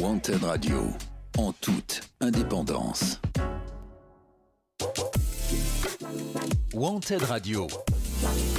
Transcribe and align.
Wanted 0.00 0.44
Radio, 0.44 0.88
en 1.36 1.52
toute 1.52 2.00
indépendance. 2.22 3.20
Wanted 6.72 7.22
Radio, 7.22 7.66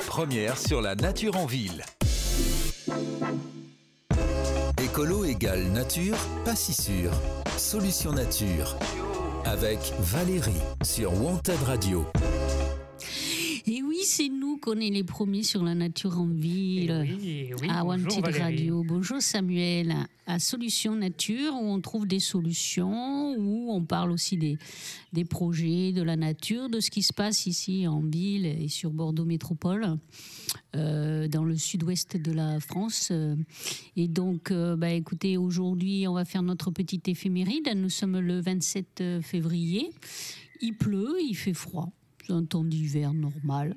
première 0.06 0.56
sur 0.60 0.82
la 0.82 0.94
nature 0.94 1.36
en 1.38 1.48
ville. 1.48 1.84
Écolo 4.84 5.26
égale 5.26 5.64
nature, 5.70 6.18
pas 6.46 6.56
si 6.56 6.74
sûr. 6.74 7.12
Solution 7.58 8.12
nature. 8.14 8.78
Avec 9.46 9.80
Valérie 10.00 10.62
sur 10.84 11.12
Wanted 11.24 11.64
Radio. 11.66 12.06
Et 13.66 13.82
oui, 13.82 14.04
c'est 14.06 14.30
nous 14.30 14.41
est 14.70 14.90
les 14.90 15.04
premiers 15.04 15.44
sur 15.44 15.64
la 15.64 15.74
nature 15.74 16.20
en 16.20 16.28
ville. 16.28 17.06
Eh 17.08 17.14
oui, 17.14 17.54
oui, 17.62 17.68
à 17.70 17.84
bonjour, 17.84 18.18
Wanted 18.18 18.24
Valérie. 18.24 18.42
Radio. 18.42 18.84
Bonjour 18.88 19.22
Samuel. 19.22 19.96
À 20.28 20.40
Solution 20.40 20.96
Nature, 20.96 21.54
où 21.56 21.66
on 21.66 21.82
trouve 21.82 22.08
des 22.08 22.20
solutions, 22.20 23.36
où 23.38 23.72
on 23.72 23.84
parle 23.84 24.12
aussi 24.12 24.38
des, 24.38 24.58
des 25.12 25.26
projets, 25.26 25.92
de 25.92 26.02
la 26.04 26.16
nature, 26.16 26.70
de 26.70 26.80
ce 26.80 26.90
qui 26.90 27.02
se 27.02 27.12
passe 27.12 27.48
ici 27.48 27.86
en 27.88 28.02
ville 28.02 28.46
et 28.46 28.68
sur 28.70 28.92
Bordeaux 28.92 29.26
Métropole, 29.26 29.98
euh, 30.76 31.28
dans 31.28 31.44
le 31.44 31.58
sud-ouest 31.58 32.16
de 32.16 32.32
la 32.32 32.60
France. 32.60 33.10
Euh, 33.12 33.36
Et 33.98 34.08
donc, 34.08 34.52
euh, 34.52 34.76
bah, 34.78 34.92
écoutez, 34.92 35.36
aujourd'hui, 35.38 36.08
on 36.08 36.14
va 36.14 36.24
faire 36.24 36.44
notre 36.44 36.72
petite 36.72 37.08
éphéméride. 37.10 37.70
Nous 37.76 37.90
sommes 37.90 38.20
le 38.20 38.40
27 38.40 39.04
février. 39.22 39.90
Il 40.62 40.76
pleut, 40.78 41.16
il 41.28 41.36
fait 41.36 41.54
froid. 41.56 41.90
C'est 42.26 42.34
un 42.34 42.46
temps 42.46 42.64
d'hiver 42.64 43.14
normal. 43.14 43.76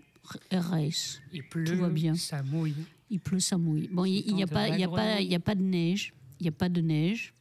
Il 1.32 1.42
pleut, 1.44 1.64
Tout 1.64 1.76
va 1.76 1.88
bien. 1.88 2.14
ça 2.14 2.42
mouille. 2.42 2.74
Il 3.10 3.20
pleut, 3.20 3.40
ça 3.40 3.58
mouille. 3.58 3.88
Bon, 3.92 4.04
il 4.04 4.34
n'y 4.34 4.42
a, 4.42 4.46
pas- 4.46 4.68
y 4.68 4.82
a, 4.84 4.88
pas- 4.88 5.20
y 5.20 5.34
a 5.34 5.40
pas 5.40 5.54
de 5.54 5.62
neige. 5.62 6.12
Il 6.40 6.44
n'y 6.44 6.48
a 6.48 6.52
pas 6.52 6.68
de 6.68 6.80
neige. 6.80 7.34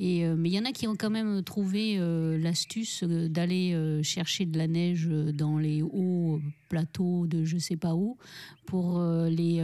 Et, 0.00 0.24
euh, 0.24 0.36
mais 0.38 0.48
il 0.48 0.52
y 0.54 0.58
en 0.60 0.64
a 0.64 0.70
qui 0.70 0.86
ont 0.86 0.94
quand 0.94 1.10
même 1.10 1.42
trouvé 1.42 1.96
euh, 1.98 2.38
l'astuce 2.38 3.02
euh, 3.02 3.28
d'aller 3.28 3.72
euh, 3.74 4.00
chercher 4.04 4.46
de 4.46 4.56
la 4.56 4.68
neige 4.68 5.08
dans 5.08 5.58
les 5.58 5.82
hauts 5.82 6.40
plateaux 6.68 7.26
de 7.26 7.44
je 7.44 7.58
sais 7.58 7.76
pas 7.76 7.96
où 7.96 8.16
pour 8.64 9.00
les, 9.28 9.62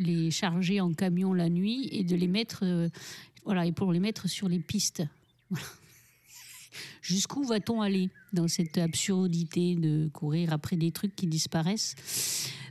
les 0.00 0.30
charger 0.32 0.80
en 0.80 0.92
camion 0.92 1.32
la 1.32 1.48
nuit 1.48 1.88
et 1.92 2.02
de 2.04 2.14
les 2.16 2.26
mettre, 2.26 2.64
voilà, 3.44 3.64
et 3.64 3.70
pour 3.72 3.92
les 3.92 4.00
mettre 4.00 4.28
sur 4.28 4.48
les 4.48 4.58
pistes. 4.58 5.02
Voilà. 5.50 5.64
Jusqu'où 7.02 7.44
va-t-on 7.44 7.82
aller 7.82 8.10
dans 8.32 8.48
cette 8.48 8.78
absurdité 8.78 9.74
de 9.76 10.08
courir 10.12 10.52
après 10.52 10.76
des 10.76 10.90
trucs 10.92 11.14
qui 11.14 11.26
disparaissent? 11.26 11.94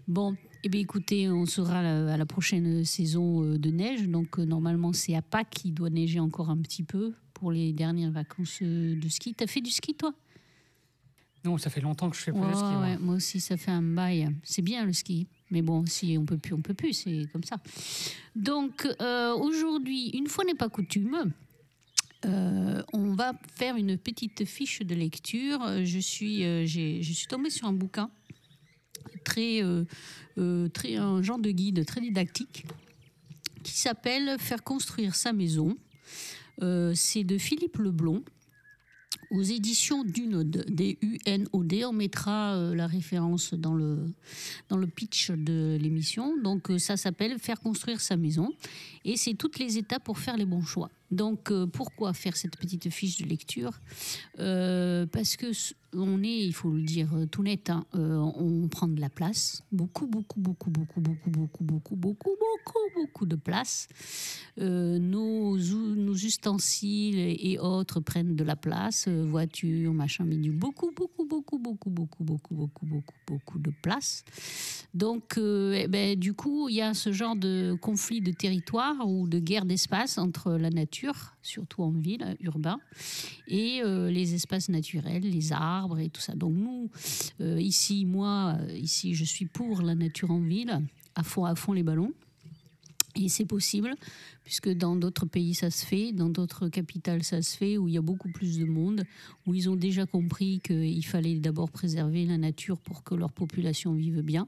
Bon, 0.08 0.36
eh 0.64 0.70
bien, 0.70 0.82
écoutez, 0.82 1.30
on 1.30 1.46
sera 1.46 1.80
à 1.80 2.18
la, 2.18 2.26
prochaine 2.26 2.86
saison 2.86 3.44
euh, 3.44 3.58
de 3.58 3.70
neige. 3.70 4.08
Donc, 4.08 4.40
euh, 4.40 4.46
normalement, 4.46 4.94
c'est 4.94 5.16
à 5.16 5.22
Pâques 5.22 5.50
qu'il 5.50 5.74
doit 5.74 5.90
neiger 5.90 6.20
encore 6.20 6.50
un 6.50 6.58
petit 6.58 6.84
peu 6.84 7.14
pour 7.34 7.52
les 7.52 7.74
dernières 7.74 8.12
vacances 8.12 8.60
euh, 8.62 8.96
de 8.96 9.10
ski. 9.10 9.34
T'as 9.34 9.48
fait 9.48 9.62
du 9.62 9.72
ski, 9.72 9.94
toi? 9.96 10.14
Non, 11.44 11.58
ça 11.58 11.70
fait 11.70 11.82
longtemps 11.82 12.10
que 12.10 12.16
je 12.16 12.22
fais 12.22 12.32
plus 12.32 12.40
Ouais, 12.40 12.48
de 12.52 12.56
ski. 12.56 12.64
moi. 12.64 12.82
ouais, 12.82 12.98
moi 12.98 13.16
aussi, 13.16 13.42
ça 13.42 13.58
fait 13.58 13.72
un 13.72 13.82
bail. 13.82 14.30
C'est 14.44 14.62
bien 14.62 14.86
le 14.86 14.94
ski. 14.94 15.28
Mais 15.52 15.62
bon, 15.62 15.86
si 15.86 16.18
on 16.18 16.26
peut 16.26 16.38
plus, 16.38 16.54
on 16.54 16.62
peut 16.62 16.74
plus. 16.74 16.94
C'est 16.94 17.28
comme 17.34 17.44
ça. 17.44 17.58
Donc, 18.36 18.88
euh, 19.02 19.34
aujourd'hui, 19.36 20.10
une 20.14 20.28
fois 20.28 20.46
n'est 20.46 20.56
pas 20.56 20.70
coutume, 20.70 21.32
euh, 22.26 22.82
on 22.94 23.14
va 23.14 23.34
faire 23.56 23.76
une 23.76 23.98
petite 23.98 24.46
fiche 24.46 24.80
de 24.80 24.96
lecture. 24.96 25.62
Euh, 25.64 25.84
Je 25.84 26.00
suis, 26.00 26.44
euh, 26.44 26.66
je 26.66 27.14
suis 27.14 27.28
tombée 27.28 27.50
sur 27.50 27.68
un 27.68 27.74
bouquin 27.74 28.10
très, 29.26 29.62
euh, 29.64 30.68
très 30.70 30.96
un 30.96 31.22
genre 31.22 31.40
de 31.40 31.52
guide 31.52 31.86
très 31.86 32.02
didactique 32.02 32.66
qui 33.64 33.74
s'appelle 33.74 34.38
Faire 34.40 34.64
construire 34.64 35.16
sa 35.16 35.34
maison. 35.34 35.78
C'est 36.94 37.24
de 37.24 37.38
Philippe 37.38 37.78
Leblond 37.78 38.24
aux 39.32 39.42
éditions 39.42 40.04
Dunod, 40.04 40.66
D-U-N-O-D. 40.70 41.86
On 41.86 41.94
mettra 41.94 42.74
la 42.74 42.88
référence 42.88 43.54
dans 43.54 43.74
le, 43.74 44.14
dans 44.70 44.78
le 44.78 44.88
pitch 44.88 45.32
de 45.32 45.78
l'émission. 45.82 46.38
Donc, 46.42 46.72
ça 46.78 46.96
s'appelle 46.96 47.40
Faire 47.40 47.60
construire 47.60 48.00
sa 48.00 48.16
maison. 48.16 48.50
Et 49.04 49.18
c'est 49.18 49.34
toutes 49.34 49.60
les 49.60 49.78
étapes 49.78 50.04
pour 50.04 50.20
faire 50.20 50.38
les 50.38 50.46
bons 50.46 50.62
choix. 50.62 50.90
Donc, 51.14 51.52
euh, 51.52 51.68
pourquoi 51.68 52.14
faire 52.14 52.36
cette 52.36 52.58
petite 52.58 52.90
fiche 52.90 53.18
de 53.22 53.26
lecture? 53.26 53.80
Euh, 54.40 55.06
Parce 55.06 55.36
que 55.36 55.48
on 55.96 56.24
est, 56.24 56.46
il 56.46 56.54
faut 56.54 56.72
le 56.72 56.82
dire 56.82 57.10
euh, 57.16 57.26
tout 57.26 57.44
net, 57.44 57.70
hein, 57.70 57.86
euh, 57.96 58.18
on 58.18 58.68
prend 58.68 58.88
de 58.88 59.00
la 59.00 59.10
place, 59.10 59.64
beaucoup, 59.72 60.08
beaucoup, 60.08 60.40
beaucoup, 60.40 60.70
beaucoup, 60.70 61.00
beaucoup, 61.02 61.30
beaucoup, 61.30 61.64
beaucoup, 61.64 61.96
beaucoup, 61.96 62.30
beaucoup, 62.30 62.80
beaucoup 62.96 63.26
de 63.26 63.36
place. 63.36 63.88
Euh, 64.60 65.00
nos, 65.00 65.58
ustensiles 66.16 67.18
et 67.18 67.58
autres 67.60 68.00
prennent 68.00 68.36
de 68.36 68.44
la 68.44 68.56
place, 68.56 69.06
euh, 69.08 69.26
voitures, 69.26 69.94
machin, 69.94 70.26
du 70.26 70.52
beaucoup, 70.52 70.92
beaucoup, 70.96 71.26
beaucoup, 71.26 71.58
beaucoup, 71.58 71.90
beaucoup, 71.90 72.24
beaucoup, 72.24 72.54
beaucoup, 72.54 72.86
beaucoup, 72.86 73.16
beaucoup 73.28 73.60
de 73.60 73.72
place. 73.82 74.24
Donc, 74.94 75.38
euh, 75.38 75.74
eh 75.76 75.88
ben, 75.88 76.18
du 76.18 76.34
coup, 76.34 76.70
il 76.70 76.76
y 76.76 76.82
a 76.82 76.94
ce 76.94 77.12
genre 77.12 77.36
de 77.36 77.76
conflit 77.82 78.22
de 78.22 78.32
territoire 78.32 79.08
ou 79.08 79.28
de 79.28 79.40
guerre 79.40 79.66
d'espace 79.66 80.18
entre 80.18 80.52
la 80.52 80.70
nature, 80.70 81.33
surtout 81.44 81.84
en 81.84 81.92
ville, 81.92 82.36
urbain, 82.40 82.80
et 83.48 83.82
euh, 83.84 84.10
les 84.10 84.34
espaces 84.34 84.70
naturels, 84.70 85.22
les 85.22 85.52
arbres 85.52 86.00
et 86.00 86.10
tout 86.10 86.22
ça. 86.22 86.34
Donc 86.34 86.56
nous, 86.56 86.90
euh, 87.42 87.62
ici, 87.62 88.06
moi, 88.06 88.58
euh, 88.60 88.78
ici, 88.78 89.14
je 89.14 89.26
suis 89.26 89.46
pour 89.46 89.82
la 89.82 89.94
nature 89.94 90.32
en 90.32 90.40
ville, 90.40 90.82
à 91.16 91.24
fond, 91.24 91.46
à 91.46 91.54
fond 91.54 91.74
les 91.74 91.84
ballons. 91.84 92.14
Et 93.16 93.30
c'est 93.30 93.46
possible, 93.46 93.94
puisque 94.44 94.70
dans 94.70 94.96
d'autres 94.96 95.28
pays 95.28 95.54
ça 95.54 95.70
se 95.70 95.86
fait, 95.86 96.14
dans 96.14 96.30
d'autres 96.30 96.68
capitales 96.70 97.24
ça 97.24 97.44
se 97.44 97.56
fait, 97.56 97.78
où 97.78 97.88
il 97.88 97.94
y 97.94 97.98
a 97.98 98.02
beaucoup 98.02 98.30
plus 98.32 98.58
de 98.58 98.66
monde, 98.66 99.04
où 99.46 99.54
ils 99.54 99.70
ont 99.70 99.76
déjà 99.76 100.08
compris 100.08 100.62
qu'il 100.62 101.06
fallait 101.06 101.38
d'abord 101.38 101.70
préserver 101.70 102.26
la 102.26 102.40
nature 102.40 102.80
pour 102.80 103.04
que 103.04 103.14
leur 103.14 103.32
population 103.32 103.94
vive 103.94 104.22
bien. 104.22 104.48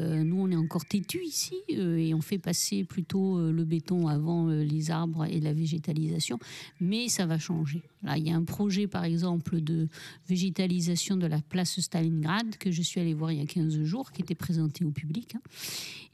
Euh, 0.00 0.24
nous, 0.24 0.40
on 0.40 0.50
est 0.50 0.56
encore 0.56 0.84
têtus 0.84 1.24
ici 1.24 1.54
euh, 1.72 1.96
et 1.96 2.14
on 2.14 2.20
fait 2.20 2.38
passer 2.38 2.84
plutôt 2.84 3.38
euh, 3.38 3.52
le 3.52 3.64
béton 3.64 4.08
avant 4.08 4.48
les 4.48 4.90
arbres 4.90 5.24
et 5.26 5.40
la 5.40 5.52
végétalisation, 5.52 6.38
mais 6.80 7.08
ça 7.08 7.26
va 7.26 7.38
changer. 7.38 7.82
Là, 8.02 8.16
il 8.16 8.26
y 8.26 8.30
a 8.30 8.36
un 8.36 8.44
projet, 8.44 8.86
par 8.86 9.04
exemple, 9.04 9.60
de 9.60 9.88
végétalisation 10.28 11.16
de 11.16 11.26
la 11.26 11.40
place 11.42 11.78
Stalingrad 11.80 12.56
que 12.56 12.70
je 12.70 12.80
suis 12.80 13.00
allée 13.00 13.12
voir 13.12 13.30
il 13.32 13.38
y 13.38 13.42
a 13.42 13.46
15 13.46 13.82
jours, 13.82 14.10
qui 14.12 14.22
était 14.22 14.34
présenté 14.34 14.84
au 14.84 14.90
public 14.90 15.34
hein, 15.34 15.40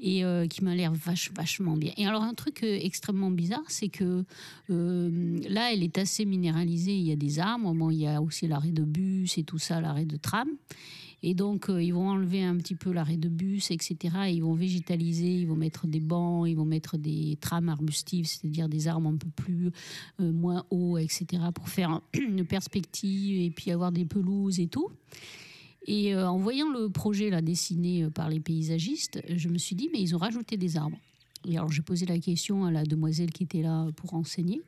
et 0.00 0.24
qui 0.48 0.64
m'a 0.64 0.74
l'air 0.74 0.92
vache, 0.92 1.30
vachement 1.32 1.76
bien. 1.76 1.92
Et 1.96 2.06
alors, 2.06 2.22
un 2.22 2.34
truc 2.34 2.64
extrêmement 2.64 3.30
bizarre, 3.30 3.64
c'est 3.68 3.88
que 3.88 4.24
là, 4.68 5.72
elle 5.72 5.84
est 5.84 5.98
assez 5.98 6.24
minéralisée. 6.24 6.96
Il 6.96 7.04
y 7.04 7.12
a 7.12 7.16
des 7.16 7.38
arbres, 7.38 7.72
bon, 7.72 7.90
il 7.90 7.98
y 7.98 8.06
a 8.08 8.20
aussi 8.20 8.48
l'arrêt 8.48 8.72
de 8.72 8.82
bus 8.82 9.38
et 9.38 9.44
tout 9.44 9.58
ça, 9.58 9.80
l'arrêt 9.80 10.06
de 10.06 10.16
tram. 10.16 10.48
Et 11.22 11.34
donc, 11.34 11.70
euh, 11.70 11.82
ils 11.82 11.92
vont 11.92 12.08
enlever 12.08 12.42
un 12.42 12.56
petit 12.56 12.74
peu 12.74 12.92
l'arrêt 12.92 13.16
de 13.16 13.28
bus, 13.28 13.70
etc. 13.70 13.96
Et 14.28 14.32
ils 14.32 14.42
vont 14.42 14.54
végétaliser, 14.54 15.40
ils 15.40 15.46
vont 15.46 15.56
mettre 15.56 15.86
des 15.86 16.00
bancs, 16.00 16.48
ils 16.48 16.54
vont 16.54 16.64
mettre 16.64 16.98
des 16.98 17.38
trames 17.40 17.68
arbustives, 17.68 18.26
c'est-à-dire 18.26 18.68
des 18.68 18.86
arbres 18.86 19.08
un 19.08 19.16
peu 19.16 19.28
plus 19.34 19.70
euh, 20.20 20.32
moins 20.32 20.64
hauts, 20.70 20.98
etc. 20.98 21.26
pour 21.54 21.68
faire 21.68 22.00
une 22.14 22.44
perspective 22.44 23.40
et 23.40 23.50
puis 23.50 23.70
avoir 23.70 23.92
des 23.92 24.04
pelouses 24.04 24.60
et 24.60 24.66
tout. 24.66 24.90
Et 25.86 26.14
euh, 26.14 26.28
en 26.28 26.38
voyant 26.38 26.70
le 26.70 26.90
projet 26.90 27.30
là 27.30 27.40
dessiné 27.40 28.08
par 28.10 28.28
les 28.28 28.40
paysagistes, 28.40 29.22
je 29.34 29.48
me 29.48 29.56
suis 29.56 29.74
dit, 29.74 29.88
mais 29.92 30.00
ils 30.00 30.14
ont 30.14 30.18
rajouté 30.18 30.56
des 30.56 30.76
arbres. 30.76 30.98
Et 31.48 31.56
alors 31.56 31.70
j'ai 31.70 31.82
posé 31.82 32.06
la 32.06 32.18
question 32.18 32.64
à 32.64 32.70
la 32.70 32.84
demoiselle 32.84 33.30
qui 33.30 33.44
était 33.44 33.62
là 33.62 33.86
pour 33.96 34.14
enseigner. 34.14 34.60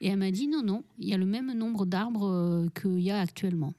Et 0.00 0.08
elle 0.08 0.18
m'a 0.18 0.30
dit, 0.30 0.48
non, 0.48 0.62
non, 0.62 0.82
il 0.98 1.08
y 1.08 1.14
a 1.14 1.18
le 1.18 1.26
même 1.26 1.52
nombre 1.52 1.86
d'arbres 1.86 2.66
qu'il 2.74 3.00
y 3.00 3.10
a 3.10 3.20
actuellement. 3.20 3.74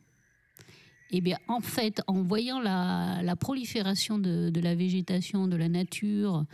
Eh 1.11 1.21
bien, 1.21 1.37
en 1.47 1.59
fait, 1.59 2.01
en 2.07 2.21
voyant 2.21 2.59
la, 2.59 3.35
prolifération 3.39 4.17
de, 4.17 4.59
la 4.61 4.75
végétation, 4.75 5.47
de 5.47 5.57
la 5.57 5.67
nature, 5.67 6.45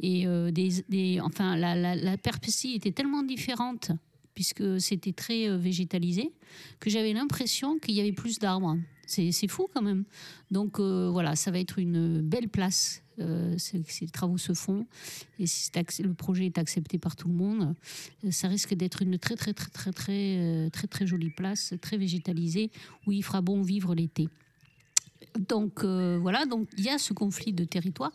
et 0.00 0.26
euh, 0.26 0.50
des, 0.50 1.20
enfin, 1.20 1.56
la, 1.56 1.74
la, 1.76 2.16
perspective 2.16 2.74
était 2.74 2.92
tellement 2.92 3.22
différente, 3.22 3.92
puisque 4.34 4.80
c'était 4.80 5.12
très 5.12 5.48
euh, 5.48 5.56
végétalisé, 5.56 6.32
que 6.80 6.90
j'avais 6.90 7.12
l'impression 7.12 7.78
qu'il 7.78 7.94
y 7.94 8.00
avait 8.00 8.12
plus 8.12 8.38
d'arbres. 8.38 8.76
C'est 9.06 9.32
c'est 9.32 9.48
fou 9.48 9.68
quand 9.74 9.82
même. 9.82 10.04
Donc 10.50 10.78
euh, 10.78 11.08
voilà, 11.10 11.34
ça 11.36 11.50
va 11.50 11.58
être 11.58 11.78
une 11.78 12.20
belle 12.20 12.48
place. 12.48 13.02
Euh, 13.20 13.54
c'est- 13.58 13.86
ces 13.90 14.06
travaux 14.06 14.38
se 14.38 14.54
font 14.54 14.86
et 15.38 15.46
si 15.46 15.70
le 16.02 16.14
projet 16.14 16.46
est 16.46 16.58
accepté 16.58 16.98
par 16.98 17.16
tout 17.16 17.28
le 17.28 17.34
monde, 17.34 17.74
euh, 18.24 18.30
ça 18.30 18.48
risque 18.48 18.74
d'être 18.74 19.02
une 19.02 19.18
très 19.18 19.36
très 19.36 19.52
très 19.52 19.70
très 19.70 19.92
très 19.92 20.36
euh, 20.38 20.70
très 20.70 20.86
très 20.86 21.06
jolie 21.06 21.30
place, 21.30 21.74
très 21.82 21.98
végétalisée 21.98 22.70
où 23.06 23.12
il 23.12 23.22
fera 23.22 23.40
bon 23.42 23.62
vivre 23.62 23.94
l'été. 23.94 24.28
Donc 25.38 25.84
euh, 25.84 26.18
voilà, 26.20 26.46
donc 26.46 26.66
il 26.78 26.84
y 26.84 26.88
a 26.88 26.98
ce 26.98 27.12
conflit 27.12 27.52
de 27.52 27.64
territoire, 27.64 28.12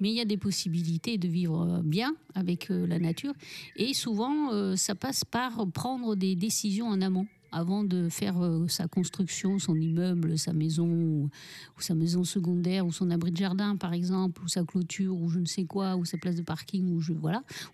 mais 0.00 0.10
il 0.10 0.14
y 0.14 0.20
a 0.20 0.24
des 0.24 0.36
possibilités 0.38 1.18
de 1.18 1.28
vivre 1.28 1.82
bien 1.84 2.14
avec 2.34 2.68
la 2.68 2.98
nature. 2.98 3.34
Et 3.76 3.92
souvent, 3.92 4.76
ça 4.76 4.94
passe 4.94 5.24
par 5.24 5.66
prendre 5.72 6.14
des 6.14 6.36
décisions 6.36 6.86
en 6.86 7.00
amont, 7.02 7.26
avant 7.54 7.84
de 7.84 8.08
faire 8.08 8.42
euh, 8.42 8.66
sa 8.68 8.88
construction, 8.88 9.58
son 9.58 9.76
immeuble, 9.76 10.36
sa 10.38 10.52
maison, 10.52 10.88
ou, 10.88 11.30
sa 11.78 11.94
maison 11.94 12.24
secondaire, 12.24 12.84
ou 12.84 12.92
son 12.92 13.10
abri 13.10 13.30
de 13.30 13.36
jardin, 13.36 13.76
par 13.76 13.92
exemple, 13.92 14.42
ou 14.42 14.48
sa 14.48 14.64
clôture, 14.64 15.16
ou 15.16 15.28
je 15.28 15.38
ne 15.38 15.46
sais 15.46 15.64
quoi, 15.64 15.94
ou 15.94 16.04
sa 16.04 16.18
place 16.18 16.34
de 16.34 16.42
parking, 16.42 16.90
ou 16.90 17.00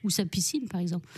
ou 0.04 0.10
sa 0.10 0.24
piscine, 0.26 0.68
par 0.68 0.80
exemple. 0.80 1.08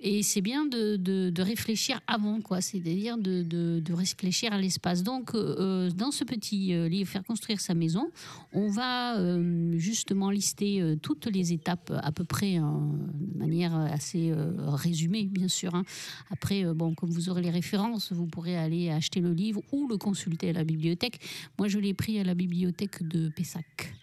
Et 0.00 0.22
c'est 0.22 0.40
bien 0.42 0.64
de, 0.66 0.96
de- 0.96 1.42
réfléchir 1.42 2.00
avant, 2.06 2.40
quoi. 2.40 2.60
C'est-à-dire 2.60 3.18
de, 3.18 3.42
de- 3.42 3.92
réfléchir 3.92 4.52
à 4.52 4.58
l'espace. 4.58 5.02
Donc, 5.02 5.34
euh, 5.34 5.90
dans 5.90 6.10
ce 6.10 6.24
petit 6.24 6.72
euh, 6.74 6.88
livre, 6.88 7.08
faire 7.10 7.24
construire 7.24 7.60
sa 7.60 7.74
maison, 7.74 8.10
on 8.52 8.68
va 8.68 9.18
euh, 9.18 9.72
justement 9.78 10.30
lister 10.30 10.94
toutes 11.02 11.26
les 11.26 11.52
étapes 11.52 11.92
à 12.02 12.12
peu 12.12 12.24
près 12.24 12.56
hein, 12.56 12.90
de 13.14 13.38
manière 13.38 13.74
assez 13.74 14.32
résumée, 14.58 15.24
bien 15.24 15.48
sûr. 15.48 15.74
hein. 15.74 15.84
Après, 16.30 16.64
bon, 16.74 16.94
comme 16.94 17.10
vous 17.10 17.28
aurez 17.28 17.42
les 17.42 17.50
références, 17.50 18.12
vous 18.12 18.26
pourrez 18.26 18.56
aller 18.56 18.90
acheter 18.90 19.20
le 19.20 19.32
livre 19.32 19.62
ou 19.72 19.88
le 19.88 19.96
consulter 19.96 20.50
à 20.50 20.52
la 20.52 20.64
bibliothèque. 20.64 21.20
Moi, 21.58 21.68
je 21.68 21.78
l'ai 21.78 21.94
pris 21.94 22.18
à 22.20 22.24
la 22.24 22.34
bibliothèque 22.34 23.06
de 23.06 23.28
Pessac, 23.30 23.94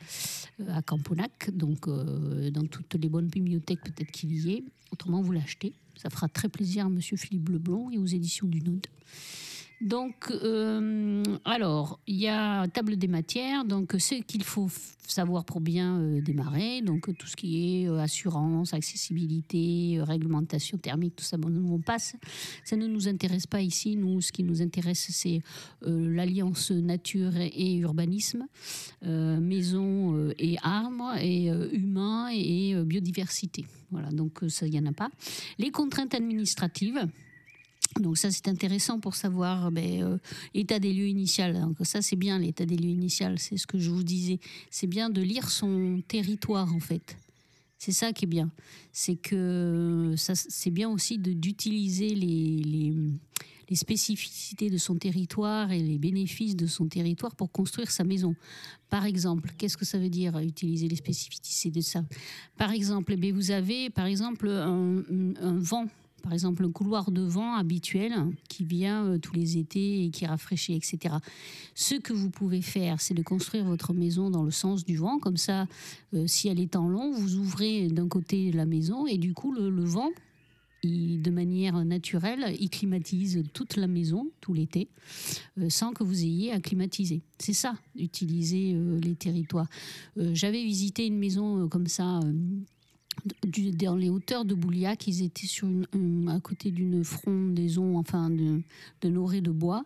à 0.67 0.81
Camponac. 0.81 1.49
Donc, 1.51 1.87
euh, 1.87 2.49
dans 2.51 2.65
toutes 2.65 2.95
les 2.95 3.09
bonnes 3.09 3.27
bibliothèques, 3.27 3.81
peut-être 3.83 4.11
qu'il 4.11 4.33
y 4.33 4.53
est. 4.53 4.63
Autrement, 4.91 5.21
vous 5.21 5.31
l'achetez. 5.31 5.73
Ça 5.95 6.09
fera 6.09 6.27
très 6.27 6.49
plaisir 6.49 6.85
à 6.85 6.89
Monsieur 6.89 7.17
Philippe 7.17 7.49
Leblond 7.49 7.89
et 7.91 7.97
aux 7.97 8.05
éditions 8.05 8.47
du 8.47 8.61
Node. 8.61 8.87
Donc, 9.81 10.31
euh, 10.31 11.23
alors, 11.43 11.99
il 12.07 12.15
y 12.15 12.27
a 12.27 12.67
table 12.69 12.95
des 12.95 13.07
matières, 13.07 13.65
donc 13.65 13.93
ce 13.99 14.15
qu'il 14.21 14.43
faut 14.43 14.69
savoir 15.11 15.45
pour 15.45 15.61
bien 15.61 15.99
euh, 15.99 16.21
démarrer, 16.21 16.81
donc 16.81 17.15
tout 17.17 17.27
ce 17.27 17.35
qui 17.35 17.83
est 17.83 17.89
euh, 17.89 17.99
assurance, 17.99 18.73
accessibilité, 18.73 19.97
euh, 19.97 20.03
réglementation 20.03 20.77
thermique, 20.77 21.15
tout 21.15 21.23
ça, 21.23 21.37
bon, 21.37 21.53
on 21.71 21.79
passe. 21.79 22.15
Ça 22.63 22.75
ne 22.75 22.87
nous 22.87 23.07
intéresse 23.07 23.47
pas 23.47 23.61
ici. 23.61 23.95
Nous, 23.95 24.21
ce 24.21 24.31
qui 24.31 24.43
nous 24.43 24.61
intéresse, 24.61 25.07
c'est 25.11 25.41
euh, 25.83 26.15
l'alliance 26.15 26.71
nature 26.71 27.35
et, 27.37 27.75
urbanisme, 27.77 28.47
euh, 29.05 29.39
maison 29.39 30.15
euh, 30.15 30.33
et 30.39 30.57
arbres, 30.61 31.15
et 31.19 31.51
euh, 31.51 31.69
humain 31.71 32.29
et, 32.33 32.75
euh, 32.75 32.83
biodiversité. 32.83 33.65
Voilà, 33.91 34.09
donc 34.09 34.43
euh, 34.43 34.49
ça, 34.49 34.65
il 34.65 34.71
n'y 34.71 34.79
en 34.79 34.85
a 34.85 34.93
pas. 34.93 35.09
Les 35.59 35.71
contraintes 35.71 36.13
administratives. 36.13 37.07
Donc 37.99 38.17
ça 38.17 38.29
c'est 38.29 38.47
intéressant 38.47 38.99
pour 38.99 39.15
savoir 39.15 39.71
ben, 39.71 40.03
euh, 40.03 40.17
état 40.53 40.79
des 40.79 40.93
lieux 40.93 41.07
initial. 41.07 41.59
Donc 41.59 41.77
ça 41.83 42.01
c'est 42.01 42.15
bien 42.15 42.39
l'état 42.39 42.65
des 42.65 42.75
lieux 42.75 42.89
initial, 42.89 43.39
c'est 43.39 43.57
ce 43.57 43.67
que 43.67 43.79
je 43.79 43.89
vous 43.89 44.03
disais. 44.03 44.39
C'est 44.69 44.87
bien 44.87 45.09
de 45.09 45.21
lire 45.21 45.49
son 45.49 46.01
territoire 46.07 46.73
en 46.73 46.79
fait. 46.79 47.17
C'est 47.77 47.93
ça 47.93 48.11
qui 48.11 48.25
est 48.25 48.27
bien. 48.27 48.51
C'est 48.91 49.15
que 49.15 50.13
ça 50.17 50.35
c'est 50.35 50.71
bien 50.71 50.89
aussi 50.89 51.17
d'utiliser 51.17 52.09
les, 52.09 52.93
les, 53.69 53.75
spécificités 53.75 54.69
de 54.69 54.77
son 54.77 54.95
territoire 54.95 55.71
et 55.71 55.79
les 55.79 55.97
bénéfices 55.97 56.55
de 56.55 56.67
son 56.67 56.87
territoire 56.87 57.35
pour 57.35 57.51
construire 57.51 57.91
sa 57.91 58.03
maison. 58.03 58.35
Par 58.89 59.05
exemple, 59.05 59.51
qu'est-ce 59.57 59.77
que 59.77 59.85
ça 59.85 59.97
veut 59.97 60.09
dire 60.09 60.37
utiliser 60.39 60.87
les 60.87 60.95
spécificités 60.95 61.71
de 61.71 61.81
ça? 61.81 62.03
Par 62.57 62.71
exemple, 62.71 63.15
eh 63.21 63.31
vous 63.31 63.51
avez 63.51 63.89
par 63.89 64.05
exemple 64.05 64.49
un 64.49 65.57
vent 65.59 65.87
par 66.25 66.33
exemple 66.33 66.65
un 66.65 66.71
couloir 66.71 67.11
de 67.11 67.21
vent 67.21 67.53
habituel 67.53 68.11
qui 68.49 68.65
vient 68.65 69.05
euh, 69.05 69.19
tous 69.19 69.35
les 69.35 69.59
étés 69.59 70.05
et 70.05 70.09
qui 70.09 70.25
rafraîchit, 70.25 70.73
etc. 70.73 71.13
Ce 71.75 71.93
que 71.93 72.13
vous 72.13 72.31
pouvez 72.31 72.63
faire, 72.63 72.99
c'est 72.99 73.13
de 73.13 73.21
construire 73.21 73.65
votre 73.65 73.93
maison 73.93 74.31
dans 74.31 74.41
le 74.41 74.49
sens 74.49 74.83
du 74.85 74.97
vent, 74.97 75.19
comme 75.19 75.37
ça, 75.37 75.67
euh, 76.15 76.25
si 76.25 76.47
elle 76.47 76.59
est 76.59 76.75
en 76.75 76.89
long, 76.89 77.11
vous 77.11 77.35
ouvrez 77.35 77.89
d'un 77.89 78.07
côté 78.07 78.51
la 78.51 78.65
maison 78.65 79.05
et 79.05 79.19
du 79.19 79.35
coup 79.35 79.53
le, 79.53 79.69
le 79.69 79.83
vent, 79.83 80.09
de 80.83 81.29
manière 81.29 81.85
naturelle, 81.85 82.55
il 82.59 82.71
climatise 82.71 83.43
toute 83.53 83.75
la 83.75 83.87
maison 83.87 84.27
tout 84.41 84.53
l'été 84.53 84.87
euh, 85.59 85.69
sans 85.69 85.93
que 85.93 86.03
vous 86.03 86.23
ayez 86.23 86.51
à 86.51 86.59
climatiser. 86.59 87.21
C'est 87.37 87.53
ça, 87.53 87.75
utiliser 87.95 88.75
les 88.99 89.15
territoires. 89.15 89.67
J'avais 90.15 90.63
visité 90.63 91.05
une 91.05 91.19
maison 91.19 91.67
comme 91.69 91.87
ça. 91.87 92.19
Dans 93.79 93.95
les 93.95 94.09
hauteurs 94.09 94.45
de 94.45 94.53
Bouliac, 94.53 95.07
ils 95.07 95.23
étaient 95.23 95.47
sur 95.47 95.67
à 96.27 96.39
côté 96.39 96.71
d'une 96.71 97.03
frondaison, 97.03 97.97
enfin 97.97 98.29
de, 98.29 98.61
de 99.01 99.17
orée 99.17 99.41
de 99.41 99.51
bois. 99.51 99.83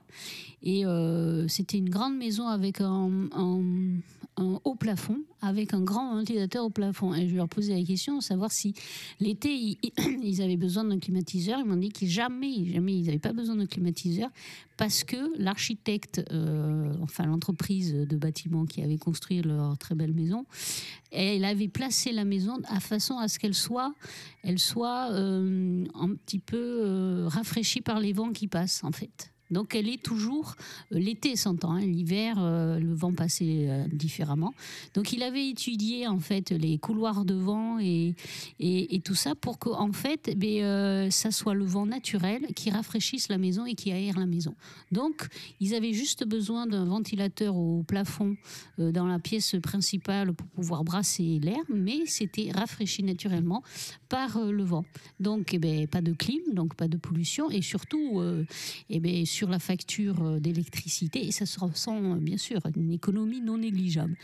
Et 0.64 0.86
euh, 0.86 1.48
c'était 1.48 1.78
une 1.78 1.90
grande 1.90 2.18
maison 2.18 2.48
avec 2.48 2.82
un, 2.82 3.28
un- 3.34 4.00
un 4.38 4.60
haut 4.64 4.76
plafond, 4.76 5.20
avec 5.42 5.74
un 5.74 5.82
grand 5.82 6.16
ventilateur 6.16 6.66
au 6.66 6.70
plafond. 6.70 7.14
Et 7.14 7.28
je 7.28 7.36
leur 7.36 7.50
posais 7.50 7.74
la 7.78 7.84
question 7.84 8.18
de 8.18 8.24
savoir 8.24 8.52
si 8.52 8.74
l'été, 9.20 9.54
ils, 9.54 10.42
avaient 10.42 10.58
besoin 10.58 10.84
d'un 10.84 11.00
climatiseur. 11.00 11.60
Ils 11.60 11.66
m'ont 11.66 11.78
dit 11.78 11.92
que 11.92 12.06
jamais, 12.06 12.66
jamais, 12.66 12.98
ils 12.98 13.06
n'avaient 13.06 13.20
pas 13.20 13.34
besoin 13.34 13.56
d'un 13.56 13.66
climatiseur 13.66 14.30
parce 14.78 15.04
que 15.04 15.38
l'architecte, 15.38 16.22
euh, 16.32 16.94
enfin 17.02 17.26
l'entreprise 17.26 17.94
de 17.94 18.18
bâtiment 18.18 18.66
qui 18.66 18.82
avait 18.82 18.98
construit 18.98 19.42
leur 19.42 19.78
très 19.78 19.94
belle 19.94 20.14
maison, 20.14 20.46
elle 21.12 21.44
avait 21.44 21.68
placé 21.68 22.12
la 22.12 22.24
maison 22.24 22.58
à 22.66 22.80
façon 22.80 23.18
à 23.18 23.28
ce 23.28 23.40
qu'elle 23.40 23.54
soit, 23.54 23.94
elle 24.44 24.58
soit 24.58 25.12
euh, 25.12 25.84
un 25.96 26.10
petit 26.16 26.40
peu 26.40 26.82
euh, 26.86 27.28
rafraîchie 27.28 27.82
par 27.82 28.00
les 28.00 28.14
vents 28.14 28.32
qui 28.32 28.48
passent 28.48 28.84
en 28.84 28.92
fait. 28.92 29.34
Donc 29.52 29.76
elle 29.76 29.90
est 29.90 30.02
toujours 30.02 30.56
euh, 30.94 31.00
l'été 31.00 31.36
s'entend, 31.36 31.72
hein, 31.72 31.82
l'hiver 31.82 32.36
euh, 32.40 32.80
le 32.80 32.94
vent 32.94 33.14
passait 33.14 33.68
euh, 33.68 33.86
différemment. 33.92 34.54
Donc 34.94 35.14
il 35.14 35.24
avait 35.24 35.50
étudié 35.50 36.08
en 36.08 36.20
fait 36.20 36.52
les 36.52 36.78
couloirs 36.78 37.26
de 37.26 37.34
vent 37.34 37.80
et, 37.80 38.16
et, 38.60 39.00
tout 39.00 39.16
ça 39.16 39.34
pour 39.34 39.58
que 39.60 39.70
en 39.70 39.92
fait 39.92 40.38
ben, 40.38 40.64
euh, 40.64 41.10
ça 41.10 41.32
soit 41.32 41.54
le 41.54 41.66
vent 41.66 41.86
naturel 41.86 42.48
qui 42.56 42.70
rafraîchisse 42.70 43.30
la 43.30 43.38
maison 43.38 43.66
et 43.66 43.76
qui 43.76 43.92
aère 43.92 44.20
la 44.20 44.26
maison. 44.26 44.56
Donc 44.92 45.28
ils 45.60 45.74
avaient 45.74 45.94
juste 45.94 46.26
besoin 46.28 46.68
d'un 46.68 46.86
ventilateur 46.86 47.56
au 47.56 47.84
plafond 47.84 48.36
dans 48.78 49.08
la 49.08 49.20
pièce 49.20 49.56
principale 49.64 50.34
pour 50.34 50.48
pouvoir 50.48 50.84
brasser 50.84 51.40
l'air, 51.42 51.64
mais 51.70 52.06
c'était 52.06 52.52
rafraîchi 52.52 53.04
naturellement 53.04 53.64
par 54.10 54.40
le 54.40 54.64
vent. 54.64 54.86
Donc, 55.20 55.54
eh 55.54 55.88
pas 55.88 56.02
de 56.02 56.14
clim, 56.14 56.42
donc 56.54 56.76
pas 56.76 56.88
de 56.88 56.98
pollution, 56.98 57.50
et 57.50 57.62
surtout, 57.62 58.22
eh 58.90 59.00
sur 59.40 59.50
la 59.50 59.60
facture 59.60 60.22
euh, 60.22 60.40
d'électricité, 60.42 61.26
et 61.26 61.32
ça 61.32 61.46
se 61.46 61.58
ressent 61.62 61.96
euh, 61.96 62.16
bien 62.16 62.36
sûr 62.36 62.60
une 62.76 62.92
économie 62.92 63.40
non 63.40 63.58
négligeable. 63.58 64.18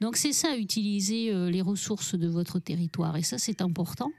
Donc, 0.00 0.16
c'est 0.16 0.32
ça, 0.32 0.56
utiliser 0.56 1.30
euh, 1.30 1.50
les 1.50 1.60
ressources 1.60 2.14
de 2.14 2.26
votre 2.26 2.58
territoire, 2.58 3.18
et 3.18 3.22
ça, 3.22 3.36
c'est 3.36 3.60
important. 3.60 4.10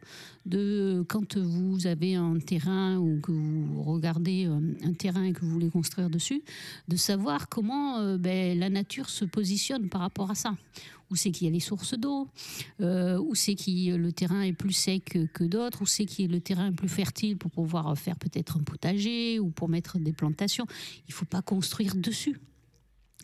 De 0.46 1.06
quand 1.08 1.38
vous 1.38 1.88
avez 1.88 2.16
un 2.16 2.38
terrain 2.38 2.98
ou 2.98 3.22
que 3.22 3.32
vous 3.32 3.82
regardez 3.84 4.44
un 4.44 4.92
terrain 4.92 5.24
et 5.24 5.32
que 5.32 5.40
vous 5.40 5.50
voulez 5.50 5.70
construire 5.70 6.10
dessus, 6.10 6.44
de 6.90 6.98
savoir 6.98 7.48
comment 7.48 8.18
ben, 8.18 8.60
la 8.60 8.70
nature 8.70 9.10
se 9.10 9.24
positionne 9.24 9.88
par 9.88 10.02
rapport 10.02 10.32
à 10.32 10.36
ça. 10.36 10.54
Où 11.14 11.16
c'est 11.16 11.30
qu'il 11.30 11.46
y 11.46 11.48
a 11.48 11.54
les 11.54 11.60
sources 11.60 11.94
d'eau, 11.94 12.28
euh, 12.82 13.20
où 13.20 13.36
c'est 13.36 13.54
que 13.54 13.96
le 13.96 14.12
terrain 14.12 14.42
est 14.42 14.52
plus 14.52 14.72
sec 14.74 15.16
que 15.32 15.44
d'autres, 15.44 15.84
où 15.84 15.86
c'est 15.86 16.08
que 16.08 16.24
le 16.24 16.42
terrain 16.42 16.70
est 16.70 16.76
plus 16.76 16.90
fertile 16.90 17.38
pour 17.38 17.52
pouvoir 17.52 17.96
faire 17.96 18.18
peut-être 18.18 18.58
un 18.58 18.64
potager 18.64 19.38
ou 19.38 19.52
pour 19.52 19.70
mettre 19.70 20.00
des 20.00 20.12
plantations. 20.12 20.66
Il 21.08 21.12
ne 21.12 21.14
faut 21.14 21.26
pas 21.26 21.44
construire 21.44 21.94
dessus. 21.96 22.40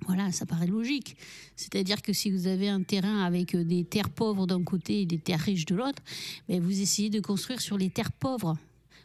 Voilà, 0.06 0.32
ça 0.32 0.46
paraît 0.46 0.68
logique. 0.68 1.18
C'est-à-dire 1.56 2.04
que 2.04 2.14
si 2.14 2.30
vous 2.30 2.46
avez 2.46 2.70
un 2.70 2.84
terrain 2.84 3.24
avec 3.24 3.56
des 3.56 3.86
terres 3.86 4.12
pauvres 4.12 4.46
d'un 4.46 4.64
côté 4.64 5.02
et 5.02 5.06
des 5.08 5.18
terres 5.18 5.40
riches 5.40 5.66
de 5.66 5.74
l'autre, 5.74 6.04
ben 6.48 6.62
vous 6.62 6.82
essayez 6.82 7.10
de 7.10 7.20
construire 7.20 7.60
sur 7.60 7.76
les 7.76 7.90
terres 7.90 8.12
pauvres. 8.12 8.56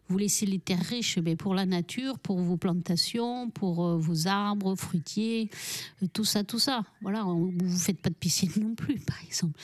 Vous 0.08 0.18
laissez 0.18 0.44
les 0.44 0.58
terres 0.58 0.84
riches 0.84 1.18
ben, 1.18 1.36
pour 1.36 1.54
la 1.54 1.64
nature, 1.64 2.18
pour 2.18 2.38
vos 2.38 2.58
plantations, 2.58 3.48
pour 3.48 3.86
euh, 3.86 3.96
vos 3.96 4.28
arbres 4.28 4.74
fruitiers, 4.74 5.48
euh, 6.02 6.06
tout 6.12 6.24
ça, 6.24 6.44
tout 6.44 6.58
ça. 6.58 6.84
Voilà, 7.00 7.22
vous 7.22 7.52
ne 7.52 7.68
faites 7.70 8.00
pas 8.00 8.10
de 8.10 8.14
piscine 8.14 8.52
non 8.60 8.74
plus, 8.74 8.98
par 9.00 9.16
exemple. 9.24 9.58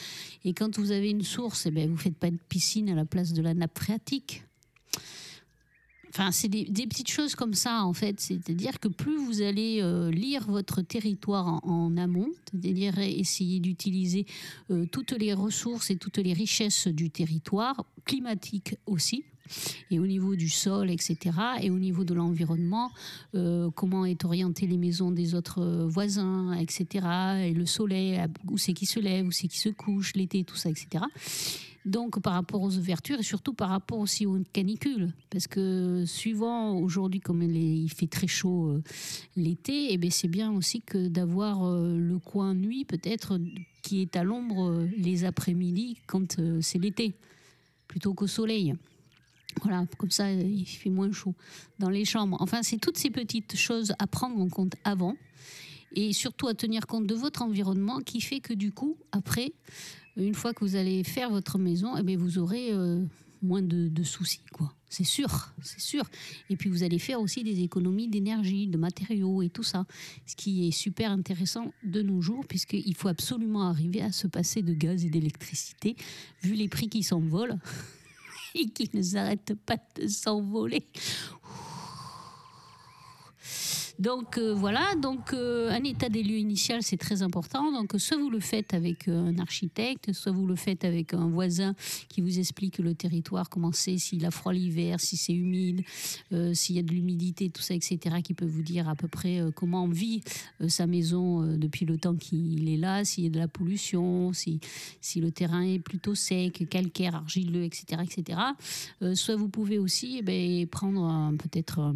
Et 0.44 0.54
quand 0.54 0.78
vous 0.78 0.92
avez 0.92 1.10
une 1.10 1.22
source, 1.22 1.66
eh 1.66 1.70
ben, 1.70 1.86
vous 1.86 1.96
ne 1.96 2.00
faites 2.00 2.16
pas 2.16 2.30
de 2.30 2.38
piscine 2.48 2.88
à 2.88 2.94
la 2.94 3.04
place 3.04 3.34
de 3.34 3.42
la 3.42 3.52
nappe 3.52 3.78
phréatique. 3.78 4.44
Enfin, 6.08 6.32
c'est 6.32 6.48
des, 6.48 6.64
petites 6.64 7.10
choses 7.10 7.34
comme 7.36 7.54
ça, 7.54 7.84
en 7.84 7.92
fait. 7.92 8.18
C'est-à-dire 8.18 8.80
que 8.80 8.88
plus 8.88 9.16
vous 9.18 9.42
allez 9.42 9.80
euh, 9.80 10.10
lire 10.10 10.50
votre 10.50 10.80
territoire 10.80 11.60
en, 11.64 11.96
amont, 11.98 12.30
c'est-à-dire 12.50 12.98
essayer 12.98 13.60
d'utiliser 13.60 14.26
toutes 14.90 15.12
les 15.12 15.34
ressources 15.34 15.90
et 15.90 15.96
toutes 15.96 16.18
les 16.18 16.32
richesses 16.32 16.88
du 16.88 17.10
territoire, 17.10 17.84
climatique 18.04 18.74
aussi, 18.86 19.22
et 19.90 19.98
au 19.98 20.06
niveau 20.06 20.36
du 20.36 20.48
sol, 20.48 20.90
etc., 20.90 21.36
et 21.60 21.70
au 21.70 21.78
niveau 21.78 22.04
de 22.04 22.14
l'environnement, 22.14 22.90
euh, 23.34 23.70
comment 23.70 24.04
est 24.04 24.24
orientée 24.24 24.66
les 24.66 24.78
maisons 24.78 25.10
des 25.10 25.34
autres 25.34 25.86
voisins, 25.86 26.52
etc., 26.52 27.06
et 27.44 27.52
le 27.52 27.66
soleil, 27.66 28.20
où 28.48 28.58
c'est 28.58 28.72
qui 28.72 28.86
se 28.86 29.00
lève, 29.00 29.26
où 29.26 29.32
c'est 29.32 29.48
qui 29.48 29.58
se 29.58 29.68
couche, 29.68 30.14
l'été, 30.14 30.44
tout 30.44 30.56
ça, 30.56 30.70
etc. 30.70 31.04
Donc 31.86 32.20
par 32.20 32.34
rapport 32.34 32.60
aux 32.60 32.76
ouvertures 32.76 33.20
et 33.20 33.22
surtout 33.22 33.54
par 33.54 33.70
rapport 33.70 33.98
aussi 33.98 34.26
aux 34.26 34.38
canicules, 34.52 35.14
parce 35.30 35.46
que 35.46 36.04
suivant 36.06 36.78
aujourd'hui 36.78 37.20
comme 37.20 37.42
il, 37.42 37.90
fait 37.90 38.06
très 38.06 38.26
chaud 38.26 38.68
euh, 38.68 38.82
l'été, 39.34 39.92
et 39.92 39.96
ben 39.96 40.10
c'est 40.10 40.28
bien 40.28 40.52
aussi 40.52 40.82
que 40.82 41.08
d'avoir 41.08 41.64
euh, 41.64 41.96
le 41.96 42.18
coin 42.18 42.54
nuit 42.54 42.84
peut-être 42.84 43.40
qui 43.82 44.02
est 44.02 44.14
à 44.14 44.24
l'ombre 44.24 44.86
les 44.98 45.24
après-midi 45.24 45.96
quand 46.06 46.38
c'est 46.60 46.78
l'été, 46.78 47.14
plutôt 47.88 48.12
qu'au 48.12 48.26
soleil. 48.26 48.74
Voilà, 49.62 49.86
comme 49.98 50.10
ça, 50.10 50.30
il 50.32 50.66
fait 50.66 50.90
moins 50.90 51.12
chaud 51.12 51.34
dans 51.78 51.90
les 51.90 52.04
chambres. 52.04 52.36
Enfin, 52.40 52.62
c'est 52.62 52.78
toutes 52.78 52.98
ces 52.98 53.10
petites 53.10 53.56
choses 53.56 53.92
à 53.98 54.06
prendre 54.06 54.38
en 54.38 54.48
compte 54.48 54.74
avant 54.84 55.16
et 55.92 56.12
surtout 56.12 56.48
à 56.48 56.54
tenir 56.54 56.86
compte 56.86 57.06
de 57.06 57.14
votre 57.14 57.42
environnement 57.42 58.00
qui 58.00 58.20
fait 58.20 58.40
que 58.40 58.54
du 58.54 58.72
coup, 58.72 58.96
après, 59.12 59.52
une 60.16 60.34
fois 60.34 60.52
que 60.52 60.64
vous 60.64 60.76
allez 60.76 61.04
faire 61.04 61.30
votre 61.30 61.58
maison, 61.58 61.96
eh 61.96 62.02
bien, 62.02 62.16
vous 62.16 62.38
aurez 62.38 62.72
euh, 62.72 63.04
moins 63.42 63.62
de, 63.62 64.02
soucis, 64.02 64.40
quoi. 64.52 64.72
C'est 64.88 65.04
sûr, 65.04 65.52
c'est 65.62 65.80
sûr. 65.80 66.04
Et 66.48 66.56
puis 66.56 66.68
vous 66.68 66.82
allez 66.82 66.98
faire 66.98 67.20
aussi 67.20 67.44
des 67.44 67.62
économies 67.62 68.08
d'énergie, 68.08 68.66
de 68.66 68.76
matériaux 68.76 69.40
et 69.40 69.48
tout 69.48 69.62
ça, 69.62 69.86
ce 70.26 70.34
qui 70.34 70.66
est 70.66 70.72
super 70.72 71.12
intéressant 71.12 71.72
de 71.84 72.02
nos 72.02 72.20
jours, 72.20 72.44
puisqu'il 72.46 72.94
faut 72.96 73.06
absolument 73.06 73.68
arriver 73.68 74.02
à 74.02 74.10
se 74.10 74.26
passer 74.26 74.62
de 74.62 74.74
gaz 74.74 75.04
et 75.04 75.10
d'électricité, 75.10 75.94
vu 76.42 76.54
les 76.54 76.68
prix 76.68 76.88
qui 76.88 77.04
s'envolent 77.04 77.58
et 78.54 78.68
qui 78.74 78.90
ne 78.94 79.02
s'arrêtent 79.02 79.54
pas 79.66 79.76
de 79.96 80.06
s'envoler. 80.06 80.86
Donc 84.00 84.38
euh, 84.38 84.54
voilà, 84.54 84.94
donc 84.96 85.34
euh, 85.34 85.70
un 85.70 85.84
état 85.84 86.08
des 86.08 86.22
lieux 86.22 86.38
initial, 86.38 86.82
c'est 86.82 86.96
très 86.96 87.20
important. 87.20 87.70
Donc 87.70 87.92
soit 87.98 88.16
vous 88.16 88.30
le 88.30 88.40
faites 88.40 88.72
avec 88.72 89.08
euh, 89.08 89.26
un 89.26 89.38
architecte, 89.38 90.14
soit 90.14 90.32
vous 90.32 90.46
le 90.46 90.56
faites 90.56 90.86
avec 90.86 91.12
un 91.12 91.28
voisin 91.28 91.74
qui 92.08 92.22
vous 92.22 92.38
explique 92.38 92.78
le 92.78 92.94
territoire, 92.94 93.50
comment 93.50 93.72
c'est, 93.72 93.98
s'il 93.98 94.24
a 94.24 94.30
froid 94.30 94.54
l'hiver, 94.54 95.00
si 95.00 95.18
c'est 95.18 95.34
humide, 95.34 95.82
s'il 96.54 96.76
y 96.76 96.78
a 96.78 96.82
de 96.82 96.92
l'humidité, 96.92 97.50
tout 97.50 97.60
ça, 97.60 97.74
etc., 97.74 97.98
qui 98.24 98.32
peut 98.32 98.46
vous 98.46 98.62
dire 98.62 98.88
à 98.88 98.94
peu 98.94 99.06
près 99.06 99.40
comment 99.54 99.86
vit 99.86 100.22
sa 100.68 100.86
maison 100.86 101.42
depuis 101.56 101.84
le 101.84 101.98
temps 101.98 102.14
qu'il 102.14 102.68
est 102.68 102.76
là, 102.76 103.04
s'il 103.04 103.24
y 103.24 103.26
a 103.26 103.30
de 103.30 103.38
la 103.38 103.48
pollution, 103.48 104.32
si, 104.32 104.60
si 105.00 105.20
le 105.20 105.30
terrain 105.30 105.62
est 105.62 105.78
plutôt 105.78 106.14
sec, 106.14 106.68
calcaire, 106.70 107.14
argileux, 107.14 107.64
etc., 107.64 108.02
etc. 108.02 108.40
soit 109.14 109.36
vous 109.36 109.48
pouvez 109.48 109.78
aussi 109.78 110.16
eh 110.18 110.22
ben, 110.22 110.66
prendre 110.66 111.32
peut-être 111.36 111.94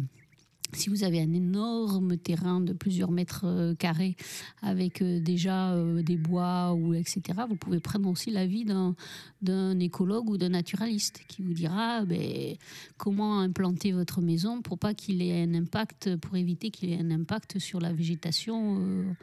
si 0.73 0.89
vous 0.89 1.03
avez 1.03 1.21
un 1.21 1.33
énorme 1.33 2.17
terrain 2.17 2.59
de 2.59 2.73
plusieurs 2.73 3.11
mètres 3.11 3.45
euh, 3.45 3.75
carrés 3.75 4.15
avec 4.61 5.01
euh, 5.01 5.19
déjà 5.19 5.73
euh, 5.73 6.01
des 6.01 6.17
bois 6.17 6.73
ou 6.73 6.93
etc., 6.93 7.21
vous 7.47 7.55
pouvez 7.55 7.79
prendre 7.79 8.09
aussi 8.09 8.31
l'avis 8.31 8.65
d'un 8.65 9.79
écologue 9.79 10.29
ou 10.29 10.37
d'un 10.37 10.49
naturaliste 10.49 11.21
qui 11.27 11.41
vous 11.41 11.53
dira 11.53 12.03
ben, 12.05 12.55
comment 12.97 13.39
implanter 13.39 13.91
votre 13.91 14.21
maison 14.21 14.61
pour 14.61 14.77
pas 14.77 14.93
qu'il 14.93 15.21
ait 15.21 15.43
un 15.43 15.53
impact, 15.53 16.15
pour 16.17 16.35
éviter 16.35 16.71
qu'il 16.71 16.91
ait 16.91 16.99
un 16.99 17.11
impact 17.11 17.59
sur 17.59 17.79
la 17.79 17.93
végétation 17.93 19.15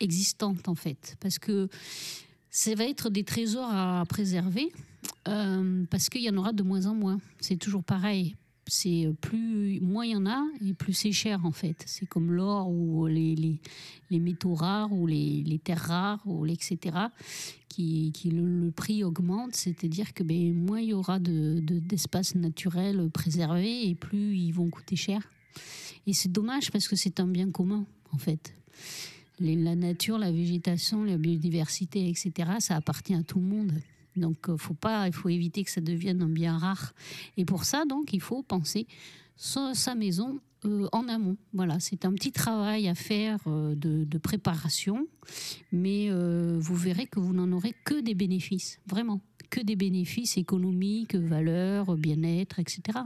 existante 0.00 0.68
en 0.68 0.74
fait, 0.74 1.16
parce 1.20 1.38
que 1.38 1.68
ça 2.50 2.74
va 2.74 2.84
être 2.84 3.10
des 3.10 3.24
trésors 3.24 3.70
à 3.70 4.04
préserver. 4.08 4.72
parce 5.24 6.08
qu'il 6.08 6.22
y 6.22 6.30
en 6.30 6.36
aura 6.36 6.52
de 6.52 6.62
moins 6.62 6.86
en 6.86 6.94
moins. 6.94 7.18
C'est 7.40 7.56
toujours 7.56 7.82
pareil 7.82 8.36
c'est 8.66 9.08
plus 9.20 9.80
moins 9.80 10.04
il 10.04 10.12
y 10.12 10.16
en 10.16 10.26
a 10.26 10.46
et 10.64 10.72
plus 10.72 10.92
c'est 10.92 11.12
cher 11.12 11.44
en 11.44 11.52
fait. 11.52 11.82
C'est 11.86 12.06
comme 12.06 12.32
l'or 12.32 12.68
ou 12.68 13.06
les, 13.06 13.34
les, 13.34 13.58
les, 14.10 14.18
métaux 14.20 14.54
rares 14.54 14.92
ou 14.92 15.06
les, 15.06 15.42
les 15.44 15.58
terres 15.58 15.86
rares 15.86 16.22
ou 16.26 16.46
etc. 16.46 16.78
qui, 17.68 18.12
qui 18.12 18.30
le, 18.30 18.70
prix 18.70 19.04
augmente, 19.04 19.54
c'est-à-dire 19.54 20.14
que 20.14 20.22
ben, 20.22 20.54
moins 20.54 20.80
il 20.80 20.90
y 20.90 20.94
aura 20.94 21.18
de, 21.18 21.60
d'espace 21.60 22.34
naturel 22.34 23.10
préservé 23.10 23.88
et 23.88 23.94
plus 23.94 24.36
ils 24.36 24.52
vont 24.52 24.70
coûter 24.70 24.96
cher. 24.96 25.28
Et 26.06 26.12
c'est 26.12 26.32
dommage 26.32 26.70
parce 26.70 26.88
que 26.88 26.96
c'est 26.96 27.20
un 27.20 27.26
bien 27.26 27.50
commun 27.50 27.84
en 28.12 28.18
fait. 28.18 28.54
la 29.40 29.74
nature, 29.74 30.18
la 30.18 30.30
végétation, 30.30 31.04
la 31.04 31.18
biodiversité, 31.18 32.08
etc. 32.08 32.32
Ça 32.60 32.76
appartient 32.76 33.14
à 33.14 33.22
tout 33.22 33.40
le 33.40 33.46
monde. 33.46 33.72
Donc, 34.16 34.48
euh, 34.48 34.56
il 35.06 35.12
faut 35.12 35.28
éviter 35.28 35.64
que 35.64 35.70
ça 35.70 35.80
devienne 35.80 36.22
un 36.22 36.28
bien 36.28 36.58
rare. 36.58 36.92
Et 37.36 37.44
pour 37.44 37.64
ça, 37.64 37.84
donc, 37.84 38.12
il 38.12 38.20
faut 38.20 38.42
penser 38.42 38.86
sa, 39.36 39.94
maison 39.94 40.40
euh, 40.64 40.88
en 40.92 41.08
amont. 41.08 41.36
Voilà, 41.52 41.80
c'est 41.80 42.04
un 42.04 42.12
petit 42.12 42.32
travail 42.32 42.88
à 42.88 42.94
faire 42.94 43.38
euh, 43.46 43.74
de, 43.74 44.18
préparation, 44.18 45.06
mais 45.72 46.10
vous 46.10 46.76
verrez 46.76 47.06
que 47.06 47.20
vous 47.20 47.32
n'en 47.32 47.50
aurez 47.52 47.74
que 47.84 48.00
des 48.00 48.14
bénéfices, 48.14 48.80
vraiment, 48.86 49.20
que 49.50 49.60
des 49.60 49.76
bénéfices 49.76 50.36
économiques, 50.36 51.14
valeurs, 51.14 51.96
bien-être, 51.96 52.58
etc. 52.58 52.98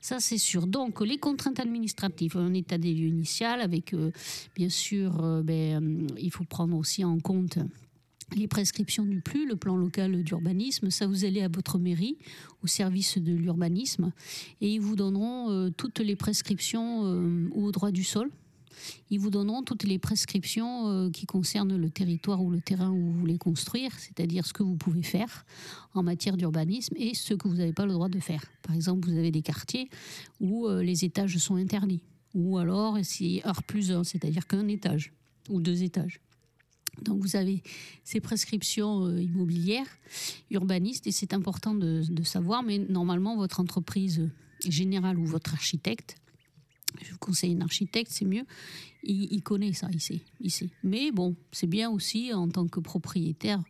Ça, 0.00 0.18
c'est 0.18 0.38
sûr. 0.38 0.66
Donc, 0.66 1.00
les 1.00 1.18
contraintes 1.18 1.60
administratives, 1.60 2.36
un 2.36 2.54
état 2.54 2.78
des 2.78 2.92
lieux 2.92 3.08
initial, 3.08 3.60
avec 3.60 3.94
bien 4.56 4.68
sûr, 4.68 5.42
ben, 5.44 6.06
il 6.18 6.30
faut 6.30 6.44
prendre 6.44 6.76
aussi 6.76 7.04
en 7.04 7.18
compte 7.20 7.58
les 8.36 8.48
prescriptions 8.48 9.04
du 9.04 9.20
PLU, 9.20 9.46
le 9.46 9.56
plan 9.56 9.76
local 9.76 10.22
d'urbanisme, 10.22 10.90
ça 10.90 11.06
vous 11.06 11.24
allez 11.24 11.42
à 11.42 11.48
votre 11.48 11.78
mairie, 11.78 12.18
au 12.62 12.66
service 12.66 13.18
de 13.18 13.32
l'urbanisme, 13.32 14.12
et 14.60 14.72
ils 14.72 14.80
vous 14.80 14.96
donneront 14.96 15.50
euh, 15.50 15.70
toutes 15.70 16.00
les 16.00 16.16
prescriptions 16.16 17.04
euh, 17.04 17.48
au 17.54 17.72
droit 17.72 17.90
du 17.90 18.04
sol. 18.04 18.30
Ils 19.10 19.20
vous 19.20 19.30
donneront 19.30 19.62
toutes 19.62 19.84
les 19.84 19.98
prescriptions 19.98 20.88
euh, 20.88 21.10
qui 21.10 21.26
concernent 21.26 21.76
le 21.76 21.90
territoire 21.90 22.42
ou 22.42 22.50
le 22.50 22.60
terrain 22.60 22.90
où 22.90 22.96
vous 22.96 23.12
voulez 23.12 23.38
construire, 23.38 23.92
c'est-à-dire 23.98 24.46
ce 24.46 24.52
que 24.52 24.62
vous 24.62 24.76
pouvez 24.76 25.02
faire 25.02 25.44
en 25.94 26.02
matière 26.02 26.36
d'urbanisme 26.36 26.94
et 26.96 27.14
ce 27.14 27.34
que 27.34 27.46
vous 27.46 27.56
n'avez 27.56 27.72
pas 27.72 27.86
le 27.86 27.92
droit 27.92 28.08
de 28.08 28.18
faire. 28.18 28.44
Par 28.62 28.74
exemple, 28.74 29.08
vous 29.08 29.16
avez 29.16 29.30
des 29.30 29.42
quartiers 29.42 29.88
où 30.40 30.68
les 30.68 31.04
étages 31.04 31.36
sont 31.36 31.56
interdits, 31.56 32.02
ou 32.34 32.58
alors 32.58 32.98
c'est 33.02 33.42
R 33.44 33.62
plus 33.62 33.92
1, 33.92 34.04
c'est-à-dire 34.04 34.46
qu'un 34.46 34.66
étage 34.68 35.12
ou 35.48 35.60
deux 35.60 35.82
étages. 35.82 36.20
Donc 37.00 37.20
vous 37.20 37.36
avez 37.36 37.62
ces 38.04 38.20
prescriptions 38.20 39.06
euh, 39.06 39.20
immobilières, 39.20 39.86
urbanistes, 40.50 41.06
et 41.06 41.12
c'est 41.12 41.32
important 41.32 41.74
de, 41.74 42.02
savoir, 42.22 42.62
mais 42.62 42.78
normalement 42.78 43.36
votre 43.36 43.60
entreprise 43.60 44.28
générale 44.68 45.18
ou 45.18 45.24
votre 45.24 45.54
architecte, 45.54 46.16
je 47.00 47.10
vous 47.10 47.18
conseille 47.18 47.54
un 47.54 47.62
architecte, 47.62 48.12
c'est 48.12 48.26
mieux, 48.26 48.44
il, 49.02 49.42
connaît 49.42 49.72
ça, 49.72 49.88
il 49.92 50.00
sait, 50.00 50.20
il 50.40 50.50
sait. 50.50 50.68
Mais 50.84 51.10
bon, 51.10 51.34
c'est 51.50 51.66
bien 51.66 51.90
aussi 51.90 52.32
en 52.32 52.48
tant 52.48 52.68
que 52.68 52.78
propriétaire 52.78 53.60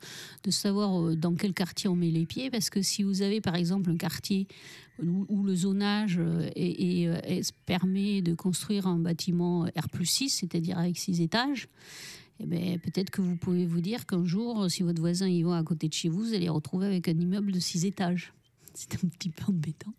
de 0.43 0.51
savoir 0.51 1.01
euh, 1.01 1.15
dans 1.15 1.35
quel 1.35 1.55
quartier 1.55 1.89
on 1.89 1.97
met 1.97 2.11
les 2.11 2.27
pieds, 2.27 2.51
parce 2.51 2.69
que 2.69 2.83
si 2.83 3.03
vous 3.03 3.23
avez 3.23 3.41
par 3.41 3.55
exemple 3.55 3.91
un 3.91 3.97
quartier 3.97 4.49
où, 5.01 5.43
le 5.43 5.55
zonage 5.55 6.19
euh, 6.19 7.43
permet 7.67 8.23
de 8.23 8.35
construire 8.35 8.87
un 8.87 8.99
bâtiment 8.99 9.65
R 9.65 10.05
6, 10.05 10.29
c'est-à-dire 10.29 10.79
avec 10.79 10.99
six 10.99 11.21
étages, 11.21 11.69
eh 12.43 12.47
ben, 12.47 12.79
peut-être 12.81 13.11
que 13.11 13.23
vous 13.23 13.37
pouvez 13.37 13.67
vous 13.67 13.81
dire 13.81 14.07
qu'un 14.07 14.25
jour, 14.25 14.71
si 14.71 14.83
votre 14.83 15.01
voisin 15.01 15.29
y 15.29 15.43
va 15.43 15.59
à 15.59 15.63
côté 15.63 15.89
de 15.89 15.93
chez 15.93 16.09
vous, 16.09 16.25
vous 16.25 16.35
allez 16.35 16.49
retrouver 16.49 16.87
avec 16.87 17.09
un 17.09 17.19
immeuble 17.19 17.53
de 17.53 17.61
six 17.61 17.85
étages. 17.85 18.33
C'est 18.75 18.95
un 18.95 19.09
petit 19.09 19.31
peu 19.31 19.45
embêtant. 19.49 19.95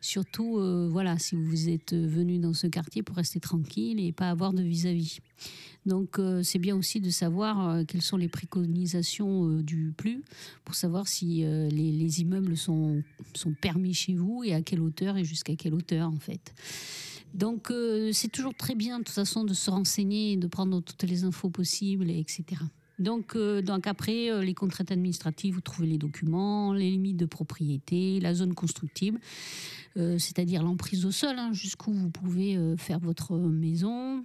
Surtout, 0.00 0.58
euh, 0.58 0.88
voilà, 0.90 1.18
si 1.18 1.34
vous 1.34 1.68
êtes 1.68 1.94
venu 1.94 2.38
dans 2.38 2.54
ce 2.54 2.66
quartier 2.66 3.02
pour 3.02 3.16
rester 3.16 3.40
tranquille 3.40 3.98
et 4.00 4.12
pas 4.12 4.30
avoir 4.30 4.52
de 4.52 4.62
vis-à-vis. 4.62 5.20
Donc, 5.86 6.18
euh, 6.18 6.42
c'est 6.42 6.58
bien 6.58 6.76
aussi 6.76 7.00
de 7.00 7.10
savoir 7.10 7.68
euh, 7.68 7.84
quelles 7.86 8.02
sont 8.02 8.16
les 8.16 8.28
préconisations 8.28 9.48
du 9.60 9.92
PLU 9.96 10.22
pour 10.64 10.74
savoir 10.74 11.08
si 11.08 11.42
les, 11.42 11.68
les, 11.70 12.20
immeubles 12.20 12.56
sont, 12.56 13.02
sont 13.34 13.52
permis 13.52 13.92
chez 13.92 14.14
vous 14.14 14.44
et 14.44 14.54
à 14.54 14.62
quelle 14.62 14.80
hauteur 14.80 15.16
et 15.16 15.24
jusqu'à 15.24 15.56
quelle 15.56 15.74
hauteur, 15.74 16.08
en 16.08 16.18
fait. 16.18 16.54
Donc 17.34 17.70
euh, 17.70 18.10
c'est 18.12 18.28
toujours 18.28 18.54
très 18.54 18.76
bien 18.76 19.00
de 19.00 19.04
toute 19.04 19.14
façon 19.14 19.44
de 19.44 19.54
se 19.54 19.70
renseigner, 19.70 20.36
de 20.36 20.46
prendre 20.46 20.80
toutes 20.80 21.02
les 21.02 21.24
infos 21.24 21.50
possibles, 21.50 22.08
etc. 22.08 22.44
Donc, 23.00 23.34
euh, 23.34 23.60
donc 23.60 23.88
après, 23.88 24.30
euh, 24.30 24.40
les 24.40 24.54
contraintes 24.54 24.92
administratives, 24.92 25.54
vous 25.54 25.60
trouvez 25.60 25.88
les 25.88 25.98
documents, 25.98 26.72
les 26.72 26.90
limites 26.90 27.16
de 27.16 27.26
propriété, 27.26 28.20
la 28.20 28.34
zone 28.34 28.54
constructible, 28.54 29.18
c'est-à-dire 29.96 30.64
l'emprise 30.64 31.06
au 31.06 31.12
sol, 31.12 31.38
hein, 31.38 31.52
jusqu'où 31.52 31.92
vous 31.92 32.10
pouvez 32.10 32.58
faire 32.76 32.98
votre 32.98 33.36
maison, 33.36 34.24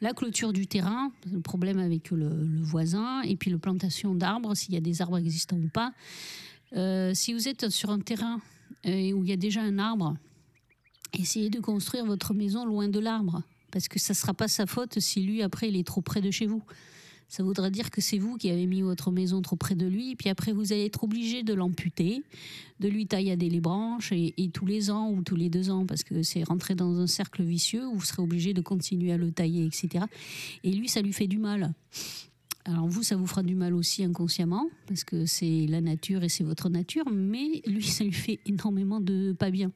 la 0.00 0.12
clôture 0.12 0.52
du 0.52 0.68
terrain, 0.68 1.10
le 1.32 1.40
problème 1.40 1.80
avec 1.80 2.12
le, 2.12 2.28
le 2.28 2.62
voisin, 2.62 3.20
et 3.22 3.34
puis 3.34 3.50
la 3.50 3.58
plantation 3.58 4.14
d'arbres, 4.14 4.54
s'il 4.54 4.72
y 4.72 4.76
a 4.76 4.80
des 4.80 5.02
arbres 5.02 5.18
existants 5.18 5.56
ou 5.56 5.68
pas. 5.68 5.92
si 7.12 7.32
vous 7.32 7.48
êtes 7.48 7.70
sur 7.70 7.90
un 7.90 7.98
terrain 7.98 8.40
où 8.84 9.24
il 9.24 9.26
y 9.26 9.32
a 9.32 9.36
déjà 9.36 9.62
un 9.62 9.80
arbre, 9.80 10.16
essayez 11.12 11.50
de 11.50 11.60
construire 11.60 12.04
votre 12.04 12.34
maison 12.34 12.64
loin 12.64 12.88
de 12.88 12.98
l'arbre, 12.98 13.42
parce 13.70 13.88
que 13.88 13.98
ça 13.98 14.12
ne 14.12 14.16
sera 14.16 14.34
pas 14.34 14.48
sa 14.48 14.66
faute 14.66 14.98
si 14.98 15.22
lui, 15.22 15.42
après, 15.42 15.68
il 15.68 15.76
est 15.76 15.86
trop 15.86 16.00
près 16.00 16.20
de 16.20 16.30
chez 16.30 16.46
vous. 16.46 16.62
Ça 17.28 17.44
voudrait 17.44 17.70
dire 17.70 17.92
que 17.92 18.00
c'est 18.00 18.18
vous 18.18 18.36
qui 18.36 18.50
avez 18.50 18.66
mis 18.66 18.82
votre 18.82 19.12
maison 19.12 19.40
trop 19.40 19.54
près 19.54 19.76
de 19.76 19.86
lui, 19.86 20.10
et 20.10 20.16
puis 20.16 20.28
après, 20.28 20.52
vous 20.52 20.72
allez 20.72 20.86
être 20.86 21.04
obligé 21.04 21.44
de 21.44 21.54
l'amputer, 21.54 22.24
de 22.80 22.88
lui 22.88 23.06
taillader 23.06 23.48
les 23.48 23.60
branches, 23.60 24.10
et, 24.12 24.50
tous 24.52 24.66
les 24.66 24.90
ans 24.90 25.10
ou 25.10 25.22
tous 25.22 25.36
les 25.36 25.48
deux 25.48 25.70
ans, 25.70 25.86
parce 25.86 26.02
que 26.02 26.24
c'est 26.24 26.42
rentrer 26.42 26.74
dans 26.74 26.98
un 26.98 27.06
cercle 27.06 27.44
vicieux 27.44 27.84
vous 27.84 28.04
serez 28.04 28.22
obligé 28.22 28.52
de 28.52 28.60
continuer 28.60 29.12
à 29.12 29.16
le 29.16 29.30
tailler, 29.30 29.64
etc. 29.64 30.06
Et 30.64 30.72
lui, 30.72 30.88
ça 30.88 31.02
lui 31.02 31.12
fait 31.12 31.28
du 31.28 31.38
mal. 31.38 31.72
Alors 32.64 32.88
vous, 32.88 33.04
ça 33.04 33.16
vous 33.16 33.26
fera 33.26 33.44
du 33.44 33.54
mal 33.54 33.74
aussi 33.74 34.02
inconsciemment, 34.02 34.68
parce 34.88 35.04
que 35.04 35.24
c'est 35.24 35.66
la 35.68 35.80
nature 35.80 36.24
et 36.24 36.28
c'est 36.28 36.44
votre 36.44 36.68
nature, 36.68 37.04
mais 37.12 37.62
lui, 37.64 37.84
ça 37.84 38.02
lui 38.02 38.12
fait 38.12 38.40
énormément 38.44 39.00
de 39.00 39.36
pas 39.38 39.50
bien. 39.50 39.70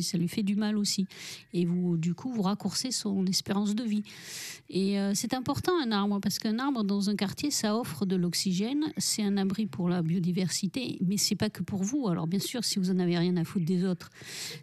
Ça 0.00 0.18
lui 0.18 0.28
fait 0.28 0.42
du 0.42 0.56
mal 0.56 0.76
aussi. 0.76 1.06
Et 1.52 1.64
vous, 1.64 1.96
du 1.96 2.14
coup, 2.14 2.32
vous 2.32 2.42
raccourcez 2.42 2.90
son 2.90 3.26
espérance 3.26 3.74
de 3.74 3.84
vie. 3.84 4.02
Et 4.68 4.98
euh, 4.98 5.12
c'est 5.14 5.34
important 5.34 5.72
un 5.80 5.92
arbre 5.92 6.18
parce 6.20 6.38
qu'un 6.38 6.58
arbre 6.58 6.82
dans 6.82 7.08
un 7.08 7.16
quartier, 7.16 7.50
ça 7.50 7.76
offre 7.76 8.04
de 8.04 8.16
l'oxygène, 8.16 8.92
c'est 8.96 9.22
un 9.22 9.36
abri 9.36 9.66
pour 9.66 9.88
la 9.88 10.02
biodiversité, 10.02 10.98
mais 11.06 11.16
c'est 11.16 11.36
pas 11.36 11.50
que 11.50 11.62
pour 11.62 11.82
vous. 11.82 12.08
Alors 12.08 12.26
bien 12.26 12.40
sûr, 12.40 12.64
si 12.64 12.78
vous 12.78 12.90
en 12.90 12.98
avez 12.98 13.16
rien 13.16 13.36
à 13.36 13.44
foutre 13.44 13.64
des 13.64 13.84
autres, 13.84 14.10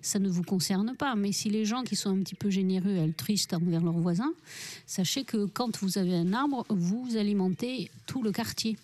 ça 0.01 0.20
ne 0.20 0.29
vous 0.29 0.43
concerne 0.43 0.96
pas. 0.96 1.15
Mais 1.15 1.32
si 1.32 1.50
les 1.50 1.65
gens 1.65 1.84
qui 1.84 1.96
sont 1.96 2.10
un 2.10 2.20
petit 2.22 2.36
peu 2.36 2.50
généreux, 2.50 2.98
altruistes 2.98 3.53
envers 3.53 3.82
leurs 3.82 4.00
voisins, 4.00 4.34
sachez 4.86 5.24
que 5.24 5.46
quand 5.46 5.77
vous 5.82 5.98
avez 5.98 6.15
un 6.15 6.34
arbre, 6.34 6.65
vous 6.70 7.15
alimentez 7.15 7.89
tout 8.05 8.24
le 8.24 8.32
quartier 8.32 8.77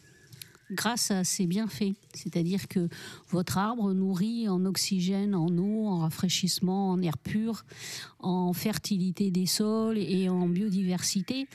grâce 0.72 1.12
à 1.12 1.24
ces 1.24 1.46
bienfaits. 1.46 1.94
C'est-à-dire 2.14 2.68
que 2.68 2.90
votre 3.30 3.58
arbre 3.58 3.94
nourrit 3.94 4.48
en 4.48 4.66
oxygène, 4.66 5.36
en 5.36 5.50
eau, 5.58 5.88
en 5.88 6.00
rafraîchissement, 6.00 6.92
en 6.92 7.02
air 7.02 7.18
pur, 7.18 7.66
en 8.20 8.54
fertilité 8.54 9.32
des 9.32 9.46
sols 9.46 9.98
et 9.98 10.30
en 10.30 10.48
biodiversité, 10.48 11.48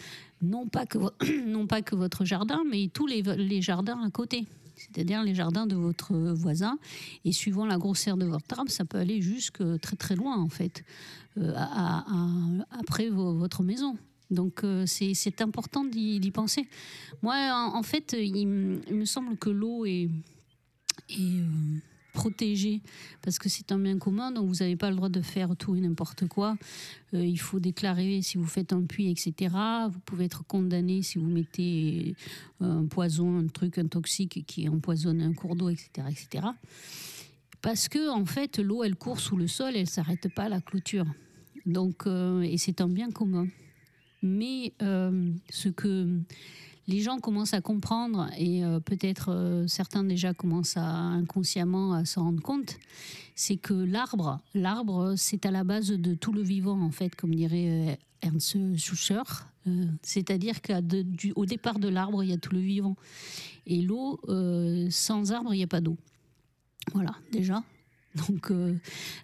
non 0.42 0.66
pas 0.66 0.86
que, 0.86 0.98
non 1.46 1.66
pas 1.66 1.82
que 1.82 1.94
votre 1.94 2.24
jardin, 2.24 2.62
mais 2.70 2.88
tous 2.92 3.06
les, 3.06 3.22
les 3.22 3.62
jardins 3.62 4.00
à 4.02 4.10
côté. 4.10 4.46
C'est-à-dire 4.76 5.22
les 5.22 5.34
jardins 5.34 5.66
de 5.66 5.76
votre 5.76 6.14
voisin. 6.14 6.78
Et 7.24 7.32
suivant 7.32 7.64
la 7.66 7.78
grosseur 7.78 8.16
de 8.16 8.26
votre 8.26 8.58
arbre, 8.58 8.70
ça 8.70 8.84
peut 8.84 8.98
aller 8.98 9.22
jusque 9.22 9.62
très 9.80 9.96
très 9.96 10.16
loin, 10.16 10.36
en 10.36 10.48
fait, 10.48 10.84
euh, 11.38 11.52
après 12.70 13.08
votre 13.08 13.62
maison. 13.62 13.96
Donc 14.30 14.64
euh, 14.64 14.84
c'est 14.86 15.40
important 15.40 15.84
d'y 15.84 16.30
penser. 16.30 16.68
Moi, 17.22 17.34
en, 17.52 17.82
fait, 17.82 18.16
il, 18.18 18.46
me 18.46 19.04
semble 19.04 19.36
que 19.36 19.50
l'eau 19.50 19.84
est, 19.84 20.08
euh, 21.18 21.46
protégée 22.12 22.80
parce 23.22 23.38
que 23.38 23.48
c'est 23.48 23.72
un 23.72 23.78
bien 23.78 23.98
commun, 23.98 24.30
donc 24.30 24.48
vous 24.48 24.56
n'avez 24.56 24.76
pas 24.76 24.88
le 24.88 24.96
droit 24.96 25.08
de 25.08 25.20
faire 25.20 25.56
tout 25.56 25.74
et 25.74 25.80
n'importe 25.80 26.28
quoi. 26.28 26.56
Euh, 27.12 27.24
il 27.24 27.38
faut 27.38 27.60
déclarer 27.60 28.22
si 28.22 28.38
vous 28.38 28.46
faites 28.46 28.72
un 28.72 28.84
puits, 28.84 29.10
etc. 29.10 29.54
Vous 29.90 30.00
pouvez 30.00 30.26
être 30.26 30.44
condamné 30.46 31.02
si 31.02 31.18
vous 31.18 31.28
mettez 31.28 32.14
un 32.60 32.86
poison, 32.86 33.38
un 33.38 33.48
truc, 33.48 33.78
un 33.78 33.88
toxique 33.88 34.44
qui 34.46 34.68
empoisonne 34.68 35.22
un 35.22 35.34
cours 35.34 35.56
d'eau, 35.56 35.68
etc., 35.68 36.06
etc. 36.08 36.46
Parce 37.60 37.88
que 37.88 38.10
en 38.10 38.26
fait, 38.26 38.58
l'eau, 38.58 38.84
elle 38.84 38.94
court 38.94 39.20
sous 39.20 39.36
le 39.36 39.48
sol, 39.48 39.74
elle 39.74 39.88
s'arrête 39.88 40.32
pas 40.34 40.44
à 40.44 40.48
la 40.48 40.60
clôture. 40.60 41.06
Donc, 41.66 42.06
et 42.06 42.58
c'est 42.58 42.82
un 42.82 42.88
bien 42.88 43.10
commun. 43.10 43.48
Mais 44.24 44.72
euh, 44.80 45.30
ce 45.50 45.68
que 45.68 46.08
les 46.88 47.00
gens 47.00 47.20
commencent 47.20 47.52
à 47.52 47.60
comprendre, 47.60 48.30
et 48.38 48.64
euh, 48.64 48.80
peut-être 48.80 49.30
euh, 49.30 49.66
certains 49.66 50.02
déjà 50.02 50.32
commencent 50.32 50.78
à, 50.78 50.86
inconsciemment 50.86 51.92
à 51.92 52.06
s'en 52.06 52.24
rendre 52.24 52.42
compte, 52.42 52.78
c'est 53.34 53.58
que 53.58 53.74
l'arbre, 53.74 54.40
l'arbre, 54.54 55.12
c'est 55.18 55.44
à 55.44 55.50
la 55.50 55.62
base 55.62 55.88
de 55.88 56.14
tout 56.14 56.32
le 56.32 56.40
vivant, 56.40 56.80
en 56.80 56.90
fait, 56.90 57.14
comme 57.14 57.34
dirait 57.34 57.98
Ernst 58.22 58.56
Schuster. 58.78 59.22
C'est-à-dire 60.02 60.62
qu'au 60.62 61.44
départ 61.44 61.78
de 61.78 61.88
l'arbre, 61.88 62.22
il 62.22 62.30
y 62.30 62.32
a 62.32 62.38
tout 62.38 62.54
le 62.54 62.60
vivant. 62.60 62.96
Et 63.66 63.82
l'eau, 63.82 64.20
sans 64.90 65.32
arbre, 65.32 65.52
il 65.52 65.58
n'y 65.58 65.64
a 65.64 65.68
pas 65.68 65.80
d'eau. 65.80 65.96
Voilà, 66.92 67.14
déjà. 67.32 67.62
Donc 68.28 68.50
euh, 68.50 68.74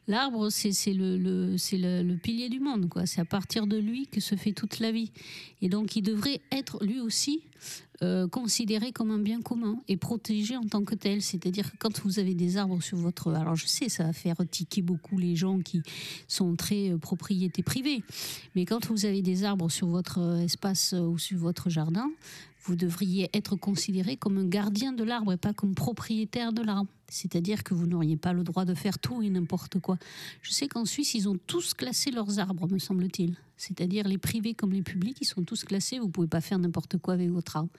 l'arbre, 0.08 0.50
c'est 0.50 0.72
le, 0.92 2.16
pilier 2.16 2.48
du 2.48 2.60
monde. 2.60 2.90
C'est 3.06 3.20
à 3.20 3.24
partir 3.24 3.66
de 3.66 3.76
lui 3.76 4.06
que 4.06 4.20
se 4.20 4.34
fait 4.34 4.52
toute 4.52 4.80
la 4.80 4.90
vie. 4.90 5.12
Et 5.62 5.68
donc 5.68 5.96
il 5.96 6.02
devrait 6.02 6.40
être 6.50 6.84
lui 6.84 7.00
aussi 7.00 7.42
euh, 8.02 8.26
considéré 8.26 8.92
comme 8.92 9.10
un 9.10 9.18
bien 9.18 9.42
commun 9.42 9.78
et 9.86 9.96
protégé 9.96 10.56
en 10.56 10.64
tant 10.64 10.84
que 10.84 10.94
tel. 10.94 11.22
C'est-à-dire 11.22 11.70
que 11.70 11.76
quand 11.78 12.00
vous 12.00 12.18
avez 12.18 12.34
des 12.34 12.56
arbres 12.56 12.82
sur 12.82 12.96
votre... 12.96 13.32
Alors 13.32 13.56
je 13.56 13.66
sais, 13.66 13.88
ça 13.88 14.04
va 14.04 14.12
faire 14.12 14.36
tiquer 14.50 14.82
beaucoup 14.82 15.18
les 15.18 15.36
gens 15.36 15.60
qui 15.60 15.82
sont 16.26 16.56
très 16.56 16.90
euh, 16.90 16.98
propriété 16.98 17.62
privée. 17.62 18.02
Mais 18.56 18.64
quand 18.64 18.86
vous 18.86 19.04
avez 19.04 19.22
des 19.22 19.44
arbres 19.44 19.70
sur 19.70 19.86
votre 19.86 20.40
espace 20.40 20.94
ou 20.94 21.18
sur 21.18 21.38
votre 21.38 21.70
jardin, 21.70 22.10
vous 22.62 22.76
devriez 22.76 23.30
être 23.32 23.56
considéré 23.56 24.16
comme 24.16 24.38
un 24.38 24.46
gardien 24.46 24.92
de 24.92 25.02
l'arbre 25.02 25.32
et 25.32 25.36
pas 25.36 25.52
comme 25.52 25.74
propriétaire 25.74 26.52
de 26.52 26.62
l'arbre. 26.62 26.90
C'est-à-dire 27.08 27.64
que 27.64 27.74
vous 27.74 27.86
n'auriez 27.86 28.16
pas 28.16 28.32
le 28.32 28.44
droit 28.44 28.64
de 28.64 28.74
faire 28.74 28.98
tout 28.98 29.22
et 29.22 29.30
n'importe 29.30 29.80
quoi. 29.80 29.98
Je 30.42 30.52
sais 30.52 30.68
qu'en 30.68 30.84
Suisse, 30.84 31.14
ils 31.14 31.28
ont 31.28 31.38
tous 31.46 31.74
classé 31.74 32.10
leurs 32.10 32.38
arbres, 32.38 32.68
me 32.68 32.78
semble-t-il. 32.78 33.36
C'est-à-dire 33.56 34.06
les 34.06 34.18
privés 34.18 34.54
comme 34.54 34.72
les 34.72 34.82
publics, 34.82 35.18
ils 35.20 35.26
sont 35.26 35.42
tous 35.42 35.64
classés. 35.64 35.98
Vous 35.98 36.06
ne 36.06 36.12
pouvez 36.12 36.28
pas 36.28 36.40
faire 36.40 36.58
n'importe 36.58 36.98
quoi 36.98 37.14
avec 37.14 37.30
votre 37.30 37.56
arbre. 37.56 37.70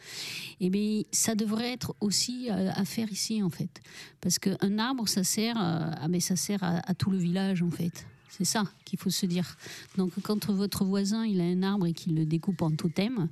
Et 0.60 0.66
eh 0.66 0.70
bien, 0.70 1.02
ça 1.12 1.34
devrait 1.36 1.72
être 1.72 1.96
aussi 2.02 2.50
euh, 2.50 2.72
à 2.74 2.86
faire 2.86 3.12
ici, 3.12 3.42
en 3.42 3.50
fait. 3.50 3.82
Parce 4.20 4.38
qu'un 4.38 4.78
arbre, 4.78 5.08
ça 5.08 5.24
sert, 5.24 5.58
euh, 5.58 5.92
ah, 5.96 6.08
mais 6.08 6.20
ça 6.20 6.36
sert 6.36 6.64
à, 6.64 6.82
à 6.88 6.94
tout 6.94 7.10
le 7.10 7.18
village, 7.18 7.64
en 7.64 7.72
fait. 7.72 8.06
C'est 8.32 8.46
ça 8.46 8.64
qu'il 8.86 8.98
faut 8.98 9.10
se 9.10 9.26
dire. 9.26 9.58
Donc 9.98 10.14
quand 10.24 10.50
votre 10.50 10.86
voisin 10.86 11.26
il 11.26 11.42
a 11.42 11.44
un 11.44 11.64
arbre 11.64 11.86
et 11.86 11.94
qu'il 11.94 12.16
le 12.16 12.26
découpe 12.26 12.62
en 12.62 12.72
totem, 12.72 13.28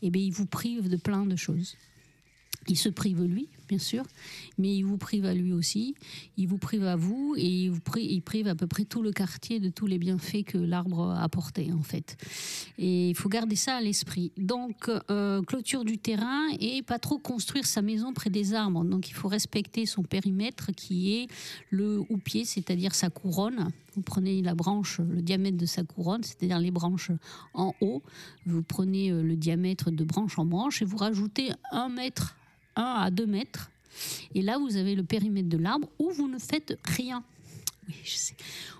eh 0.00 0.10
bien, 0.10 0.22
il 0.22 0.32
vous 0.32 0.46
prive 0.46 0.88
de 0.88 0.96
plein 0.96 1.26
de 1.26 1.36
choses. 1.36 1.76
Il 2.68 2.78
se 2.78 2.88
prive 2.88 3.22
lui, 3.24 3.48
bien 3.68 3.78
sûr, 3.78 4.04
mais 4.58 4.74
il 4.74 4.82
vous 4.82 4.98
prive 4.98 5.24
à 5.24 5.34
lui 5.34 5.52
aussi, 5.52 5.94
il 6.36 6.48
vous 6.48 6.58
prive 6.58 6.84
à 6.84 6.96
vous 6.96 7.34
et 7.36 7.70
il, 7.96 8.22
prive 8.22 8.48
à 8.48 8.54
peu 8.54 8.66
près 8.66 8.84
tout 8.84 9.02
le 9.02 9.12
quartier 9.12 9.60
de 9.60 9.68
tous 9.68 9.86
les 9.86 9.98
bienfaits 9.98 10.44
que 10.44 10.58
l'arbre 10.58 11.10
a 11.10 11.22
apporté 11.22 11.72
en 11.72 11.82
fait. 11.82 12.16
Et 12.78 13.10
il 13.10 13.14
faut 13.14 13.28
garder 13.28 13.56
ça 13.56 13.76
à 13.76 13.80
l'esprit. 13.80 14.32
Donc 14.36 14.90
euh, 15.10 15.42
clôture 15.42 15.84
du 15.84 15.98
terrain 15.98 16.48
et 16.60 16.82
pas 16.82 16.98
trop 16.98 17.18
construire 17.18 17.66
sa 17.66 17.82
maison 17.82 18.12
près 18.12 18.30
des 18.30 18.54
arbres. 18.54 18.84
Donc 18.84 19.08
il 19.08 19.14
faut 19.14 19.28
respecter 19.28 19.86
son 19.86 20.02
périmètre 20.02 20.72
qui 20.72 21.14
est 21.14 21.28
le 21.70 22.00
houppier, 22.08 22.44
c'est-à-dire 22.44 22.94
sa 22.94 23.10
couronne. 23.10 23.70
Vous 23.94 24.02
prenez 24.02 24.42
la 24.42 24.54
branche, 24.54 24.98
le 24.98 25.22
diamètre 25.22 25.56
de 25.56 25.66
sa 25.66 25.84
couronne, 25.84 26.22
c'est-à-dire 26.22 26.58
les 26.58 26.70
branches 26.70 27.12
en 27.52 27.74
haut. 27.80 28.02
Vous 28.46 28.62
prenez 28.62 29.10
euh, 29.10 29.22
le 29.22 29.36
diamètre 29.36 29.90
de 29.90 30.04
branche 30.04 30.38
en 30.38 30.44
branche 30.44 30.82
et 30.82 30.84
vous 30.84 30.96
rajoutez 30.96 31.50
un 31.70 31.88
mètre 31.88 32.36
1 32.76 32.82
à 32.82 33.10
2 33.10 33.26
mètres. 33.26 33.70
Et 34.34 34.42
là, 34.42 34.58
vous 34.58 34.76
avez 34.76 34.94
le 34.94 35.04
périmètre 35.04 35.48
de 35.48 35.58
l'arbre 35.58 35.88
où 35.98 36.10
vous 36.10 36.28
ne 36.28 36.38
faites 36.38 36.78
rien. 36.84 37.22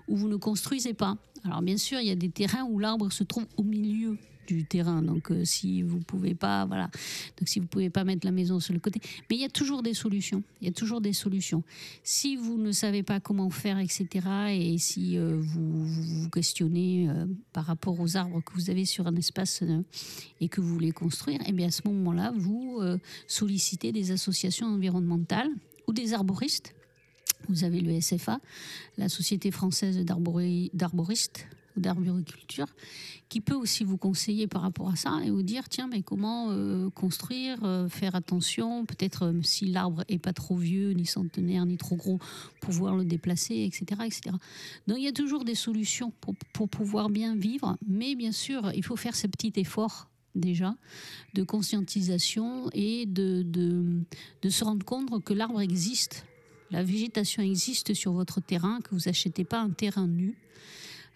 Où 0.08 0.16
vous 0.16 0.28
ne 0.28 0.36
construisez 0.36 0.94
pas. 0.94 1.16
Alors, 1.44 1.62
bien 1.62 1.76
sûr, 1.76 2.00
il 2.00 2.08
y 2.08 2.10
a 2.10 2.16
des 2.16 2.30
terrains 2.30 2.64
où 2.64 2.78
l'arbre 2.78 3.12
se 3.12 3.22
trouve 3.22 3.46
au 3.56 3.62
milieu 3.62 4.18
du 4.46 4.64
terrain. 4.64 5.02
Donc, 5.02 5.30
euh, 5.30 5.44
si 5.44 5.82
vous 5.82 5.98
pouvez 6.00 6.34
pas, 6.34 6.64
voilà. 6.66 6.90
Donc, 7.38 7.48
si 7.48 7.60
vous 7.60 7.66
pouvez 7.66 7.90
pas 7.90 8.04
mettre 8.04 8.26
la 8.26 8.32
maison 8.32 8.60
sur 8.60 8.74
le 8.74 8.80
côté, 8.80 9.00
mais 9.30 9.36
il 9.36 9.42
y 9.42 9.44
a 9.44 9.48
toujours 9.48 9.82
des 9.82 9.94
solutions. 9.94 10.42
Il 10.60 10.66
y 10.66 10.70
a 10.70 10.72
toujours 10.72 11.00
des 11.00 11.12
solutions. 11.12 11.62
Si 12.02 12.36
vous 12.36 12.58
ne 12.58 12.72
savez 12.72 13.02
pas 13.02 13.20
comment 13.20 13.50
faire, 13.50 13.78
etc., 13.78 14.26
et 14.50 14.78
si 14.78 15.18
euh, 15.18 15.36
vous, 15.40 15.86
vous 15.86 16.28
questionnez 16.30 17.08
euh, 17.08 17.26
par 17.52 17.66
rapport 17.66 17.98
aux 17.98 18.16
arbres 18.16 18.42
que 18.42 18.52
vous 18.54 18.70
avez 18.70 18.84
sur 18.84 19.06
un 19.06 19.16
espace 19.16 19.62
et 20.40 20.48
que 20.48 20.60
vous 20.60 20.68
voulez 20.68 20.92
construire, 20.92 21.40
eh 21.46 21.52
bien 21.52 21.68
à 21.68 21.70
ce 21.70 21.82
moment-là, 21.86 22.32
vous 22.36 22.80
sollicitez 23.26 23.92
des 23.92 24.10
associations 24.10 24.66
environnementales 24.66 25.50
ou 25.86 25.92
des 25.92 26.12
arboristes. 26.12 26.74
Vous 27.48 27.64
avez 27.64 27.80
le 27.80 28.00
SFA, 28.00 28.40
la 28.96 29.08
Société 29.08 29.50
française 29.50 29.98
d'arboristes, 30.04 31.46
d'arboriculture, 31.76 32.66
qui 33.28 33.40
peut 33.40 33.54
aussi 33.54 33.84
vous 33.84 33.96
conseiller 33.96 34.46
par 34.46 34.62
rapport 34.62 34.88
à 34.90 34.96
ça 34.96 35.20
et 35.24 35.30
vous 35.30 35.42
dire 35.42 35.68
tiens 35.68 35.88
mais 35.90 36.02
comment 36.02 36.50
euh, 36.50 36.90
construire, 36.90 37.58
euh, 37.64 37.88
faire 37.88 38.14
attention, 38.14 38.86
peut-être 38.86 39.26
euh, 39.26 39.42
si 39.42 39.66
l'arbre 39.66 40.04
est 40.08 40.18
pas 40.18 40.32
trop 40.32 40.56
vieux, 40.56 40.90
ni 40.92 41.06
centenaire, 41.06 41.66
ni 41.66 41.76
trop 41.76 41.96
gros, 41.96 42.18
pouvoir 42.60 42.96
le 42.96 43.04
déplacer, 43.04 43.64
etc., 43.64 44.02
etc. 44.04 44.36
Donc 44.86 44.98
il 44.98 45.04
y 45.04 45.08
a 45.08 45.12
toujours 45.12 45.44
des 45.44 45.54
solutions 45.54 46.12
pour, 46.20 46.34
pour 46.52 46.68
pouvoir 46.68 47.10
bien 47.10 47.34
vivre, 47.34 47.76
mais 47.86 48.14
bien 48.14 48.32
sûr 48.32 48.70
il 48.74 48.84
faut 48.84 48.96
faire 48.96 49.16
ce 49.16 49.26
petit 49.26 49.52
effort 49.56 50.08
déjà 50.34 50.74
de 51.34 51.42
conscientisation 51.42 52.68
et 52.72 53.06
de, 53.06 53.42
de, 53.42 54.02
de 54.42 54.48
se 54.48 54.64
rendre 54.64 54.84
compte 54.84 55.22
que 55.24 55.32
l'arbre 55.32 55.60
existe. 55.60 56.26
La 56.70 56.82
végétation 56.82 57.42
existe 57.42 57.94
sur 57.94 58.12
votre 58.12 58.40
terrain, 58.40 58.80
que 58.80 58.94
vous 58.94 59.08
achetez 59.08 59.44
pas 59.44 59.60
un 59.60 59.70
terrain 59.70 60.08
nu, 60.08 60.36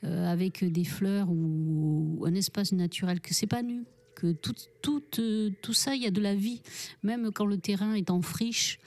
euh, 0.04 0.30
avec 0.30 0.64
des 0.64 0.84
fleurs 0.84 1.28
ou, 1.28 2.24
un 2.26 2.34
espace 2.34 2.72
naturel, 2.72 3.20
que 3.20 3.34
c'est 3.34 3.46
pas 3.46 3.62
nu, 3.62 3.84
que 4.14 4.32
tout, 4.32 4.54
tout, 4.80 5.02
euh, 5.18 5.50
tout 5.62 5.72
ça, 5.72 5.94
il 5.94 6.02
y 6.02 6.06
a 6.06 6.10
de 6.10 6.20
la 6.20 6.34
vie. 6.34 6.62
Même 7.02 7.30
quand 7.32 7.46
le 7.46 7.58
terrain 7.58 7.94
est 7.94 8.10
en 8.10 8.22
friche 8.22 8.78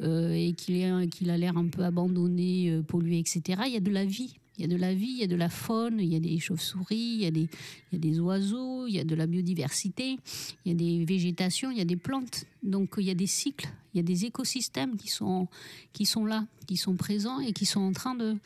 euh, 0.00 0.32
et 0.32 0.52
qu'il 0.54 1.30
a 1.30 1.36
l'air 1.36 1.56
un 1.56 1.68
peu 1.68 1.82
abandonné, 1.82 2.80
pollué, 2.86 3.18
etc., 3.18 3.62
il 3.66 3.72
y 3.72 3.76
a 3.76 3.80
de 3.80 3.90
la 3.90 4.04
vie. 4.04 4.36
Il 4.56 4.62
y 4.62 4.64
a 4.64 4.68
de 4.68 4.76
la 4.76 4.94
vie, 4.94 5.10
il 5.10 5.18
y 5.18 5.24
a 5.24 5.26
de 5.26 5.36
la 5.36 5.48
faune, 5.48 5.98
il 6.00 6.12
y 6.12 6.16
a 6.16 6.20
des 6.20 6.38
chauves-souris, 6.38 6.96
il, 6.96 7.22
y 7.22 7.26
a 7.26 7.30
des, 7.30 7.48
il 7.90 7.94
y 7.94 7.96
a 7.96 7.98
des 7.98 8.20
oiseaux, 8.20 8.86
il 8.86 8.94
y 8.94 9.00
a 9.00 9.04
de 9.04 9.14
la 9.14 9.26
biodiversité, 9.26 10.16
il 10.64 10.72
y 10.72 10.74
a 10.74 10.74
des 10.74 11.04
végétations, 11.04 11.70
il 11.70 11.78
y 11.78 11.80
a 11.80 11.84
des 11.84 11.96
plantes. 11.96 12.44
Donc 12.62 12.94
il 12.98 13.04
y 13.04 13.10
a 13.10 13.14
des 13.14 13.26
cycles, 13.26 13.68
il 13.92 13.98
y 13.98 14.00
a 14.00 14.04
des 14.04 14.26
écosystèmes 14.26 14.96
qui 14.96 15.08
sont, 15.08 15.48
qui 15.92 16.06
sont 16.06 16.24
là, 16.24 16.46
qui 16.66 16.76
sont 16.76 16.94
présents 16.94 17.40
et 17.40 17.52
qui 17.52 17.66
sont 17.66 17.80
en 17.80 17.92
train 17.92 18.14
de, 18.14 18.36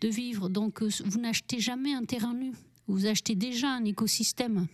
de 0.00 0.08
vivre. 0.08 0.48
Donc 0.48 0.82
vous 0.82 1.20
n'achetez 1.20 1.58
jamais 1.58 1.94
un 1.94 2.04
terrain 2.04 2.34
nu, 2.34 2.52
vous 2.86 3.06
achetez 3.06 3.34
déjà 3.34 3.70
un 3.70 3.84
écosystème 3.84 4.68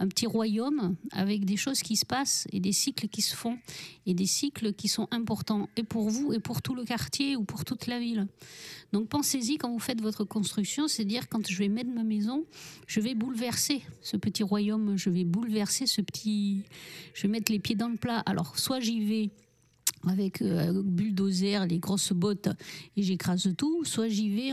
un 0.00 0.08
petit 0.08 0.26
royaume 0.26 0.96
avec 1.12 1.44
des 1.44 1.56
choses 1.56 1.82
qui 1.82 1.94
se 1.94 2.06
passent 2.06 2.48
et 2.52 2.58
des 2.58 2.72
cycles 2.72 3.06
qui 3.06 3.20
se 3.20 3.36
font 3.36 3.58
et 4.06 4.14
des 4.14 4.26
cycles 4.26 4.72
qui 4.72 4.88
sont 4.88 5.06
importants 5.10 5.68
et 5.76 5.84
pour 5.84 6.08
vous 6.08 6.32
et 6.32 6.40
pour 6.40 6.62
tout 6.62 6.74
le 6.74 6.84
quartier 6.84 7.36
ou 7.36 7.44
pour 7.44 7.64
toute 7.64 7.86
la 7.86 8.00
ville. 8.00 8.26
Donc 8.92 9.08
pensez-y 9.08 9.58
quand 9.58 9.70
vous 9.70 9.78
faites 9.78 10.00
votre 10.00 10.24
construction, 10.24 10.88
c'est 10.88 11.04
dire 11.04 11.28
quand 11.28 11.46
je 11.46 11.56
vais 11.58 11.68
mettre 11.68 11.90
ma 11.90 12.02
maison, 12.02 12.46
je 12.86 13.00
vais 13.00 13.14
bouleverser 13.14 13.82
ce 14.00 14.16
petit 14.16 14.42
royaume, 14.42 14.96
je 14.96 15.10
vais 15.10 15.24
bouleverser 15.24 15.86
ce 15.86 16.00
petit, 16.00 16.64
je 17.12 17.22
vais 17.22 17.28
mettre 17.28 17.52
les 17.52 17.58
pieds 17.58 17.76
dans 17.76 17.88
le 17.88 17.96
plat. 17.96 18.20
Alors 18.20 18.58
soit 18.58 18.80
j'y 18.80 19.04
vais 19.04 19.30
avec 20.06 20.40
euh, 20.40 20.82
bulldozer, 20.84 21.66
les 21.66 21.78
grosses 21.78 22.12
bottes, 22.12 22.48
et 22.96 23.02
j'écrase 23.02 23.52
tout. 23.56 23.84
Soit 23.84 24.08
j'y 24.08 24.30
vais 24.30 24.50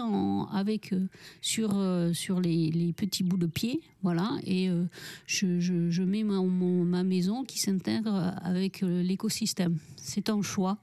avec 0.51 0.93
euh, 0.93 1.07
sur 1.41 1.77
euh, 1.77 2.13
sur 2.13 2.39
les, 2.41 2.93
petits 2.95 3.23
bouts 3.23 3.37
de 3.37 3.45
pied, 3.45 3.81
voilà, 4.01 4.37
et 4.43 4.69
euh, 4.69 4.85
je, 5.25 5.59
je, 5.59 6.03
mets 6.03 6.23
ma, 6.23 6.41
ma 6.41 7.03
maison 7.03 7.43
qui 7.43 7.59
s'intègre 7.59 8.33
avec 8.41 8.81
l'écosystème. 8.81 9.77
C'est 9.97 10.29
un 10.29 10.41
choix. 10.41 10.77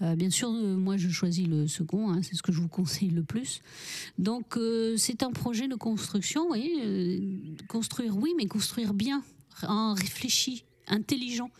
Bien 0.00 0.30
sûr, 0.30 0.50
moi 0.50 0.96
je 0.96 1.08
choisis 1.08 1.46
le 1.46 1.66
second, 1.66 2.10
hein, 2.10 2.20
c'est 2.22 2.34
ce 2.34 2.42
que 2.42 2.52
je 2.52 2.60
vous 2.60 2.68
conseille 2.68 3.10
le 3.10 3.22
plus. 3.22 3.60
Donc 4.18 4.58
c'est 4.96 5.22
un 5.22 5.30
projet 5.30 5.68
de 5.68 5.74
construction, 5.74 6.48
construire 7.68 8.16
oui, 8.16 8.32
mais 8.36 8.46
construire 8.46 8.94
bien, 8.94 9.22
en 9.62 9.94
réfléchi 9.94 10.64
intelligent. 10.86 11.50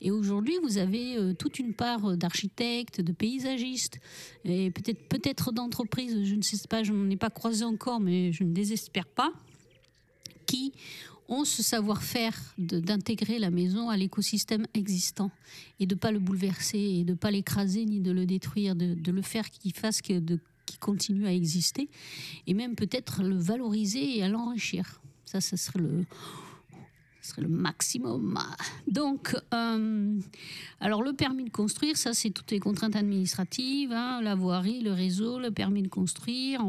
Et 0.00 0.10
aujourd'hui, 0.10 0.54
vous 0.62 0.78
avez 0.78 1.16
euh, 1.16 1.34
toute 1.34 1.58
une 1.58 1.74
part 1.74 2.16
d'architectes, 2.16 3.00
de 3.00 3.12
paysagistes, 3.12 3.98
et 4.44 4.70
peut-être 4.70 5.08
peut-être 5.08 5.52
d'entreprises, 5.52 6.24
je 6.24 6.34
ne 6.34 6.42
sais 6.42 6.56
pas, 6.68 6.82
je 6.82 6.92
n'en 6.92 7.10
ai 7.10 7.16
pas 7.16 7.30
croisé 7.30 7.64
encore, 7.64 8.00
mais 8.00 8.32
je 8.32 8.44
ne 8.44 8.52
désespère 8.52 9.06
pas, 9.06 9.32
qui 10.46 10.72
ont 11.28 11.44
ce 11.44 11.62
savoir-faire 11.62 12.36
d'intégrer 12.58 13.38
la 13.38 13.50
maison 13.50 13.88
à 13.88 13.96
l'écosystème 13.96 14.66
existant 14.74 15.30
et 15.80 15.86
de 15.86 15.94
ne 15.94 15.98
pas 15.98 16.12
le 16.12 16.18
bouleverser 16.18 16.78
et 16.78 17.04
de 17.04 17.12
ne 17.12 17.16
pas 17.16 17.30
l'écraser 17.30 17.84
ni 17.86 18.00
de 18.00 18.10
le 18.10 18.26
détruire, 18.26 18.74
de, 18.74 19.10
le 19.10 19.22
faire 19.22 19.48
qu'il 19.50 19.72
fasse 19.72 20.00
continue 20.80 21.26
à 21.26 21.32
exister 21.32 21.88
et 22.46 22.54
même 22.54 22.74
peut-être 22.74 23.22
le 23.22 23.36
valoriser 23.36 24.18
et 24.18 24.22
à 24.22 24.28
l'enrichir. 24.28 25.00
Ça, 25.24 25.40
ça 25.40 25.56
serait 25.56 25.78
le 25.78 26.04
ce 27.22 27.30
serait 27.30 27.42
le 27.42 27.48
maximum. 27.48 28.38
Donc, 28.88 29.36
euh, 29.54 30.18
alors 30.80 31.02
le 31.02 31.12
permis 31.12 31.44
de 31.44 31.50
construire, 31.50 31.96
ça 31.96 32.12
c'est 32.12 32.30
toutes 32.30 32.50
les 32.50 32.58
contraintes 32.58 32.96
administratives, 32.96 33.92
hein, 33.92 34.20
la 34.22 34.34
voirie, 34.34 34.82
le 34.82 34.92
réseau, 34.92 35.38
le 35.38 35.50
permis 35.50 35.82
de 35.82 35.88
construire, 35.88 36.60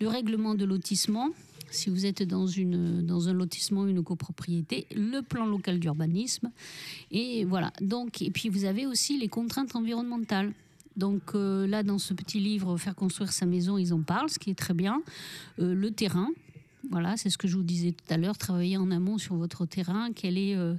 le 0.00 0.08
règlement 0.08 0.54
de 0.54 0.66
lotissement. 0.66 1.30
Si 1.70 1.88
vous 1.88 2.04
êtes 2.04 2.22
dans, 2.22 2.46
une, 2.46 3.00
dans 3.00 3.30
un 3.30 3.32
lotissement, 3.32 3.86
une 3.86 4.02
copropriété, 4.02 4.86
le 4.94 5.22
plan 5.22 5.46
local 5.46 5.78
d'urbanisme. 5.78 6.50
Et 7.10 7.46
voilà. 7.46 7.72
Donc, 7.80 8.20
et 8.20 8.30
puis 8.30 8.50
vous 8.50 8.66
avez 8.66 8.84
aussi 8.84 9.18
les 9.18 9.28
contraintes 9.28 9.74
environnementales. 9.74 10.52
Donc 10.96 11.34
euh, 11.34 11.66
là, 11.66 11.82
dans 11.82 11.96
ce 11.96 12.12
petit 12.12 12.40
livre, 12.40 12.76
Faire 12.76 12.94
construire 12.94 13.32
sa 13.32 13.46
maison, 13.46 13.78
ils 13.78 13.94
en 13.94 14.02
parlent, 14.02 14.28
ce 14.28 14.38
qui 14.38 14.50
est 14.50 14.58
très 14.58 14.74
bien. 14.74 15.02
Euh, 15.60 15.74
le 15.74 15.90
terrain, 15.90 16.28
voilà, 16.90 17.16
c'est 17.16 17.30
ce 17.30 17.38
que 17.38 17.48
je 17.48 17.56
vous 17.56 17.62
disais 17.62 17.92
tout 17.92 18.12
à 18.12 18.16
l'heure, 18.16 18.36
travailler 18.36 18.76
en 18.76 18.90
amont 18.90 19.18
sur 19.18 19.36
votre 19.36 19.66
terrain, 19.66 20.12
quelles 20.12 20.38
euh, 20.38 20.74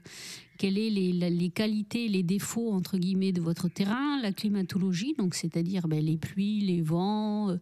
est 0.62 0.70
les, 0.70 1.50
qualités, 1.50 2.08
les 2.08 2.24
défauts, 2.24 2.72
entre 2.72 2.98
guillemets, 2.98 3.32
de 3.32 3.42
votre 3.42 3.70
terrain, 3.70 4.22
la 4.22 4.32
climatologie, 4.32 5.16
donc 5.18 5.36
c'est-à-dire 5.36 5.88
ben, 5.88 6.04
les 6.04 6.18
pluies, 6.18 6.62
les 6.62 6.82
vents, 6.82 7.50
euh, 7.52 7.58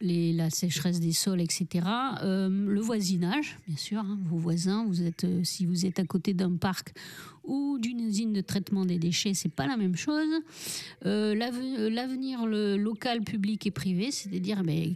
la 0.00 0.50
sécheresse 0.50 1.00
des 1.00 1.12
sols, 1.12 1.40
etc. 1.40 1.86
Euh, 2.22 2.48
le 2.48 2.80
voisinage, 2.80 3.58
bien 3.66 3.76
sûr, 3.76 4.00
hein, 4.00 4.18
vos 4.24 4.36
voisins, 4.36 4.86
si 5.42 5.66
vous 5.66 5.86
êtes 5.86 5.98
à 5.98 6.04
côté 6.04 6.34
d'un 6.34 6.56
parc 6.56 6.92
ou 7.44 7.78
d'une 7.78 8.00
usine 8.00 8.32
de 8.32 8.40
traitement 8.40 8.84
des 8.84 8.98
déchets, 8.98 9.34
c'est 9.34 9.52
pas 9.52 9.66
la 9.66 9.76
même 9.76 9.96
chose. 9.96 10.28
L'avenir 11.02 12.46
local, 12.46 13.22
public 13.22 13.66
et 13.66 13.70
privé, 13.70 14.10
c'est-à-dire 14.10 14.62
ben, 14.62 14.94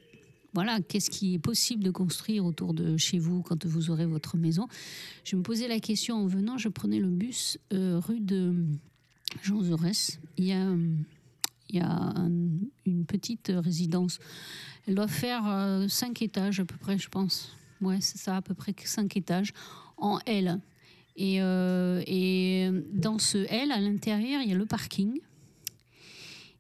voilà, 0.55 0.81
qu'est-ce 0.81 1.11
qui 1.11 1.35
est 1.35 1.39
possible 1.39 1.85
de 1.85 1.91
construire 1.91 2.45
autour 2.45 2.73
de 2.73 2.97
chez 2.97 3.19
vous 3.19 3.43
quand 3.43 3.67
vous 3.67 3.91
aurez 3.91 4.07
votre 4.07 4.37
maison? 4.37 4.67
Je 5.25 5.37
me 5.37 5.43
posais 5.43 5.69
la 5.69 5.79
question 5.79 6.17
en 6.17 6.27
venant, 6.27 6.57
je 6.57 6.69
prenais 6.69 6.99
le 6.99 7.09
bus 7.09 7.59
euh, 7.73 7.99
rue 7.99 8.21
de 8.21 8.55
Jean 9.43 9.63
Jaurès. 9.63 10.19
Il 10.39 10.47
y 10.47 10.53
a, 10.53 10.65
un, 11.85 12.31
une 12.87 13.05
petite 13.07 13.53
résidence. 13.55 14.19
Elle 14.87 14.95
doit 14.95 15.09
faire 15.09 15.47
euh, 15.47 15.87
cinq 15.89 16.23
étages 16.23 16.61
à 16.61 16.65
peu 16.65 16.77
près, 16.77 16.99
je 16.99 17.09
pense. 17.09 17.55
Ouais, 17.83 18.01
c'est 18.01 18.19
ça, 18.19 18.37
à 18.37 18.43
peu 18.43 18.55
près 18.55 18.75
cinq 18.85 19.17
étages 19.17 19.53
en 19.99 20.19
L. 20.27 20.61
Et, 21.17 21.43
euh, 21.43 22.03
et 22.07 22.71
dans 22.93 23.19
ce 23.19 23.39
L, 23.51 23.71
à 23.71 23.81
l'intérieur, 23.81 24.41
il 24.41 24.49
y 24.49 24.53
a 24.53 24.57
le 24.57 24.67
parking. 24.67 25.21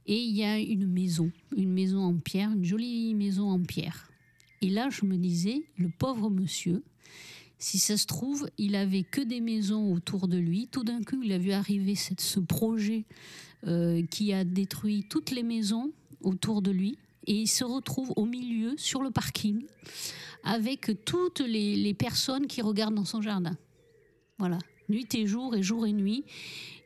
Et 0.08 0.16
il 0.16 0.34
y 0.34 0.42
a 0.42 0.58
une 0.58 0.86
maison, 0.86 1.30
une 1.54 1.72
maison 1.72 2.00
en 2.00 2.16
pierre, 2.16 2.50
une 2.50 2.64
jolie 2.64 3.14
maison 3.14 3.50
en 3.50 3.60
pierre. 3.60 4.10
Et 4.62 4.70
là, 4.70 4.88
je 4.90 5.04
me 5.04 5.18
disais, 5.18 5.64
le 5.76 5.90
pauvre 5.90 6.30
monsieur, 6.30 6.82
si 7.58 7.78
ça 7.78 7.98
se 7.98 8.06
trouve, 8.06 8.48
il 8.56 8.74
avait 8.74 9.02
que 9.02 9.20
des 9.20 9.42
maisons 9.42 9.92
autour 9.92 10.26
de 10.26 10.38
lui. 10.38 10.66
Tout 10.68 10.82
d'un 10.82 11.02
coup, 11.02 11.20
il 11.22 11.30
a 11.32 11.38
vu 11.38 11.52
arriver 11.52 11.94
ce 11.94 12.40
projet 12.40 13.04
euh, 13.66 14.02
qui 14.06 14.32
a 14.32 14.44
détruit 14.44 15.04
toutes 15.10 15.30
les 15.30 15.42
maisons 15.42 15.92
autour 16.22 16.62
de 16.62 16.70
lui. 16.70 16.96
Et 17.26 17.34
il 17.34 17.46
se 17.46 17.64
retrouve 17.64 18.14
au 18.16 18.24
milieu, 18.24 18.78
sur 18.78 19.02
le 19.02 19.10
parking, 19.10 19.66
avec 20.42 21.04
toutes 21.04 21.40
les, 21.40 21.76
les 21.76 21.92
personnes 21.92 22.46
qui 22.46 22.62
regardent 22.62 22.94
dans 22.94 23.04
son 23.04 23.20
jardin. 23.20 23.58
Voilà, 24.38 24.58
nuit 24.88 25.14
et 25.14 25.26
jour 25.26 25.54
et 25.54 25.62
jour 25.62 25.86
et 25.86 25.92
nuit. 25.92 26.24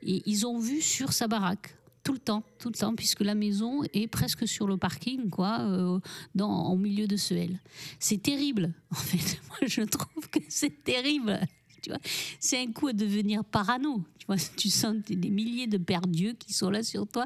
Et 0.02 0.22
ils 0.26 0.44
ont 0.44 0.58
vu 0.58 0.80
sur 0.80 1.12
sa 1.12 1.28
baraque 1.28 1.76
tout 2.02 2.12
le 2.12 2.18
temps, 2.18 2.42
tout 2.58 2.68
le 2.68 2.74
temps, 2.74 2.94
puisque 2.94 3.20
la 3.20 3.34
maison 3.34 3.82
est 3.92 4.08
presque 4.08 4.46
sur 4.48 4.66
le 4.66 4.76
parking, 4.76 5.30
quoi, 5.30 5.60
euh, 5.60 5.98
dans, 6.34 6.72
au 6.72 6.76
milieu 6.76 7.06
de 7.06 7.16
ce 7.16 7.34
L. 7.34 7.60
C'est 7.98 8.22
terrible, 8.22 8.72
en 8.90 8.96
fait. 8.96 9.40
Moi, 9.48 9.58
je 9.66 9.82
trouve 9.82 10.28
que 10.30 10.40
c'est 10.48 10.82
terrible. 10.84 11.40
Tu 11.82 11.90
vois, 11.90 11.98
c'est 12.38 12.58
un 12.58 12.70
coup 12.70 12.88
à 12.88 12.92
devenir 12.92 13.44
parano. 13.44 14.04
Tu 14.18 14.26
vois, 14.26 14.36
tu 14.56 14.70
sens 14.70 14.94
des 15.08 15.30
milliers 15.30 15.66
de 15.66 15.80
Dieu 16.06 16.34
qui 16.38 16.52
sont 16.52 16.70
là 16.70 16.84
sur 16.84 17.08
toi. 17.08 17.24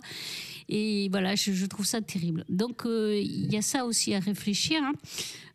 Et 0.68 1.08
voilà, 1.10 1.34
je, 1.34 1.66
trouve 1.66 1.84
ça 1.84 2.00
terrible. 2.00 2.44
Donc, 2.48 2.82
il 2.86 2.90
euh, 2.90 3.20
y 3.20 3.56
a 3.56 3.62
ça 3.62 3.84
aussi 3.84 4.14
à 4.14 4.18
réfléchir. 4.18 4.82
Hein. 4.82 4.94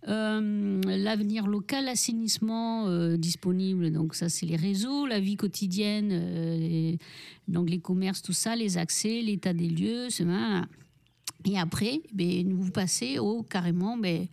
Euh, 0.07 0.81
l'avenir 0.85 1.45
local, 1.45 1.85
l'assainissement 1.85 2.87
euh, 2.87 3.17
disponible, 3.17 3.91
donc 3.91 4.15
ça 4.15 4.29
c'est 4.29 4.47
les 4.47 4.55
réseaux, 4.55 5.05
la 5.05 5.19
vie 5.19 5.35
quotidienne, 5.35 6.09
euh, 6.11 6.95
donc 7.47 7.69
les 7.69 7.79
commerces, 7.79 8.23
tout 8.23 8.33
ça, 8.33 8.55
les 8.55 8.79
accès, 8.79 9.21
l'état 9.21 9.53
des 9.53 9.69
lieux, 9.69 10.09
et 11.45 11.57
après, 11.57 12.01
ben, 12.13 12.53
vous 12.53 12.71
passez 12.71 13.17
au 13.17 13.43
carrément, 13.43 13.97
ben, 13.97 14.27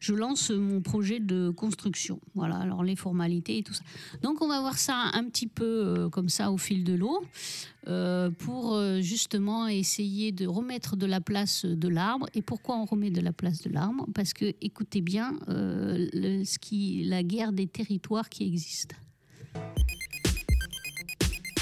je 0.00 0.14
lance 0.14 0.50
mon 0.50 0.80
projet 0.80 1.20
de 1.20 1.50
construction. 1.50 2.18
Voilà, 2.34 2.56
alors 2.56 2.82
les 2.82 2.96
formalités 2.96 3.58
et 3.58 3.62
tout 3.62 3.74
ça. 3.74 3.84
Donc 4.22 4.40
on 4.40 4.48
va 4.48 4.60
voir 4.60 4.78
ça 4.78 5.10
un 5.12 5.24
petit 5.24 5.46
peu 5.46 5.64
euh, 5.64 6.08
comme 6.08 6.28
ça 6.28 6.50
au 6.50 6.58
fil 6.58 6.84
de 6.84 6.94
l'eau 6.94 7.22
euh, 7.86 8.30
pour 8.30 8.74
euh, 8.74 9.00
justement 9.00 9.68
essayer 9.68 10.32
de 10.32 10.46
remettre 10.46 10.96
de 10.96 11.06
la 11.06 11.20
place 11.20 11.66
de 11.66 11.88
l'arbre. 11.88 12.28
Et 12.34 12.40
pourquoi 12.40 12.76
on 12.76 12.86
remet 12.86 13.10
de 13.10 13.20
la 13.20 13.32
place 13.32 13.62
de 13.62 13.70
l'arbre? 13.70 14.06
Parce 14.14 14.32
que, 14.32 14.54
écoutez 14.62 15.02
bien, 15.02 15.34
ce 15.46 16.58
qui, 16.58 17.04
la 17.04 17.22
guerre 17.22 17.52
des 17.52 17.66
territoires 17.66 18.28
qui 18.28 18.46
existe. 18.46 18.94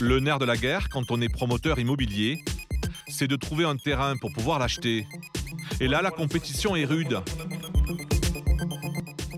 Le 0.00 0.20
nerf 0.20 0.38
de 0.38 0.44
la 0.44 0.56
guerre, 0.56 0.88
quand 0.88 1.10
on 1.10 1.20
est 1.20 1.28
promoteur 1.28 1.78
immobilier, 1.78 2.42
c'est 3.12 3.28
de 3.28 3.36
trouver 3.36 3.64
un 3.64 3.76
terrain 3.76 4.16
pour 4.16 4.32
pouvoir 4.32 4.58
l'acheter. 4.58 5.06
Et 5.80 5.86
là, 5.86 6.02
la 6.02 6.10
compétition 6.10 6.74
est 6.74 6.84
rude. 6.84 7.20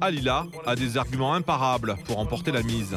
Alila 0.00 0.46
a 0.66 0.76
des 0.76 0.96
arguments 0.96 1.34
imparables 1.34 1.96
pour 2.06 2.18
emporter 2.18 2.52
la 2.52 2.62
mise. 2.62 2.96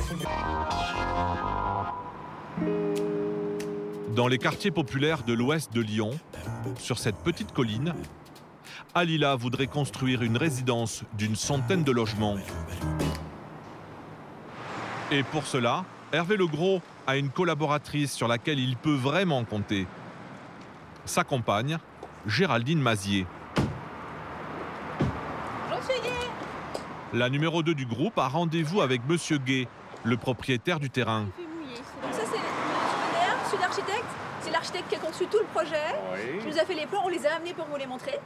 Dans 4.15 4.27
les 4.27 4.37
quartiers 4.37 4.71
populaires 4.71 5.23
de 5.23 5.33
l'ouest 5.33 5.73
de 5.73 5.81
Lyon, 5.81 6.11
sur 6.77 6.97
cette 6.97 7.17
petite 7.17 7.53
colline, 7.53 7.93
Alila 8.93 9.35
voudrait 9.35 9.67
construire 9.67 10.21
une 10.21 10.37
résidence 10.37 11.03
d'une 11.17 11.35
centaine 11.35 11.83
de 11.83 11.91
logements. 11.91 12.37
Et 15.11 15.23
pour 15.23 15.45
cela, 15.45 15.85
Hervé 16.11 16.37
Legros 16.37 16.81
a 17.05 17.17
une 17.17 17.29
collaboratrice 17.29 18.11
sur 18.11 18.27
laquelle 18.27 18.59
il 18.59 18.75
peut 18.75 18.95
vraiment 18.95 19.43
compter 19.43 19.87
sa 21.07 21.23
compagne, 21.23 21.77
Géraldine 22.25 22.81
Mazier. 22.81 23.25
La 27.13 27.29
numéro 27.29 27.63
2 27.63 27.73
du 27.73 27.85
groupe 27.85 28.17
a 28.19 28.27
rendez-vous 28.27 28.81
avec 28.81 29.01
Monsieur 29.07 29.37
Gay, 29.37 29.67
le 30.03 30.17
propriétaire 30.17 30.79
du 30.79 30.89
terrain. 30.89 31.21
Donc 32.01 32.13
ça 32.13 32.19
c'est 32.25 32.37
le 32.37 33.49
suis 33.49 33.57
l'architecte. 33.57 34.05
C'est 34.41 34.51
l'architecte 34.51 34.89
qui 34.89 34.95
a 34.95 34.99
conçu 34.99 35.25
tout 35.27 35.39
le 35.39 35.45
projet. 35.45 35.95
Oui. 36.13 36.41
Il 36.41 36.49
nous 36.51 36.59
a 36.59 36.65
fait 36.65 36.75
les 36.75 36.85
plans, 36.85 37.01
on 37.05 37.07
les 37.07 37.25
a 37.25 37.35
amenés 37.35 37.53
pour 37.53 37.65
vous 37.65 37.77
les 37.77 37.87
montrer. 37.87 38.19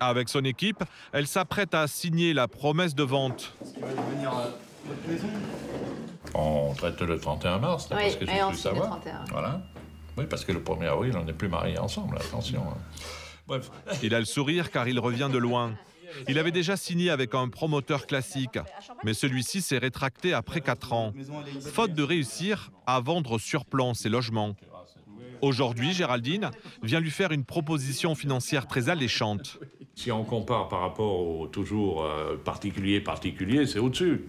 Avec 0.00 0.28
son 0.28 0.44
équipe, 0.44 0.82
elle 1.12 1.26
s'apprête 1.26 1.72
à 1.74 1.86
signer 1.86 2.34
la 2.34 2.48
promesse 2.48 2.94
de 2.94 3.04
vente. 3.04 3.54
On 6.34 6.74
traite 6.74 7.00
le 7.00 7.18
31 7.18 7.58
mars, 7.58 7.88
Oui, 7.90 7.96
parce 7.96 8.16
que 8.16 8.24
ensuite 8.24 8.50
le 8.50 8.56
savoir. 8.56 8.88
31. 8.88 9.24
Voilà. 9.30 9.62
Oui, 10.18 10.24
parce 10.28 10.44
que 10.44 10.52
le 10.52 10.60
1er 10.60 10.88
avril, 10.88 11.16
on 11.16 11.24
n'est 11.24 11.32
plus 11.32 11.48
mariés 11.48 11.78
ensemble, 11.78 12.16
attention. 12.16 12.62
hein. 12.70 12.76
Bref. 13.46 13.70
Il 14.02 14.14
a 14.14 14.18
le 14.18 14.24
sourire 14.24 14.70
car 14.70 14.86
il 14.88 14.98
revient 15.00 15.28
de 15.32 15.38
loin. 15.38 15.74
Il 16.28 16.38
avait 16.38 16.50
déjà 16.50 16.76
signé 16.76 17.10
avec 17.10 17.34
un 17.34 17.48
promoteur 17.48 18.06
classique, 18.06 18.58
mais 19.04 19.14
celui-ci 19.14 19.60
s'est 19.62 19.78
rétracté 19.78 20.34
après 20.34 20.60
4 20.60 20.92
ans, 20.92 21.12
faute 21.72 21.92
de 21.94 22.02
réussir 22.02 22.70
à 22.86 23.00
vendre 23.00 23.38
sur 23.38 23.64
plan 23.64 23.94
ses 23.94 24.08
logements. 24.08 24.56
Aujourd'hui, 25.40 25.92
Géraldine 25.92 26.50
vient 26.82 27.00
lui 27.00 27.10
faire 27.10 27.32
une 27.32 27.44
proposition 27.44 28.14
financière 28.14 28.66
très 28.66 28.88
alléchante. 28.88 29.58
Si 29.94 30.10
on 30.12 30.24
compare 30.24 30.68
par 30.68 30.80
rapport 30.80 31.20
au 31.20 31.46
toujours 31.46 32.04
euh, 32.04 32.36
particulier 32.36 33.00
particulier, 33.00 33.66
c'est 33.66 33.78
au-dessus. 33.78 34.24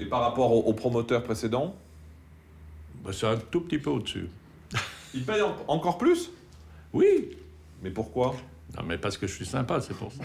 Et 0.00 0.06
par 0.06 0.20
rapport 0.20 0.52
au, 0.52 0.72
promoteur 0.74 1.22
précédent, 1.24 1.74
Ben, 3.04 3.12
c'est 3.12 3.26
un 3.26 3.36
tout 3.36 3.60
petit 3.60 3.78
peu 3.78 3.90
au-dessus. 3.90 4.28
il 5.14 5.24
paye 5.24 5.42
encore 5.66 5.98
plus? 5.98 6.30
Oui. 6.92 7.36
Mais 7.82 7.90
pourquoi? 7.90 8.34
Non, 8.76 8.82
mais 8.84 8.98
parce 8.98 9.16
que 9.16 9.26
je 9.26 9.34
suis 9.34 9.46
sympa, 9.46 9.80
c'est 9.80 9.94
pour 9.94 10.12
ça. 10.12 10.22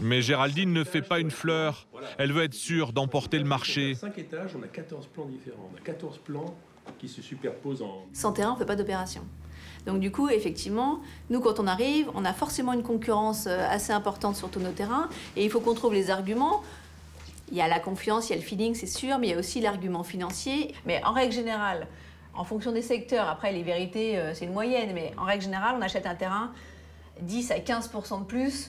Mais 0.00 0.22
Géraldine 0.22 0.72
ne 0.72 0.84
fait 0.84 1.02
pas 1.02 1.20
une 1.20 1.30
fleur. 1.30 1.86
Elle 2.18 2.32
veut 2.32 2.44
être 2.44 2.54
sûre 2.54 2.92
d'emporter 2.92 3.38
le 3.38 3.44
marché. 3.44 3.94
5 3.94 4.16
étages, 4.18 4.50
on 4.58 4.62
a 4.62 4.68
14 4.68 5.06
plans 5.08 5.26
différents. 5.26 5.70
On 5.72 5.76
a 5.76 5.80
14 5.80 6.18
plans 6.18 6.54
qui 6.98 7.08
se 7.08 7.22
superposent 7.22 7.82
en. 7.82 8.06
Sans 8.12 8.32
terrain, 8.32 8.50
on 8.50 8.54
ne 8.54 8.58
fait 8.58 8.66
pas 8.66 8.76
d'opération. 8.76 9.22
Donc 9.86 10.00
du 10.00 10.10
coup, 10.10 10.28
effectivement, 10.28 11.00
nous, 11.30 11.40
quand 11.40 11.60
on 11.60 11.66
arrive, 11.66 12.10
on 12.14 12.24
a 12.24 12.32
forcément 12.32 12.72
une 12.72 12.82
concurrence 12.82 13.46
euh, 13.46 13.66
assez 13.68 13.92
importante 13.92 14.36
sur 14.36 14.50
tous 14.50 14.60
nos 14.60 14.72
terrains, 14.72 15.08
et 15.36 15.44
il 15.44 15.50
faut 15.50 15.60
qu'on 15.60 15.74
trouve 15.74 15.94
les 15.94 16.10
arguments. 16.10 16.62
Il 17.50 17.56
y 17.56 17.60
a 17.60 17.68
la 17.68 17.80
confiance, 17.80 18.28
il 18.28 18.32
y 18.32 18.34
a 18.34 18.36
le 18.36 18.42
feeling, 18.42 18.74
c'est 18.74 18.86
sûr, 18.86 19.18
mais 19.18 19.28
il 19.28 19.30
y 19.30 19.34
a 19.34 19.38
aussi 19.38 19.60
l'argument 19.60 20.02
financier. 20.04 20.74
Mais 20.86 21.02
en 21.04 21.12
règle 21.12 21.32
générale, 21.32 21.86
en 22.34 22.44
fonction 22.44 22.72
des 22.72 22.82
secteurs, 22.82 23.28
après 23.28 23.52
les 23.52 23.62
vérités, 23.62 24.18
euh, 24.18 24.34
c'est 24.34 24.44
une 24.44 24.52
moyenne, 24.52 24.92
mais 24.94 25.12
en 25.16 25.24
règle 25.24 25.44
générale, 25.44 25.76
on 25.78 25.82
achète 25.82 26.06
un 26.06 26.14
terrain 26.14 26.52
10 27.22 27.50
à 27.50 27.60
15 27.60 27.90
de 27.90 28.24
plus 28.24 28.68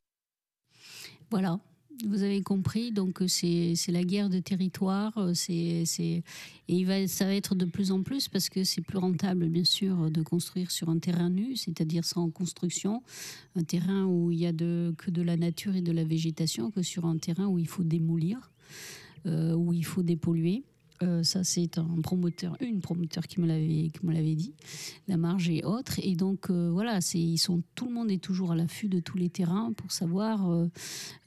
Voilà, 1.30 1.60
vous 2.08 2.24
avez 2.24 2.42
compris. 2.42 2.92
Donc 2.92 3.22
c'est 3.28 3.74
c'est 3.76 3.92
la 3.92 4.04
guerre 4.04 4.30
de 4.30 4.40
territoire. 4.40 5.18
euh, 5.18 5.34
C'est 5.34 5.84
c'est 5.86 6.04
et 6.04 6.24
il 6.68 6.86
va 6.86 7.08
ça 7.08 7.26
va 7.26 7.36
être 7.36 7.56
de 7.56 7.66
plus 7.66 7.92
en 7.92 8.02
plus 8.02 8.28
parce 8.28 8.50
que 8.50 8.64
c'est 8.64 8.82
plus 8.82 8.98
rentable 8.98 9.48
bien 9.50 9.64
sûr 9.64 10.10
de 10.10 10.22
construire 10.24 10.72
sur 10.72 10.90
un 10.90 10.98
terrain 11.00 11.30
nu, 11.30 11.56
c'est-à-dire 11.56 12.06
sans 12.06 12.30
construction, 12.32 13.04
un 13.56 13.64
terrain 13.64 14.06
où 14.06 14.32
il 14.32 14.40
y 14.40 14.46
a 14.48 14.52
de, 14.52 14.94
que 14.98 15.12
de 15.12 15.22
la 15.22 15.38
nature 15.38 15.76
et 15.76 15.82
de 15.82 15.92
la 15.92 16.04
végétation, 16.04 16.72
que 16.72 16.82
sur 16.82 17.06
un 17.06 17.18
terrain 17.18 17.48
où 17.48 17.60
il 17.60 17.68
faut 17.68 17.84
démolir, 17.84 18.38
euh, 18.38 18.59
où 19.26 19.74
il 19.74 19.86
faut 19.86 20.04
dépolluer. 20.04 20.64
Euh, 21.02 21.24
ça, 21.24 21.46
c'est 21.46 21.78
un 21.78 22.02
promoteur, 22.04 22.58
une 22.60 22.82
promoteur 22.82 23.26
qui 23.26 23.40
me 23.40 23.48
l'avait, 23.48 23.90
qui 23.90 24.06
me 24.06 24.12
l'avait 24.12 24.36
dit. 24.36 24.54
La 25.08 25.16
marge 25.16 25.50
est 25.50 25.64
autre. 25.64 25.94
Et 26.04 26.16
donc, 26.18 26.50
euh, 26.50 26.70
voilà, 26.72 27.00
ils 27.14 27.38
sont, 27.38 27.64
tout 27.74 27.86
le 27.86 27.94
monde 27.94 28.12
est 28.12 28.22
toujours 28.22 28.52
à 28.52 28.56
l'affût 28.56 28.90
de 28.90 29.00
tous 29.00 29.18
les 29.18 29.30
terrains 29.30 29.72
pour 29.72 29.94
savoir, 29.94 30.52
euh, 30.52 30.68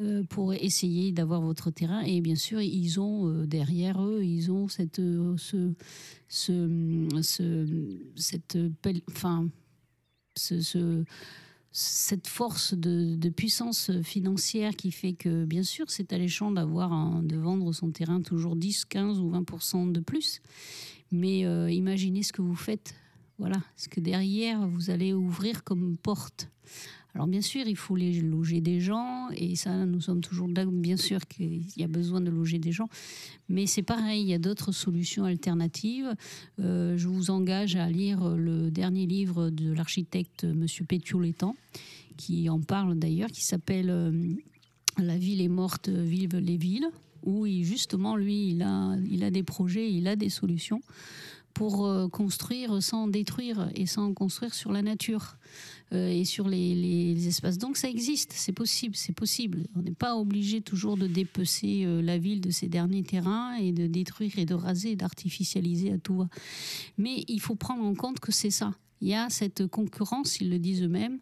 euh, 0.03 0.25
pour 0.25 0.53
essayer 0.53 1.11
d'avoir 1.13 1.41
votre 1.41 1.71
terrain. 1.71 2.03
Et 2.03 2.21
bien 2.21 2.35
sûr, 2.37 2.61
ils 2.61 3.01
ont 3.01 3.29
euh, 3.29 3.47
derrière 3.47 4.05
eux, 4.05 4.23
ils 4.23 4.51
ont 4.53 4.69
cette, 4.69 4.99
euh, 4.99 5.37
ce, 5.39 5.73
ce, 6.29 7.09
ce- 7.23 7.97
cette, 8.15 8.59
enfin, 9.09 9.49
ce- 10.37 11.05
cette 11.73 12.27
force 12.27 12.75
de, 12.75 13.29
puissance 13.31 13.91
financière 14.03 14.77
qui 14.77 14.93
fait 14.93 15.15
que, 15.15 15.45
bien 15.47 15.63
sûr, 15.63 15.87
c'est 15.89 16.13
alléchant 16.13 16.51
d'avoir 16.51 17.23
de 17.23 17.37
vendre 17.37 17.73
son 17.73 17.91
terrain 17.91 18.21
toujours 18.21 18.57
10, 18.57 18.85
15 18.85 19.21
ou 19.21 19.31
20% 19.31 19.91
de 19.91 20.01
plus. 20.01 20.41
Mais 21.11 21.47
euh, 21.47 21.71
imaginez 21.71 22.23
ce 22.23 22.33
que 22.33 22.43
vous 22.43 22.55
faites. 22.55 22.95
Voilà, 23.39 23.57
ce 23.77 23.89
que 23.89 24.01
derrière, 24.01 24.69
vous 24.69 24.91
allez 24.91 25.15
ouvrir 25.15 25.65
comme 25.65 25.97
porte. 25.97 26.51
Alors 27.15 27.27
bien 27.27 27.43
sûr, 27.43 27.67
il 27.67 27.77
faut 27.77 27.95
loger 27.95 28.61
des 28.63 28.81
gens, 28.81 29.29
et 29.37 29.55
ça, 29.55 29.85
nous 29.85 30.01
sommes 30.01 30.23
toujours 30.23 30.49
d'accord, 30.49 30.73
bien 30.73 30.97
sûr 30.97 31.21
qu'il 31.27 31.63
y 31.77 31.85
a 31.85 31.87
besoin 31.87 32.23
de 32.23 32.31
loger 32.31 32.59
des 32.59 32.73
gens, 32.73 32.89
mais 33.51 33.67
c'est 33.67 33.83
pareil, 33.83 34.23
il 34.23 34.29
y 34.29 34.35
a 34.35 34.39
d'autres 34.39 34.73
solutions 34.73 35.25
alternatives. 35.25 36.15
Euh, 36.59 36.97
je 36.97 37.09
vous 37.09 37.31
engage 37.31 37.77
à 37.77 37.91
lire 37.91 38.37
le 38.37 38.71
dernier 38.71 39.07
livre 39.07 39.51
de 39.51 39.73
l'architecte 39.73 40.45
Monsieur 40.45 40.87
Pétiot-Létang, 40.87 41.55
qui 42.17 42.49
en 42.49 42.61
parle 42.61 42.99
d'ailleurs, 42.99 43.31
qui 43.31 43.45
s'appelle 43.45 43.91
euh, 43.91 44.11
La 44.97 45.19
ville 45.19 45.43
est 45.43 45.49
morte, 45.49 45.91
vivent 45.91 46.39
les 46.39 46.57
villes, 46.57 46.89
où 47.25 47.47
justement, 47.47 48.17
lui, 48.17 48.49
il 48.51 48.63
a 48.63 49.31
des 49.31 49.43
projets, 49.43 49.93
il 49.93 50.09
a 50.09 50.17
des 50.17 50.31
solutions 50.31 50.81
pour 51.55 51.87
euh, 51.87 52.09
construire 52.09 52.83
sans 52.83 53.09
détruire 53.09 53.71
et 53.75 53.87
sans 53.87 54.13
construire 54.15 54.55
sur 54.55 54.73
la 54.73 54.83
nature 54.83 55.37
euh, 55.93 56.09
et 56.09 56.25
sur 56.25 56.49
les, 56.49 57.27
espaces. 57.27 57.59
Donc 57.59 57.77
ça 57.77 57.89
existe, 57.89 58.33
c'est 58.33 58.53
possible, 58.53 58.97
c'est 58.97 59.15
possible. 59.15 59.67
On 59.77 59.83
n'est 59.83 59.95
pas 59.95 60.17
obligé 60.17 60.61
toujours 60.61 60.97
de 60.97 61.07
dépecer 61.07 61.85
euh, 61.85 62.03
la 62.03 62.19
ville 62.19 62.41
de 62.41 62.51
ses 62.51 62.69
derniers 62.69 63.03
terrains 63.03 63.55
et 63.55 63.73
de 63.73 63.87
détruire 63.87 64.39
et 64.39 64.45
de 64.45 64.55
raser, 64.55 64.97
d'artificialiser 64.97 65.93
à 65.93 65.99
tout 65.99 66.17
va. 66.17 66.29
Mais 66.99 67.25
il 67.29 67.41
faut 67.41 67.55
prendre 67.55 67.85
en 67.85 67.95
compte 67.95 68.21
que 68.21 68.33
c'est 68.33 68.51
ça. 68.51 68.73
Il 69.03 69.09
y 69.09 69.15
a 69.15 69.29
cette 69.31 69.67
concurrence, 69.67 70.41
ils 70.41 70.49
le 70.49 70.61
disent 70.61 70.85
eux-mêmes, 70.85 71.19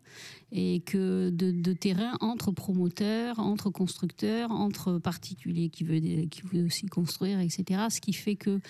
et 0.53 0.81
que 0.81 1.31
de, 1.31 1.51
de 1.51 1.73
terrain 1.73 2.19
entre 2.21 2.53
promoteurs, 2.53 3.39
entre 3.39 3.71
constructeurs, 3.71 4.51
entre 4.51 4.99
particuliers 4.99 5.71
qui 5.71 5.85
veulent, 5.85 6.29
qui 6.29 6.43
aussi 6.61 6.87
construire, 6.87 7.41
etc. 7.41 7.87
Ce 7.89 8.03
qui 8.03 8.13
fait 8.13 8.37
que 8.37 8.61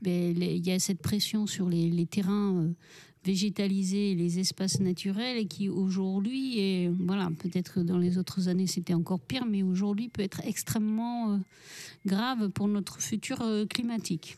ben, 0.00 0.36
il 0.40 0.64
y 0.64 0.70
a 0.70 0.78
cette 0.78 1.02
pression 1.02 1.48
sur 1.48 1.68
les, 1.68 2.06
terrains 2.06 2.54
euh, 2.56 2.72
végétalisés, 3.24 4.14
les 4.14 4.38
espaces 4.38 4.78
naturels, 4.78 5.38
et 5.38 5.46
qui 5.46 5.68
aujourd'hui, 5.68 6.60
et 6.60 6.88
voilà, 6.88 7.30
peut-être 7.36 7.82
dans 7.82 7.98
les 7.98 8.16
autres 8.16 8.48
années 8.48 8.68
c'était 8.68 8.94
encore 8.94 9.20
pire, 9.20 9.44
mais 9.44 9.64
aujourd'hui 9.64 10.08
peut 10.08 10.22
être 10.22 10.40
extrêmement 10.44 11.32
euh, 11.32 11.38
grave 12.06 12.48
pour 12.50 12.68
notre 12.68 13.00
futur 13.00 13.42
euh, 13.42 13.66
climatique. 13.66 14.36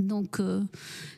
Donc, 0.00 0.40
euh, 0.40 0.62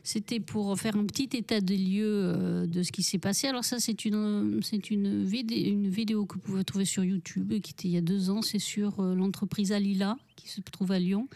c'était 0.05 0.41
pour 0.41 0.79
faire 0.79 0.97
un 0.97 1.05
petit 1.05 1.29
état 1.37 1.61
des 1.61 1.77
lieux 1.77 2.05
euh, 2.07 2.67
de 2.67 2.83
ce 2.83 2.93
qui 2.93 3.03
s'est 3.03 3.19
passé. 3.19 3.47
Alors 3.49 3.65
ça, 3.65 3.81
c'est 3.81 4.05
une, 4.05 4.61
c'est 4.63 4.91
une, 4.91 5.25
vidé- 5.25 5.69
une 5.69 5.89
vidéo 5.89 6.27
que 6.27 6.35
vous 6.35 6.41
pouvez 6.41 6.65
trouver 6.65 6.85
sur 6.85 7.03
YouTube, 7.05 7.49
qui 7.61 7.73
était 7.73 7.89
il 7.89 7.93
y 7.93 7.97
a 7.97 8.01
deux 8.03 8.31
ans. 8.31 8.41
C'est 8.43 8.59
sur 8.61 9.01
euh, 9.01 9.15
l'entreprise 9.15 9.73
Alila, 9.73 10.17
qui 10.37 10.49
se 10.49 10.61
trouve 10.61 10.93
à 10.93 10.99
Lyon. 10.99 11.29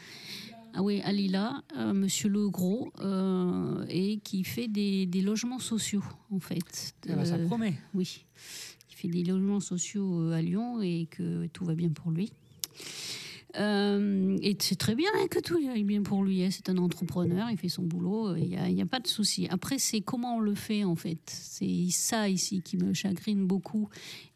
Ah 0.74 0.82
oui, 0.82 1.02
Alila, 1.02 1.62
Monsieur 1.92 2.30
Legros, 2.30 2.90
et 3.90 4.20
qui 4.24 4.42
fait 4.42 4.68
des, 4.68 5.04
des 5.04 5.20
logements 5.20 5.58
sociaux, 5.58 6.02
en 6.30 6.40
fait. 6.40 6.94
Ah 7.10 7.16
bah, 7.16 7.26
ça 7.26 7.36
promet. 7.36 7.74
oui, 7.92 8.24
il 8.90 8.96
fait 8.96 9.08
des 9.08 9.22
logements 9.22 9.60
sociaux 9.60 10.30
à 10.30 10.40
Lyon 10.40 10.80
et 10.80 11.08
que 11.10 11.46
tout 11.48 11.66
va 11.66 11.74
bien 11.74 11.90
pour 11.90 12.10
lui. 12.10 12.32
Euh, 13.58 14.38
et 14.40 14.56
c'est 14.60 14.76
très 14.76 14.94
bien 14.94 15.10
que 15.30 15.38
tout 15.38 15.58
aille 15.70 15.84
bien 15.84 16.02
pour 16.02 16.24
lui. 16.24 16.42
hein. 16.42 16.48
C'est 16.50 16.68
un 16.68 16.78
entrepreneur, 16.78 17.50
il 17.50 17.56
fait 17.58 17.68
son 17.68 17.82
boulot, 17.82 18.28
euh, 18.28 18.38
il 18.38 18.48
n'y 18.74 18.80
a, 18.80 18.84
a 18.84 18.86
pas 18.86 19.00
de 19.00 19.06
souci. 19.06 19.46
Après, 19.50 19.78
c'est 19.78 20.00
comment 20.00 20.36
on 20.36 20.40
le 20.40 20.54
fait 20.54 20.84
en 20.84 20.96
fait. 20.96 21.20
C'est 21.26 21.86
ça 21.90 22.28
ici 22.28 22.62
qui 22.62 22.76
me 22.76 22.94
chagrine 22.94 23.46
beaucoup 23.46 23.88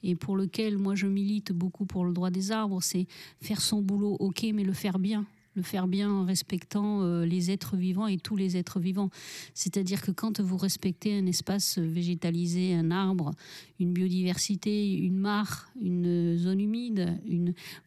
et 0.03 0.15
pour 0.15 0.37
lequel 0.37 0.79
moi 0.79 0.95
je 0.95 1.07
milite 1.07 1.53
beaucoup 1.53 1.87
pour 1.87 2.05
le 2.05 2.13
droit 2.13 2.31
des 2.31 2.53
arbres. 2.53 2.83
C'est 2.83 3.07
faire 3.41 3.61
son 3.61 3.81
boulot, 3.83 4.17
ok, 4.21 4.47
mais 4.53 4.65
le 4.65 4.73
faire 4.73 4.99
bien. 4.99 5.27
Le 5.57 5.63
faire 5.63 5.89
bien 5.89 6.11
en 6.11 6.25
respectant 6.25 7.03
euh, 7.03 7.25
les 7.25 7.51
êtres 7.51 7.77
vivants 7.77 8.07
et 8.07 8.19
tous 8.19 8.37
les 8.37 8.57
êtres 8.57 8.79
vivants. 8.79 9.11
C'est-à-dire 9.55 10.03
que 10.03 10.13
quand 10.13 10.41
vous 10.41 10.57
respectez 10.57 11.19
un 11.19 11.27
espace 11.27 11.79
végétalisé, 11.79 12.75
un 12.75 12.91
arbre, 12.91 13.33
une 13.81 13.93
biodiversité, 13.93 14.95
une 14.95 15.19
mare, 15.19 15.69
une 15.81 16.37
zone 16.37 16.61
humide, 16.61 17.19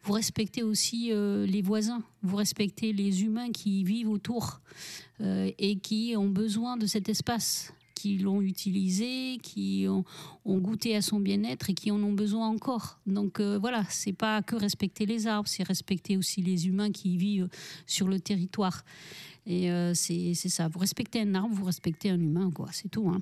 vous 0.02 0.12
respectez 0.12 0.62
aussi 0.62 1.12
euh, 1.12 1.46
les 1.46 1.62
voisins, 1.62 2.02
vous 2.22 2.36
respectez 2.36 2.92
les 2.92 3.22
humains 3.24 3.50
qui 3.50 3.84
vivent 3.84 4.10
autour 4.10 4.60
euh, 5.20 5.50
et 5.58 5.76
qui 5.76 6.14
ont 6.16 6.28
besoin 6.28 6.76
de 6.76 6.86
cet 6.86 7.08
espace, 7.08 7.72
qui 8.00 8.16
l'ont 8.16 8.40
utilisé, 8.40 9.36
qui 9.42 9.86
ont, 9.88 10.04
goûté 10.46 10.96
à 10.96 11.02
son 11.02 11.20
bien-être 11.20 11.68
et 11.68 11.74
qui 11.74 11.90
en 11.90 12.02
ont 12.02 12.12
besoin 12.12 12.48
encore. 12.48 12.98
Donc 13.06 13.40
euh, 13.40 13.58
voilà, 13.58 13.84
c'est 13.90 14.14
pas 14.14 14.40
que 14.42 14.56
respecter 14.56 15.04
les 15.04 15.26
arbres, 15.26 15.48
c'est 15.48 15.62
respecter 15.62 16.16
aussi 16.16 16.40
les 16.40 16.66
humains 16.66 16.90
qui 16.90 17.16
vivent 17.18 17.48
sur 17.86 18.08
le 18.08 18.18
territoire. 18.18 18.84
Et 19.46 19.70
euh, 19.70 19.92
c'est 19.94 20.32
c'est 20.34 20.48
ça, 20.48 20.68
vous 20.68 20.78
respectez 20.78 21.20
un 21.20 21.34
arbre, 21.34 21.54
vous 21.54 21.64
respectez 21.64 22.08
un 22.10 22.20
humain, 22.20 22.50
quoi, 22.50 22.68
c'est 22.72 22.88
tout. 22.88 23.08
hein. 23.08 23.20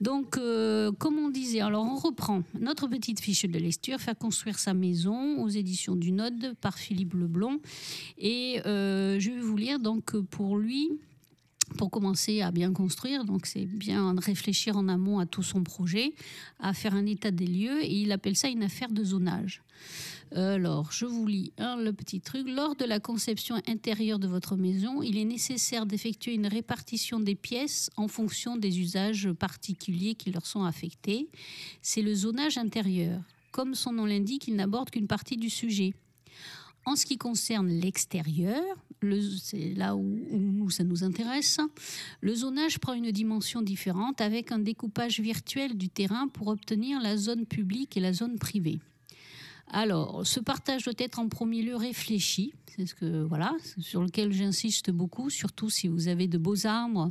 Donc, 0.00 0.36
euh, 0.36 0.90
comme 0.92 1.18
on 1.18 1.30
disait, 1.30 1.60
alors 1.60 1.84
on 1.84 1.96
reprend 1.96 2.42
notre 2.60 2.88
petite 2.88 3.20
fiche 3.20 3.46
de 3.46 3.58
lecture, 3.58 4.00
faire 4.00 4.18
construire 4.18 4.58
sa 4.58 4.74
maison 4.74 5.42
aux 5.42 5.48
éditions 5.48 5.96
du 5.96 6.12
Node 6.12 6.54
par 6.60 6.76
Philippe 6.76 7.14
Leblond. 7.14 7.60
Et 8.18 8.60
euh, 8.66 9.18
je 9.20 9.30
vais 9.30 9.40
vous 9.40 9.56
lire 9.56 9.78
donc 9.78 10.16
pour 10.30 10.58
lui. 10.58 10.90
Pour 11.78 11.90
commencer 11.90 12.40
à 12.40 12.52
bien 12.52 12.72
construire, 12.72 13.24
donc 13.24 13.46
c'est 13.46 13.66
bien 13.66 14.14
réfléchir 14.18 14.76
en 14.76 14.88
amont 14.88 15.18
à 15.18 15.26
tout 15.26 15.42
son 15.42 15.64
projet, 15.64 16.14
à 16.60 16.72
faire 16.72 16.94
un 16.94 17.06
état 17.06 17.30
des 17.30 17.46
lieux, 17.46 17.82
et 17.82 17.92
il 17.92 18.12
appelle 18.12 18.36
ça 18.36 18.48
une 18.48 18.62
affaire 18.62 18.90
de 18.90 19.02
zonage. 19.02 19.62
Alors, 20.34 20.90
je 20.90 21.04
vous 21.04 21.26
lis 21.26 21.52
hein, 21.58 21.76
le 21.76 21.92
petit 21.92 22.20
truc. 22.20 22.48
Lors 22.48 22.74
de 22.74 22.84
la 22.84 22.98
conception 22.98 23.56
intérieure 23.68 24.18
de 24.18 24.26
votre 24.26 24.56
maison, 24.56 25.02
il 25.02 25.16
est 25.16 25.24
nécessaire 25.24 25.86
d'effectuer 25.86 26.34
une 26.34 26.46
répartition 26.46 27.20
des 27.20 27.34
pièces 27.34 27.90
en 27.96 28.08
fonction 28.08 28.56
des 28.56 28.80
usages 28.80 29.30
particuliers 29.32 30.14
qui 30.14 30.32
leur 30.32 30.46
sont 30.46 30.64
affectés. 30.64 31.28
C'est 31.82 32.02
le 32.02 32.14
zonage 32.14 32.58
intérieur. 32.58 33.20
Comme 33.52 33.74
son 33.74 33.92
nom 33.92 34.06
l'indique, 34.06 34.48
il 34.48 34.56
n'aborde 34.56 34.90
qu'une 34.90 35.06
partie 35.06 35.36
du 35.36 35.50
sujet. 35.50 35.94
En 36.86 36.96
ce 36.96 37.06
qui 37.06 37.16
concerne 37.16 37.68
l'extérieur, 37.68 38.62
le- 39.00 39.20
c'est 39.22 39.74
là 39.74 39.96
où, 39.96 40.18
où 40.60 40.70
ça 40.70 40.84
nous 40.84 41.02
intéresse, 41.02 41.58
le 42.20 42.34
zonage 42.34 42.78
prend 42.78 42.92
une 42.92 43.10
dimension 43.10 43.62
différente 43.62 44.20
avec 44.20 44.52
un 44.52 44.58
découpage 44.58 45.20
virtuel 45.20 45.76
du 45.76 45.88
terrain 45.88 46.28
pour 46.28 46.48
obtenir 46.48 47.00
la 47.00 47.16
zone 47.16 47.46
publique 47.46 47.96
et 47.96 48.00
la 48.00 48.12
zone 48.12 48.38
privée. 48.38 48.78
Alors, 49.68 50.26
ce 50.26 50.40
partage 50.40 50.84
doit 50.84 50.94
être 50.98 51.18
en 51.18 51.28
premier 51.28 51.62
lieu 51.62 51.74
réfléchi, 51.74 52.52
c'est 52.76 52.84
ce 52.86 52.94
que 52.94 53.22
voilà, 53.22 53.54
sur 53.80 54.02
lequel 54.02 54.30
j'insiste 54.32 54.90
beaucoup, 54.90 55.30
surtout 55.30 55.70
si 55.70 55.88
vous 55.88 56.08
avez 56.08 56.28
de 56.28 56.36
beaux 56.36 56.66
arbres, 56.66 57.10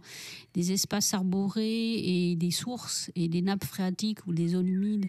des 0.54 0.72
espaces 0.72 1.14
arborés 1.16 1.96
et 1.96 2.36
des 2.36 2.52
sources 2.52 3.10
et 3.16 3.28
des 3.28 3.42
nappes 3.42 3.66
phréatiques 3.66 4.26
ou 4.28 4.34
des 4.34 4.50
zones 4.50 4.68
humides. 4.68 5.08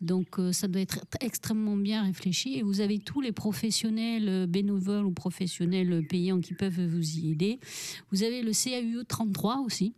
Donc, 0.00 0.38
euh, 0.38 0.52
ça 0.52 0.66
doit 0.66 0.80
être 0.80 1.00
extrêmement 1.20 1.76
bien 1.76 2.04
réfléchi. 2.04 2.56
Et 2.56 2.62
vous 2.62 2.80
avez 2.80 2.98
tous 2.98 3.20
les 3.20 3.32
professionnels 3.32 4.28
euh, 4.28 4.46
bénévoles 4.46 5.04
ou 5.04 5.12
professionnels 5.12 6.06
payants 6.08 6.40
qui 6.40 6.54
peuvent 6.54 6.84
vous 6.86 7.18
y 7.18 7.30
aider. 7.30 7.58
Vous 8.10 8.22
avez 8.22 8.42
le 8.42 8.52
CAUE 8.52 9.04
33 9.06 9.60
aussi. 9.60 9.92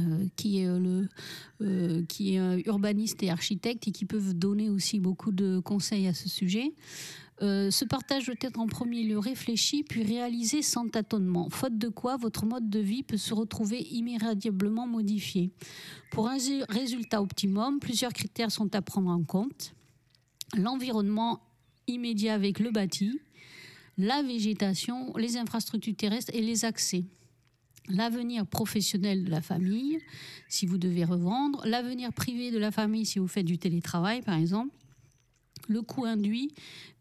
euh, 0.00 0.26
qui 0.34 0.58
est 0.58 0.66
le 0.66 1.08
qui 2.08 2.34
est 2.34 2.66
urbaniste 2.66 3.22
et 3.22 3.30
architecte 3.30 3.86
et 3.86 3.92
qui 3.92 4.04
peuvent 4.04 4.34
donner 4.34 4.68
aussi 4.68 4.98
beaucoup 4.98 5.30
de 5.30 5.60
conseils 5.60 6.08
à 6.08 6.12
ce 6.12 6.28
sujet. 6.28 6.74
Euh, 7.42 7.70
ce 7.70 7.84
partage 7.84 8.26
doit 8.26 8.36
être 8.40 8.60
en 8.60 8.66
premier 8.66 9.02
lieu 9.02 9.18
réfléchi 9.18 9.82
puis 9.82 10.04
réalisé 10.04 10.62
sans 10.62 10.88
tâtonnement, 10.88 11.50
faute 11.50 11.76
de 11.78 11.88
quoi 11.88 12.16
votre 12.16 12.46
mode 12.46 12.70
de 12.70 12.78
vie 12.78 13.02
peut 13.02 13.16
se 13.16 13.34
retrouver 13.34 13.80
immédiatement 13.90 14.86
modifié. 14.86 15.50
Pour 16.12 16.28
un 16.28 16.38
ré- 16.38 16.62
résultat 16.68 17.20
optimum, 17.20 17.80
plusieurs 17.80 18.12
critères 18.12 18.52
sont 18.52 18.72
à 18.76 18.82
prendre 18.82 19.10
en 19.10 19.24
compte. 19.24 19.74
L'environnement 20.56 21.40
immédiat 21.88 22.34
avec 22.34 22.60
le 22.60 22.70
bâti, 22.70 23.18
la 23.98 24.22
végétation, 24.22 25.12
les 25.16 25.36
infrastructures 25.36 25.96
terrestres 25.96 26.32
et 26.34 26.40
les 26.40 26.64
accès. 26.64 27.04
L'avenir 27.88 28.46
professionnel 28.46 29.24
de 29.24 29.30
la 29.30 29.42
famille, 29.42 29.98
si 30.48 30.66
vous 30.66 30.78
devez 30.78 31.04
revendre. 31.04 31.66
L'avenir 31.66 32.12
privé 32.12 32.50
de 32.50 32.58
la 32.58 32.70
famille, 32.70 33.04
si 33.04 33.18
vous 33.18 33.28
faites 33.28 33.44
du 33.44 33.58
télétravail, 33.58 34.22
par 34.22 34.36
exemple. 34.36 34.74
Le 35.68 35.82
coût 35.82 36.04
induit 36.04 36.52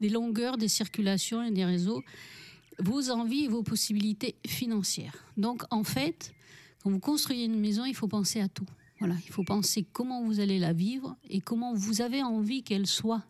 des 0.02 0.10
longueurs 0.10 0.58
des 0.58 0.68
circulations 0.68 1.44
et 1.44 1.52
des 1.52 1.66
réseaux. 1.66 2.02
Vos 2.80 3.10
envies 3.12 3.46
et 3.46 3.48
vos 3.48 3.64
possibilités 3.64 4.36
financières. 4.48 5.26
Donc, 5.38 5.64
en 5.70 5.84
fait, 5.84 6.34
quand 6.82 6.90
vous 6.90 7.00
construisez 7.00 7.46
une 7.46 7.60
maison, 7.60 7.86
il 7.86 7.96
faut 7.96 8.08
penser 8.08 8.42
à 8.42 8.48
tout. 8.48 8.66
Voilà, 9.00 9.16
il 9.26 9.32
faut 9.32 9.44
penser 9.44 9.86
comment 9.92 10.24
vous 10.24 10.40
allez 10.40 10.60
la 10.60 10.74
vivre 10.74 11.16
et 11.30 11.42
comment 11.42 11.74
vous 11.74 12.02
avez 12.02 12.24
envie 12.24 12.64
qu'elle 12.64 12.88
soit. 12.88 13.24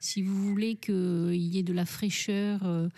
Si 0.00 0.22
vous 0.22 0.36
voulez 0.48 0.76
qu'il 0.76 1.34
y 1.34 1.58
ait 1.58 1.62
de 1.62 1.72
la 1.72 1.86
fraîcheur 1.86 2.60
euh, 2.64 2.88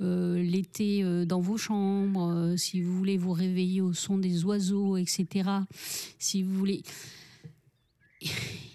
euh, 0.00 0.42
l'été 0.42 1.02
euh, 1.02 1.24
dans 1.24 1.40
vos 1.40 1.56
chambres, 1.56 2.54
si 2.56 2.80
vous 2.80 2.96
voulez 2.96 3.16
vous 3.16 3.32
réveiller 3.32 3.80
au 3.80 3.92
son 3.92 4.18
des 4.18 4.44
oiseaux, 4.44 4.96
etc. 4.96 5.50
Si 6.18 6.42
vous 6.42 6.54
voulez. 6.54 6.82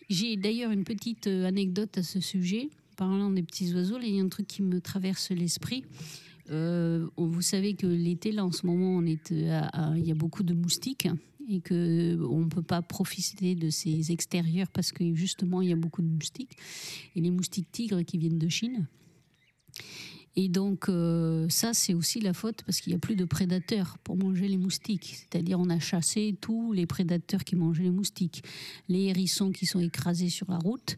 J'ai 0.09 0.37
d'ailleurs 0.37 0.71
une 0.71 0.83
petite 0.83 1.27
euh, 1.27 1.45
anecdote 1.45 1.97
à 1.99 2.03
ce 2.03 2.19
sujet. 2.19 2.69
Parlant 2.97 3.29
des 3.29 3.43
petits 3.43 3.73
oiseaux, 3.75 3.99
il 4.01 4.15
y 4.15 4.19
a 4.19 4.23
un 4.23 4.27
truc 4.27 4.47
qui 4.47 4.63
me 4.63 4.81
traverse 4.81 5.29
l'esprit. 5.29 5.85
Euh, 6.49 7.07
vous 7.15 7.43
savez 7.43 7.75
que 7.75 7.85
l'été, 7.85 8.31
là, 8.31 8.43
en 8.43 8.51
ce 8.51 8.65
moment, 8.65 8.97
on 8.97 9.05
est 9.05 9.31
euh, 9.31 9.61
il 9.95 10.07
y 10.07 10.11
a 10.11 10.15
beaucoup 10.15 10.41
de 10.41 10.55
moustiques 10.55 11.07
et 11.47 11.61
que 11.61 12.19
on 12.27 12.41
ne 12.41 12.49
peut 12.49 12.63
pas 12.63 12.81
profiter 12.81 13.53
de 13.53 13.69
ces 13.69 14.11
extérieurs 14.11 14.67
parce 14.73 14.91
que 14.91 15.13
justement, 15.13 15.61
il 15.61 15.69
y 15.69 15.73
a 15.73 15.75
beaucoup 15.75 16.01
de 16.01 16.07
moustiques. 16.07 16.57
Et 17.15 17.21
les 17.21 17.29
moustiques 17.29 17.71
tigres 17.71 18.01
qui 18.01 18.17
viennent 18.17 18.39
de 18.39 18.49
Chine. 18.49 18.87
Et 20.41 20.47
donc, 20.47 20.87
euh, 20.87 21.47
ça, 21.49 21.73
c'est 21.73 21.93
aussi 21.93 22.21
la 22.21 22.31
faute 22.31 22.63
parce 22.65 22.79
qu'il 22.79 22.93
n'y 22.93 22.95
a 22.95 22.99
plus 22.99 23.17
de 23.17 23.25
prédateurs 23.25 23.97
pour 24.05 24.15
manger 24.15 24.47
les 24.47 24.55
moustiques. 24.55 25.17
C'est-à-dire, 25.17 25.59
on 25.59 25.69
a 25.69 25.79
chassé 25.79 26.33
tous 26.39 26.71
les 26.71 26.85
prédateurs 26.85 27.43
qui 27.43 27.57
mangeaient 27.57 27.83
les 27.83 27.91
moustiques. 27.91 28.41
Les 28.87 29.07
hérissons 29.07 29.51
qui 29.51 29.65
sont 29.65 29.81
écrasés 29.81 30.29
sur 30.29 30.49
la 30.49 30.57
route, 30.57 30.97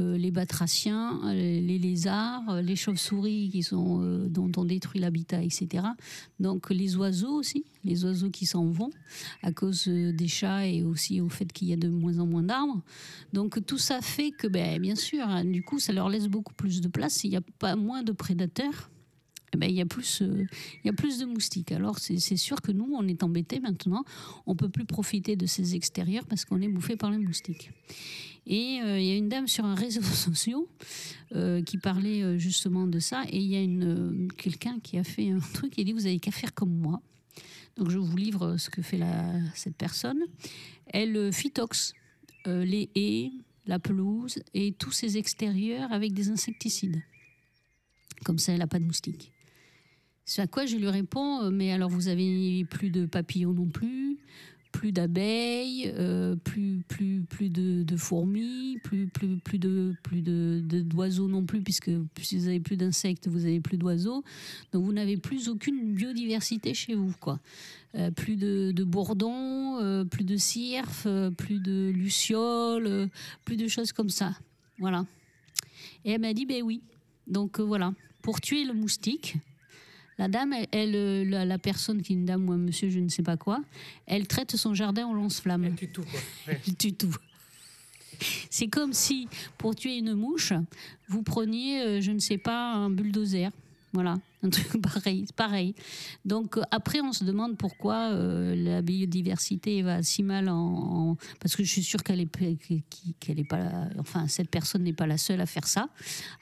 euh, 0.00 0.18
les 0.18 0.32
batraciens, 0.32 1.20
euh, 1.26 1.32
les 1.32 1.78
lézards, 1.78 2.62
les 2.62 2.74
chauves-souris 2.74 3.68
dont 3.70 4.50
on 4.56 4.64
détruit 4.64 5.00
l'habitat, 5.00 5.40
etc. 5.40 5.84
Donc, 6.40 6.68
les 6.70 6.96
oiseaux 6.96 7.34
aussi, 7.34 7.64
les 7.84 8.04
oiseaux 8.04 8.30
qui 8.30 8.46
s'en 8.46 8.66
vont 8.66 8.90
à 9.42 9.52
cause 9.52 9.86
euh, 9.88 10.12
des 10.12 10.28
chats 10.28 10.66
et 10.66 10.82
aussi 10.82 11.20
au 11.20 11.28
fait 11.28 11.50
qu'il 11.52 11.68
y 11.68 11.72
a 11.72 11.76
de 11.76 11.88
moins 11.88 12.18
en 12.18 12.26
moins 12.26 12.42
d'arbres. 12.42 12.82
Donc, 13.32 13.64
tout 13.66 13.78
ça 13.78 14.00
fait 14.00 14.30
que, 14.30 14.46
ben, 14.46 14.80
bien 14.80 14.94
sûr, 14.94 15.24
hein, 15.26 15.44
du 15.44 15.62
coup, 15.62 15.78
ça 15.78 15.92
leur 15.92 16.08
laisse 16.08 16.26
beaucoup 16.26 16.54
plus 16.54 16.80
de 16.80 16.88
place. 16.88 17.24
Il 17.24 17.30
n'y 17.30 17.36
a 17.36 17.42
pas 17.58 17.76
moins 17.76 18.02
de 18.02 18.12
prédateurs 18.12 18.90
eh 19.52 19.56
ben, 19.56 19.68
il 19.68 19.74
y 19.74 19.80
a 19.80 19.86
plus, 19.86 20.22
euh, 20.22 20.46
il 20.84 20.86
y 20.86 20.90
a 20.90 20.92
plus 20.92 21.18
de 21.18 21.24
moustiques. 21.24 21.72
Alors 21.72 21.98
c'est 21.98 22.36
sûr 22.36 22.62
que 22.62 22.70
nous, 22.70 22.88
on 22.96 23.08
est 23.08 23.24
embêtés 23.24 23.58
maintenant. 23.58 24.04
On 24.46 24.54
peut 24.54 24.68
plus 24.68 24.84
profiter 24.84 25.34
de 25.34 25.44
ces 25.44 25.74
extérieurs 25.74 26.24
parce 26.26 26.44
qu'on 26.44 26.60
est 26.60 26.68
bouffé 26.68 26.94
par 26.94 27.10
les 27.10 27.18
moustiques. 27.18 27.72
Et 28.46 28.80
euh, 28.80 29.00
il 29.00 29.06
y 29.06 29.10
a 29.10 29.16
une 29.16 29.28
dame 29.28 29.48
sur 29.48 29.64
un 29.64 29.74
réseau 29.74 30.02
social 30.02 30.60
qui 31.66 31.78
parlait 31.78 32.38
justement 32.38 32.86
de 32.86 33.00
ça. 33.00 33.24
Et 33.28 33.38
il 33.38 33.46
y 33.46 33.56
a 33.56 34.34
quelqu'un 34.36 34.78
qui 34.80 34.98
a 34.98 35.04
fait 35.04 35.30
un 35.30 35.38
truc. 35.38 35.74
Il 35.78 35.84
dit 35.84 35.92
vous 35.92 36.06
avez 36.06 36.20
qu'à 36.20 36.30
faire 36.30 36.54
comme 36.54 36.76
moi. 36.76 37.02
Donc 37.76 37.90
je 37.90 37.98
vous 37.98 38.16
livre 38.16 38.56
ce 38.56 38.70
que 38.70 38.82
fait 38.82 39.00
cette 39.54 39.76
personne. 39.76 40.20
Elle 40.86 41.16
euh, 41.16 41.32
phytoxe 41.32 41.94
euh, 42.46 42.64
les 42.64 42.90
haies, 42.94 43.30
la 43.66 43.78
pelouse 43.78 44.38
et 44.54 44.72
tous 44.72 44.92
ces 44.92 45.16
extérieurs 45.18 45.92
avec 45.92 46.12
des 46.12 46.30
insecticides. 46.30 47.02
Comme 48.24 48.38
ça, 48.38 48.52
elle 48.52 48.58
n'a 48.58 48.66
pas 48.66 48.78
de 48.78 48.84
moustiques. 48.84 49.32
À 50.38 50.46
quoi 50.46 50.64
je 50.64 50.76
lui 50.76 50.88
réponds, 50.88 51.42
euh, 51.42 51.50
mais 51.50 51.72
alors 51.72 51.90
vous 51.90 52.08
avez 52.08 52.64
plus 52.64 52.90
de 52.90 53.06
papillons 53.06 53.52
non 53.52 53.68
plus, 53.68 54.18
plus 54.72 54.92
d'abeilles, 54.92 55.92
euh, 55.96 56.36
plus, 56.36 56.82
plus, 56.88 57.22
plus 57.28 57.50
de, 57.50 57.96
fourmis, 57.96 58.78
plus, 58.82 59.06
plus, 59.06 59.36
plus 59.36 59.58
de 59.58 59.94
plus 60.02 60.22
de, 60.22 60.62
d'oiseaux 60.62 61.28
non 61.28 61.44
plus, 61.44 61.60
puisque 61.60 61.90
si 62.20 62.38
vous 62.38 62.48
avez 62.48 62.60
plus 62.60 62.76
d'insectes, 62.76 63.28
vous 63.28 63.44
avez 63.44 63.60
plus 63.60 63.76
d'oiseaux. 63.76 64.22
Donc 64.72 64.84
vous 64.84 64.92
n'avez 64.92 65.16
plus 65.16 65.48
aucune 65.48 65.94
biodiversité 65.94 66.74
chez 66.74 66.94
vous, 66.94 67.12
quoi. 67.20 67.40
Euh, 67.96 68.12
plus 68.12 68.36
de, 68.36 68.84
bourdons, 68.84 69.78
euh, 69.80 70.04
plus 70.04 70.22
de 70.22 70.36
cirfes, 70.36 71.04
euh, 71.06 71.30
plus 71.30 71.58
de 71.58 71.90
lucioles, 71.90 73.08
plus 73.44 73.56
de 73.56 73.66
choses 73.66 73.92
comme 73.92 74.10
ça. 74.10 74.32
Voilà. 74.78 75.04
Et 76.04 76.12
elle 76.12 76.20
m'a 76.20 76.32
dit, 76.32 76.46
ben 76.46 76.62
oui. 76.62 76.82
Donc 77.26 77.60
voilà, 77.60 77.92
pour 78.22 78.40
tuer 78.40 78.64
le 78.64 78.72
moustique, 78.72 79.36
la 80.20 80.28
dame, 80.28 80.52
elle, 80.52 80.66
elle, 80.70 80.96
euh, 80.96 81.24
la, 81.24 81.46
la 81.46 81.58
personne 81.58 82.02
qui 82.02 82.12
est 82.12 82.16
une 82.16 82.26
dame 82.26 82.46
ou 82.46 82.52
un 82.52 82.58
monsieur, 82.58 82.90
je 82.90 83.00
ne 83.00 83.08
sais 83.08 83.22
pas 83.22 83.38
quoi, 83.38 83.62
elle 84.06 84.28
traite 84.28 84.54
son 84.54 84.74
jardin 84.74 85.08
au 85.08 85.14
lance-flamme. 85.14 85.64
Elle 85.64 85.74
tue 85.76 85.88
tout, 85.88 86.02
quoi. 86.02 86.20
Ouais. 86.46 86.60
Elle 86.66 86.76
tue 86.76 86.92
tout. 86.92 87.16
C'est 88.50 88.68
comme 88.68 88.92
si, 88.92 89.28
pour 89.56 89.74
tuer 89.74 89.96
une 89.96 90.12
mouche, 90.12 90.52
vous 91.08 91.22
preniez, 91.22 91.80
euh, 91.80 92.00
je 92.02 92.12
ne 92.12 92.18
sais 92.18 92.36
pas, 92.36 92.74
un 92.74 92.90
bulldozer. 92.90 93.50
Voilà, 93.94 94.18
un 94.42 94.50
truc 94.50 94.80
pareil. 94.82 95.26
pareil. 95.36 95.74
Donc 96.24 96.56
euh, 96.56 96.62
après, 96.70 97.00
on 97.00 97.12
se 97.12 97.24
demande 97.24 97.56
pourquoi 97.56 98.12
euh, 98.12 98.54
la 98.54 98.82
biodiversité 98.82 99.82
va 99.82 100.02
si 100.02 100.22
mal 100.22 100.48
en, 100.48 101.16
parce 101.40 101.56
que 101.56 101.64
je 101.64 101.70
suis 101.70 101.82
sûre 101.82 102.02
qu'elle 102.02 102.20
est 102.20 102.30
qu'elle- 103.20 103.38
est 103.40 103.44
pas, 103.48 103.88
enfin 103.98 104.28
cette 104.28 104.50
personne 104.50 104.82
n'est 104.84 104.92
pas 104.92 105.06
la 105.06 105.18
seule 105.18 105.40
à 105.40 105.46
faire 105.46 105.66
ça, 105.66 105.88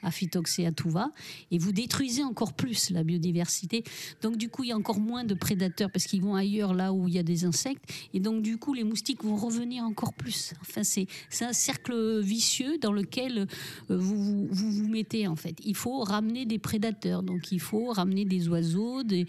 à 0.03 0.11
phytoxer 0.11 0.65
à 0.65 0.71
tout 0.71 0.89
va, 0.89 1.11
et 1.51 1.57
vous 1.57 1.71
détruisez 1.71 2.23
encore 2.23 2.53
plus 2.53 2.89
la 2.89 3.03
biodiversité. 3.03 3.83
Donc 4.21 4.37
du 4.37 4.49
coup, 4.49 4.63
il 4.63 4.69
y 4.69 4.71
a 4.71 4.77
encore 4.77 4.99
moins 4.99 5.23
de 5.23 5.33
prédateurs 5.33 5.91
parce 5.91 6.05
qu'ils 6.05 6.21
vont 6.21 6.35
ailleurs 6.35 6.73
là 6.73 6.93
où 6.93 7.07
il 7.07 7.13
y 7.13 7.19
a 7.19 7.23
des 7.23 7.45
insectes, 7.45 7.83
et 8.13 8.19
donc 8.19 8.41
du 8.41 8.57
coup, 8.57 8.73
les 8.73 8.83
moustiques 8.83 9.23
vont 9.23 9.35
revenir 9.35 9.83
encore 9.83 10.13
plus. 10.13 10.53
Enfin, 10.61 10.83
c'est 10.83 11.07
un 11.41 11.53
cercle 11.53 12.19
vicieux 12.21 12.77
dans 12.79 12.91
lequel 12.93 13.47
euh, 13.89 13.97
vous 13.97 14.47
vous 14.49 14.71
vous 14.71 14.87
mettez 14.87 15.27
en 15.27 15.35
fait. 15.35 15.55
Il 15.63 15.75
faut 15.75 15.99
ramener 15.99 16.45
des 16.45 16.59
prédateurs, 16.59 17.23
donc 17.23 17.51
il 17.51 17.59
faut 17.59 17.88
ramener 17.91 18.25
des 18.25 18.47
oiseaux, 18.49 19.03
des, 19.03 19.25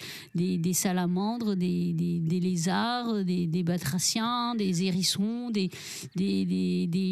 salamandres, 0.72 1.56
des, 1.56 2.40
lézards, 2.42 3.24
des, 3.24 3.62
batraciens, 3.62 4.54
des 4.54 4.84
hérissons, 4.84 5.50
des, 5.50 5.70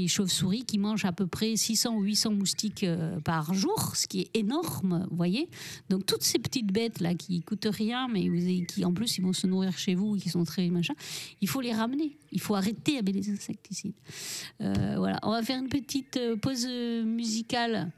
chauves-souris 0.08 0.64
qui 0.64 0.78
mangent 0.78 1.04
à 1.04 1.12
peu 1.12 1.26
près 1.26 1.56
600 1.56 1.96
ou 1.96 2.02
800 2.02 2.32
moustiques 2.32 2.84
euh, 2.84 3.20
par 3.20 3.54
jour, 3.54 3.92
ce 3.94 4.06
qui 4.06 4.20
est 4.20 4.37
énorme, 4.37 5.06
vous 5.11 5.16
voyez. 5.16 5.48
Donc 5.90 6.06
toutes 6.06 6.22
ces 6.22 6.38
petites 6.38 6.72
bêtes 6.72 7.00
là 7.00 7.14
qui 7.14 7.42
coûtent 7.42 7.68
rien, 7.70 8.08
mais 8.08 8.29
qui 8.66 8.85
en 8.85 8.92
plus 8.92 9.18
ils 9.18 9.23
vont 9.23 9.33
se 9.33 9.46
nourrir 9.46 9.77
chez 9.77 9.94
vous, 9.94 10.16
qui 10.16 10.29
sont 10.29 10.44
très 10.44 10.68
machin, 10.68 10.94
il 11.40 11.48
faut 11.48 11.60
les 11.60 11.73
ramener. 11.73 12.16
Il 12.33 12.40
faut 12.40 12.54
arrêter 12.54 12.98
avec 12.98 13.14
les 13.14 13.31
insecticides. 13.31 13.94
Euh, 14.60 14.94
voilà, 14.98 15.18
on 15.23 15.31
va 15.31 15.42
faire 15.42 15.58
une 15.58 15.68
petite 15.68 16.16
euh, 16.16 16.37
pause 16.37 16.66
musicale. 16.66 17.90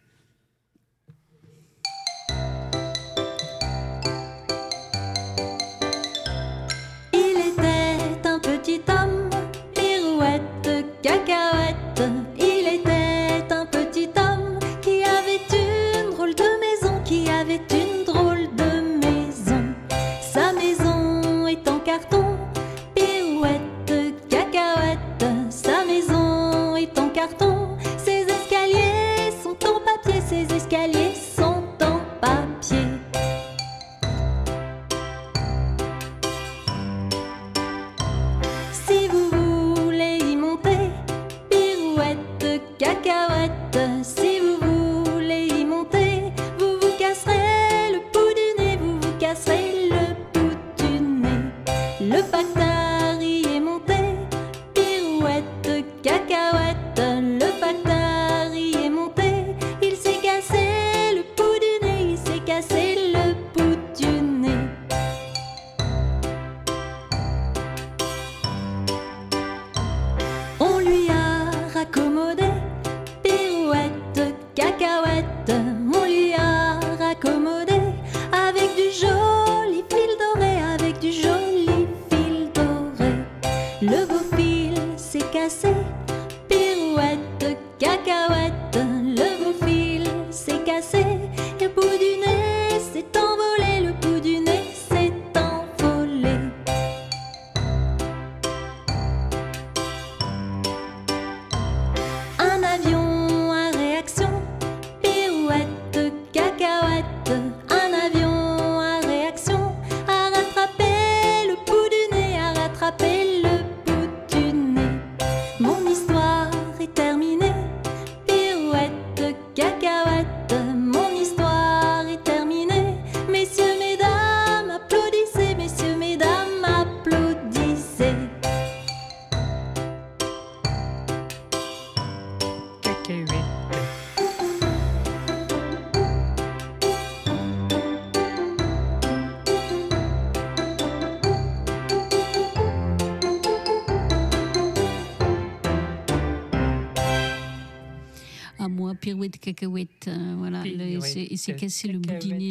Pirouette, 149.60 149.88
cacahuète. 150.06 150.08
euh, 150.08 150.34
voilà, 150.38 150.64
le- 150.64 150.98
il 151.32 151.38
s'est 151.38 151.54
cassé 151.56 151.88
le 151.88 151.98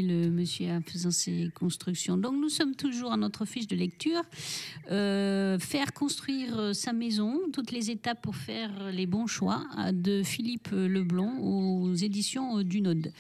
le 0.02 0.30
monsieur, 0.30 0.70
en 0.70 0.82
faisant 0.82 1.12
ses 1.12 1.50
constructions. 1.54 2.18
Donc, 2.18 2.36
nous 2.40 2.50
sommes 2.50 2.76
toujours 2.76 3.12
à 3.12 3.18
notre 3.18 3.46
fiche 3.46 3.68
de 3.68 3.76
lecture. 3.76 4.22
Euh, 4.92 5.58
faire 5.60 5.94
construire 5.94 6.58
euh, 6.60 6.74
sa 6.74 6.94
maison, 6.94 7.40
toutes 7.52 7.72
les 7.72 7.90
étapes 7.92 8.22
pour 8.22 8.36
faire 8.36 8.92
les 8.92 9.06
bons 9.08 9.28
choix, 9.28 9.66
de 9.94 10.24
Philippe 10.24 10.70
Leblond 10.72 11.40
aux 11.40 11.94
éditions 11.96 12.62
du 12.64 12.82
Node. 12.82 13.12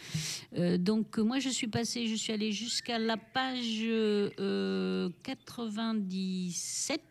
Euh, 0.57 0.77
donc, 0.77 1.17
moi, 1.17 1.39
je 1.39 1.49
suis 1.49 1.67
passée, 1.67 2.07
je 2.07 2.15
suis 2.15 2.31
allée 2.33 2.51
jusqu'à 2.51 2.99
la 2.99 3.17
page 3.17 3.79
euh, 3.83 5.09
97. 5.23 7.01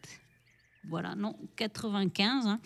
Voilà, 0.88 1.14
non, 1.14 1.36
95. 1.56 2.46
hein. 2.46 2.60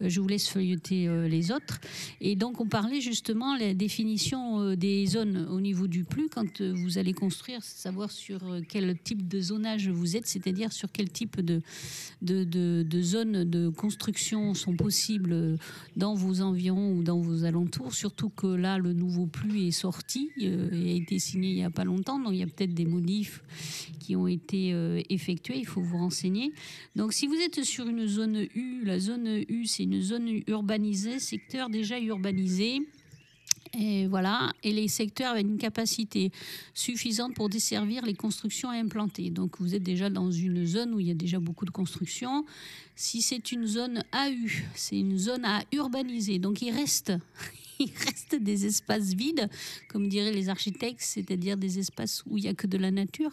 Euh, 0.00 0.08
Je 0.08 0.20
vous 0.20 0.28
laisse 0.28 0.48
feuilleter 0.48 1.08
euh, 1.08 1.28
les 1.28 1.52
autres. 1.52 1.78
Et 2.22 2.34
donc, 2.34 2.58
on 2.60 2.66
parlait 2.66 3.02
justement 3.02 3.54
la 3.54 3.74
définition 3.74 4.60
euh, 4.60 4.76
des 4.76 5.04
zones 5.04 5.46
au 5.50 5.60
niveau 5.60 5.86
du 5.86 6.04
plus 6.04 6.28
quand 6.30 6.62
vous 6.62 6.96
allez 6.96 7.12
construire, 7.12 7.62
savoir 7.62 8.10
sur 8.10 8.40
quel 8.68 8.98
type 8.98 9.28
de 9.28 9.40
zonage 9.40 9.88
vous 9.88 10.16
êtes, 10.16 10.26
c'est-à-dire 10.26 10.72
sur 10.72 10.90
quel 10.90 11.10
type 11.10 11.40
de, 11.40 11.60
de, 12.22 12.44
de, 12.44 13.02
zones 13.02 13.44
de 13.44 13.68
construction 13.68 14.54
sont 14.54 14.74
possibles 14.74 15.58
dans 15.96 16.14
vos 16.14 16.40
environs 16.40 16.92
ou 16.92 17.02
dans 17.02 17.20
vos 17.20 17.44
alentours. 17.44 17.94
Surtout 17.94 18.30
que 18.30 18.46
là, 18.46 18.78
le 18.78 18.94
nouveau 18.94 19.26
plus 19.26 19.66
est 19.66 19.70
sorti 19.70 20.30
et 20.38 20.48
a 20.48 20.94
été 20.94 21.18
signé 21.18 21.50
il 21.50 21.56
n'y 21.56 21.64
a 21.64 21.70
pas 21.70 21.84
longtemps. 21.84 22.18
Donc, 22.18 22.32
il 22.32 22.38
y 22.38 22.42
a 22.42 22.46
peut-être 22.46 22.74
des 22.74 22.86
modifs 22.86 23.42
qui 24.00 24.16
ont 24.16 24.26
été 24.26 24.74
effectués. 25.10 25.58
Il 25.58 25.66
faut 25.66 25.82
vous 25.82 25.98
renseigner. 25.98 26.52
Donc, 26.94 27.12
si 27.12 27.26
vous 27.26 27.34
êtes 27.34 27.65
sur 27.66 27.86
une 27.86 28.06
zone 28.06 28.46
U, 28.54 28.84
la 28.84 28.98
zone 28.98 29.44
U, 29.48 29.66
c'est 29.66 29.82
une 29.82 30.00
zone 30.00 30.42
urbanisée, 30.46 31.18
secteur 31.18 31.68
déjà 31.68 32.00
urbanisé. 32.00 32.80
Et 33.78 34.06
voilà, 34.06 34.52
et 34.62 34.72
les 34.72 34.88
secteurs 34.88 35.32
avec 35.32 35.44
une 35.44 35.58
capacité 35.58 36.30
suffisante 36.72 37.34
pour 37.34 37.50
desservir 37.50 38.06
les 38.06 38.14
constructions 38.14 38.70
à 38.70 38.74
implanter. 38.74 39.28
Donc 39.30 39.60
vous 39.60 39.74
êtes 39.74 39.82
déjà 39.82 40.08
dans 40.08 40.30
une 40.30 40.64
zone 40.64 40.94
où 40.94 41.00
il 41.00 41.08
y 41.08 41.10
a 41.10 41.14
déjà 41.14 41.40
beaucoup 41.40 41.66
de 41.66 41.70
constructions. 41.70 42.46
Si 42.94 43.20
c'est 43.20 43.52
une 43.52 43.66
zone 43.66 44.02
AU, 44.12 44.48
c'est 44.74 44.98
une 44.98 45.18
zone 45.18 45.44
à 45.44 45.62
urbaniser. 45.72 46.38
Donc 46.38 46.62
il 46.62 46.70
reste, 46.70 47.12
il 47.78 47.90
reste 48.04 48.36
des 48.36 48.66
espaces 48.66 49.14
vides, 49.14 49.48
comme 49.88 50.08
diraient 50.08 50.32
les 50.32 50.48
architectes, 50.48 51.00
c'est-à-dire 51.00 51.56
des 51.56 51.78
espaces 51.78 52.22
où 52.26 52.38
il 52.38 52.42
n'y 52.42 52.48
a 52.48 52.54
que 52.54 52.66
de 52.66 52.78
la 52.78 52.90
nature. 52.90 53.32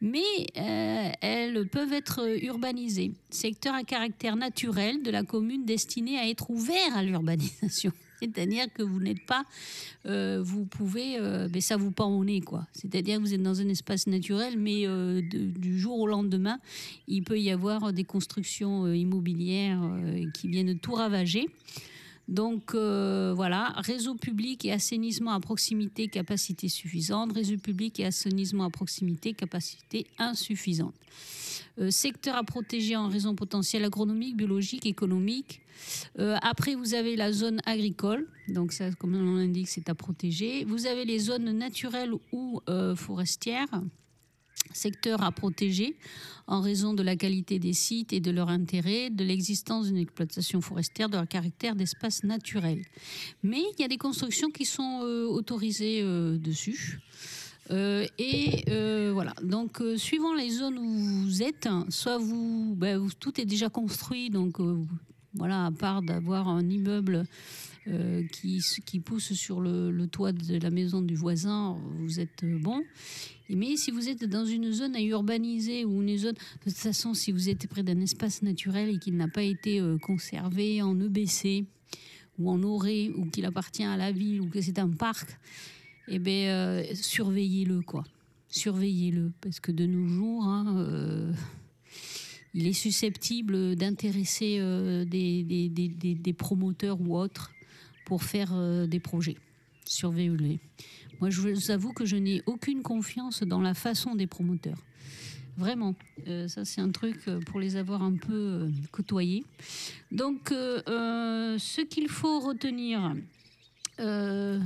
Mais 0.00 0.46
euh, 0.56 1.10
elles 1.20 1.68
peuvent 1.68 1.92
être 1.92 2.20
urbanisées. 2.42 3.12
Secteur 3.30 3.74
à 3.74 3.82
caractère 3.82 4.36
naturel 4.36 5.02
de 5.02 5.10
la 5.10 5.22
commune 5.22 5.64
destiné 5.64 6.18
à 6.18 6.28
être 6.28 6.50
ouvert 6.50 6.96
à 6.96 7.02
l'urbanisation. 7.02 7.92
C'est-à-dire 8.20 8.72
que 8.72 8.82
vous 8.82 8.98
n'êtes 8.98 9.26
pas, 9.26 9.44
euh, 10.06 10.40
vous 10.42 10.64
pouvez, 10.64 11.18
euh, 11.18 11.48
ben 11.48 11.60
ça 11.60 11.76
vous 11.76 11.90
pend 11.90 12.08
au 12.08 12.24
nez, 12.24 12.40
quoi. 12.40 12.66
C'est-à-dire 12.72 13.18
que 13.18 13.22
vous 13.22 13.34
êtes 13.34 13.42
dans 13.42 13.60
un 13.60 13.68
espace 13.68 14.06
naturel, 14.06 14.58
mais 14.58 14.86
du 15.22 15.78
jour 15.78 15.98
au 16.00 16.06
lendemain, 16.06 16.58
il 17.08 17.24
peut 17.24 17.38
y 17.38 17.50
avoir 17.50 17.92
des 17.92 18.04
constructions 18.04 18.90
immobilières 18.90 19.82
qui 20.32 20.48
viennent 20.48 20.78
tout 20.78 20.94
ravager. 20.94 21.50
Donc 22.28 22.74
euh, 22.74 23.32
voilà, 23.34 23.72
réseau 23.76 24.16
public 24.16 24.64
et 24.64 24.72
assainissement 24.72 25.32
à 25.32 25.40
proximité, 25.40 26.08
capacité 26.08 26.68
suffisante. 26.68 27.32
Réseau 27.32 27.56
public 27.56 28.00
et 28.00 28.06
assainissement 28.06 28.64
à 28.64 28.70
proximité, 28.70 29.32
capacité 29.32 30.06
insuffisante. 30.18 30.94
Euh, 31.78 31.90
secteur 31.90 32.36
à 32.36 32.42
protéger 32.42 32.96
en 32.96 33.08
raison 33.08 33.34
potentielle 33.34 33.84
agronomique, 33.84 34.36
biologique, 34.36 34.86
économique. 34.86 35.60
Euh, 36.18 36.36
après, 36.42 36.74
vous 36.74 36.94
avez 36.94 37.16
la 37.16 37.32
zone 37.32 37.60
agricole, 37.64 38.26
donc 38.48 38.72
ça, 38.72 38.90
comme 38.92 39.14
on 39.14 39.36
l'indique, 39.36 39.68
c'est 39.68 39.88
à 39.88 39.94
protéger. 39.94 40.64
Vous 40.64 40.86
avez 40.86 41.04
les 41.04 41.18
zones 41.18 41.52
naturelles 41.52 42.12
ou 42.32 42.60
forestières, 42.96 43.82
secteur 44.76 45.22
à 45.22 45.32
protéger 45.32 45.96
en 46.46 46.60
raison 46.60 46.94
de 46.94 47.02
la 47.02 47.16
qualité 47.16 47.58
des 47.58 47.72
sites 47.72 48.12
et 48.12 48.20
de 48.20 48.30
leur 48.30 48.48
intérêt, 48.48 49.10
de 49.10 49.24
l'existence 49.24 49.86
d'une 49.86 49.96
exploitation 49.96 50.60
forestière, 50.60 51.08
de 51.08 51.16
leur 51.16 51.26
caractère 51.26 51.74
d'espace 51.74 52.22
naturel. 52.22 52.82
Mais 53.42 53.62
il 53.76 53.82
y 53.82 53.84
a 53.84 53.88
des 53.88 53.96
constructions 53.96 54.50
qui 54.50 54.64
sont 54.64 55.00
euh, 55.02 55.26
autorisées 55.26 56.00
euh, 56.02 56.38
dessus. 56.38 57.00
Euh, 57.72 58.06
et 58.18 58.62
voilà, 59.12 59.34
donc 59.42 59.82
suivant 59.96 60.34
les 60.34 60.50
zones 60.50 60.78
où 60.78 61.24
vous 61.24 61.42
êtes, 61.42 61.68
soit 61.88 62.18
vous, 62.18 62.74
ben, 62.76 63.08
tout 63.18 63.40
est 63.40 63.44
déjà 63.44 63.68
construit, 63.68 64.30
donc 64.30 64.58
Voilà, 65.36 65.66
à 65.66 65.70
part 65.70 66.02
d'avoir 66.02 66.48
un 66.48 66.68
immeuble 66.68 67.24
euh, 67.88 68.24
qui, 68.32 68.60
qui 68.84 69.00
pousse 69.00 69.32
sur 69.34 69.60
le, 69.60 70.06
toit 70.06 70.32
de 70.32 70.58
la 70.58 70.70
maison 70.70 71.02
du 71.02 71.14
voisin, 71.14 71.76
vous 72.00 72.18
êtes 72.18 72.42
euh, 72.42 72.58
bon. 72.58 72.82
Mais 73.50 73.76
si 73.76 73.90
vous 73.90 74.08
êtes 74.08 74.24
dans 74.24 74.44
une 74.44 74.72
zone 74.72 74.96
à 74.96 75.02
urbaniser 75.02 75.84
ou 75.84 76.02
une 76.02 76.16
zone, 76.16 76.34
de 76.34 76.70
toute 76.70 76.78
façon, 76.78 77.14
si 77.14 77.30
vous 77.30 77.48
êtes 77.48 77.68
près 77.68 77.82
d'un 77.82 78.00
espace 78.00 78.42
naturel 78.42 78.88
et 78.88 78.98
qu'il 78.98 79.16
n'a 79.16 79.28
pas 79.28 79.42
été 79.42 79.80
euh, 79.80 79.98
conservé 79.98 80.82
en 80.82 80.98
EBC 80.98 81.66
ou 82.38 82.50
en 82.50 82.62
ORé 82.62 83.12
ou 83.14 83.26
qu'il 83.26 83.44
appartient 83.44 83.84
à 83.84 83.96
la 83.96 84.10
ville 84.10 84.40
ou 84.40 84.48
que 84.48 84.60
c'est 84.60 84.78
un 84.78 84.90
parc, 84.90 85.38
eh 86.08 86.18
bien, 86.18 86.82
surveillez-le, 86.94 87.82
quoi. 87.82 88.04
Surveillez-le, 88.48 89.32
parce 89.40 89.60
que 89.60 89.70
de 89.70 89.86
nos 89.86 90.08
jours, 90.08 90.44
hein, 90.44 91.34
il 92.56 92.66
est 92.66 92.72
susceptible 92.72 93.76
d'intéresser 93.76 94.56
euh, 94.60 95.04
des, 95.04 96.34
promoteurs 96.36 96.98
ou 97.02 97.16
autres 97.16 97.52
pour 98.06 98.22
faire 98.22 98.52
euh, 98.54 98.86
des 98.86 98.98
projets. 98.98 99.36
Surveillez-les. 99.84 100.58
Moi, 101.20 101.28
je 101.28 101.42
vous 101.42 101.70
avoue 101.70 101.92
que 101.92 102.06
je 102.06 102.16
n'ai 102.16 102.42
aucune 102.46 102.82
confiance 102.82 103.42
dans 103.42 103.60
la 103.60 103.74
façon 103.74 104.14
des 104.14 104.26
promoteurs. 104.26 104.78
Vraiment, 105.58 105.94
Euh, 106.28 106.48
ça 106.48 106.64
c'est 106.64 106.80
un 106.80 106.90
truc 106.90 107.18
pour 107.46 107.60
les 107.60 107.76
avoir 107.76 108.02
un 108.02 108.16
peu 108.16 108.68
côtoyés. 108.90 109.44
Donc, 110.10 110.48
ce 110.48 111.82
qu'il 111.82 112.08
faut 112.08 112.40
retenir, 112.40 113.14
euh, 114.00 114.60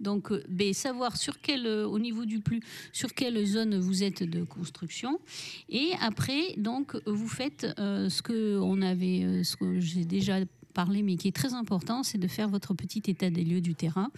donc, 0.00 0.32
ben, 0.48 0.72
savoir 0.74 1.16
sur 1.16 1.40
quel, 1.40 1.66
euh, 1.66 1.86
au 1.86 1.98
niveau 1.98 2.24
du 2.24 2.40
plus, 2.40 2.60
sur 2.92 3.14
quelle 3.14 3.44
zone 3.46 3.78
vous 3.78 4.02
êtes 4.02 4.22
de 4.22 4.44
construction, 4.44 5.18
et 5.68 5.92
après, 6.00 6.56
vous 7.06 7.28
faites 7.28 7.66
euh, 7.78 8.08
ce 8.08 8.22
que 8.22 8.58
on 8.58 8.82
avait, 8.82 9.42
ce 9.44 9.56
que 9.56 9.80
j'ai 9.80 10.04
déjà 10.04 10.40
parlé, 10.74 11.02
mais 11.02 11.16
qui 11.16 11.28
est 11.28 11.36
très 11.36 11.54
important, 11.54 12.02
c'est 12.02 12.18
de 12.18 12.26
faire 12.26 12.48
votre 12.48 12.74
petit 12.74 13.02
état 13.06 13.30
des 13.30 13.44
lieux 13.44 13.60
du 13.60 13.74
terrain. 13.74 14.10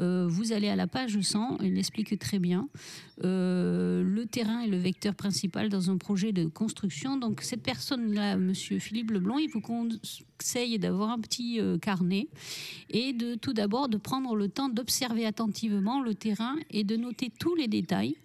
Euh, 0.00 0.26
vous 0.28 0.52
allez 0.52 0.68
à 0.68 0.76
la 0.76 0.86
page 0.86 1.18
100, 1.20 1.58
il 1.62 1.78
explique 1.78 2.16
très 2.18 2.38
bien. 2.38 2.68
Euh, 3.24 4.02
le 4.04 4.26
terrain 4.26 4.60
est 4.60 4.68
le 4.68 4.76
vecteur 4.76 5.14
principal 5.14 5.68
dans 5.68 5.90
un 5.90 5.96
projet 5.96 6.32
de 6.32 6.44
construction. 6.44 7.16
Donc 7.16 7.40
cette 7.40 7.62
personne-là, 7.62 8.36
Monsieur 8.36 8.78
Philippe 8.78 9.10
Leblond, 9.10 9.38
il 9.38 9.48
vous 9.48 9.60
conseille 9.60 10.78
d'avoir 10.78 11.10
un 11.10 11.18
petit 11.18 11.60
euh, 11.60 11.78
carnet 11.78 12.28
et 12.90 13.12
de 13.12 13.34
tout 13.34 13.52
d'abord 13.52 13.88
de 13.88 13.96
prendre 13.96 14.36
le 14.36 14.48
temps 14.48 14.68
d'observer 14.68 15.26
attentivement 15.26 16.02
le 16.02 16.14
terrain 16.14 16.56
et 16.70 16.84
de 16.84 16.96
noter 16.96 17.32
tous 17.38 17.54
les 17.54 17.68
détails 17.68 18.16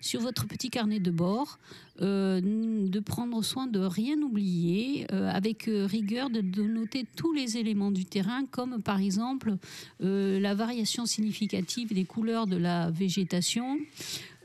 sur 0.00 0.20
votre 0.20 0.46
petit 0.46 0.70
carnet 0.70 1.00
de 1.00 1.10
bord, 1.10 1.58
euh, 2.02 2.40
de 2.42 3.00
prendre 3.00 3.42
soin 3.44 3.66
de 3.66 3.78
rien 3.80 4.20
oublier, 4.22 5.06
euh, 5.12 5.30
avec 5.30 5.68
euh, 5.68 5.84
rigueur 5.84 6.30
de, 6.30 6.40
noter 6.62 7.04
tous 7.16 7.34
les 7.34 7.58
éléments 7.58 7.90
du 7.90 8.06
terrain, 8.06 8.46
comme 8.50 8.82
par 8.82 9.00
exemple 9.00 9.56
la 10.00 10.54
variation 10.54 11.04
significative 11.04 11.92
des 11.92 12.04
couleurs 12.04 12.46
de 12.46 12.56
la 12.56 12.90
végétation, 12.90 13.78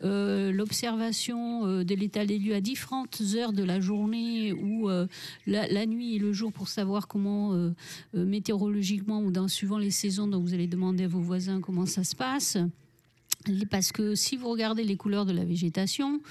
l'observation 0.01 1.83
de 1.83 1.95
l'état 1.95 2.25
des 2.25 2.37
lieux 2.37 2.55
à 2.55 2.61
différentes 2.61 3.21
heures 3.35 3.53
de 3.53 3.63
la 3.63 3.79
journée 3.79 4.53
ou 4.53 4.89
la, 5.47 5.85
nuit 5.85 6.15
et 6.15 6.19
le 6.19 6.33
jour 6.33 6.51
pour 6.51 6.67
savoir 6.67 7.07
comment 7.07 7.71
météorologiquement 8.13 9.21
ou 9.21 9.31
dans 9.31 9.47
suivant 9.47 9.77
les 9.77 9.91
saisons 9.91 10.29
vous 10.39 10.53
allez 10.53 10.67
demander 10.67 11.05
à 11.05 11.07
vos 11.07 11.21
voisins 11.21 11.61
comment 11.61 11.85
ça 11.85 12.03
se 12.03 12.15
passe. 12.15 12.57
Parce 13.69 13.91
que 13.91 14.15
si 14.15 14.37
vous 14.37 14.49
regardez 14.49 14.83
les 14.83 14.97
couleurs 14.97 15.25
de 15.25 15.33
la 15.33 15.45
végétation, 15.45 16.21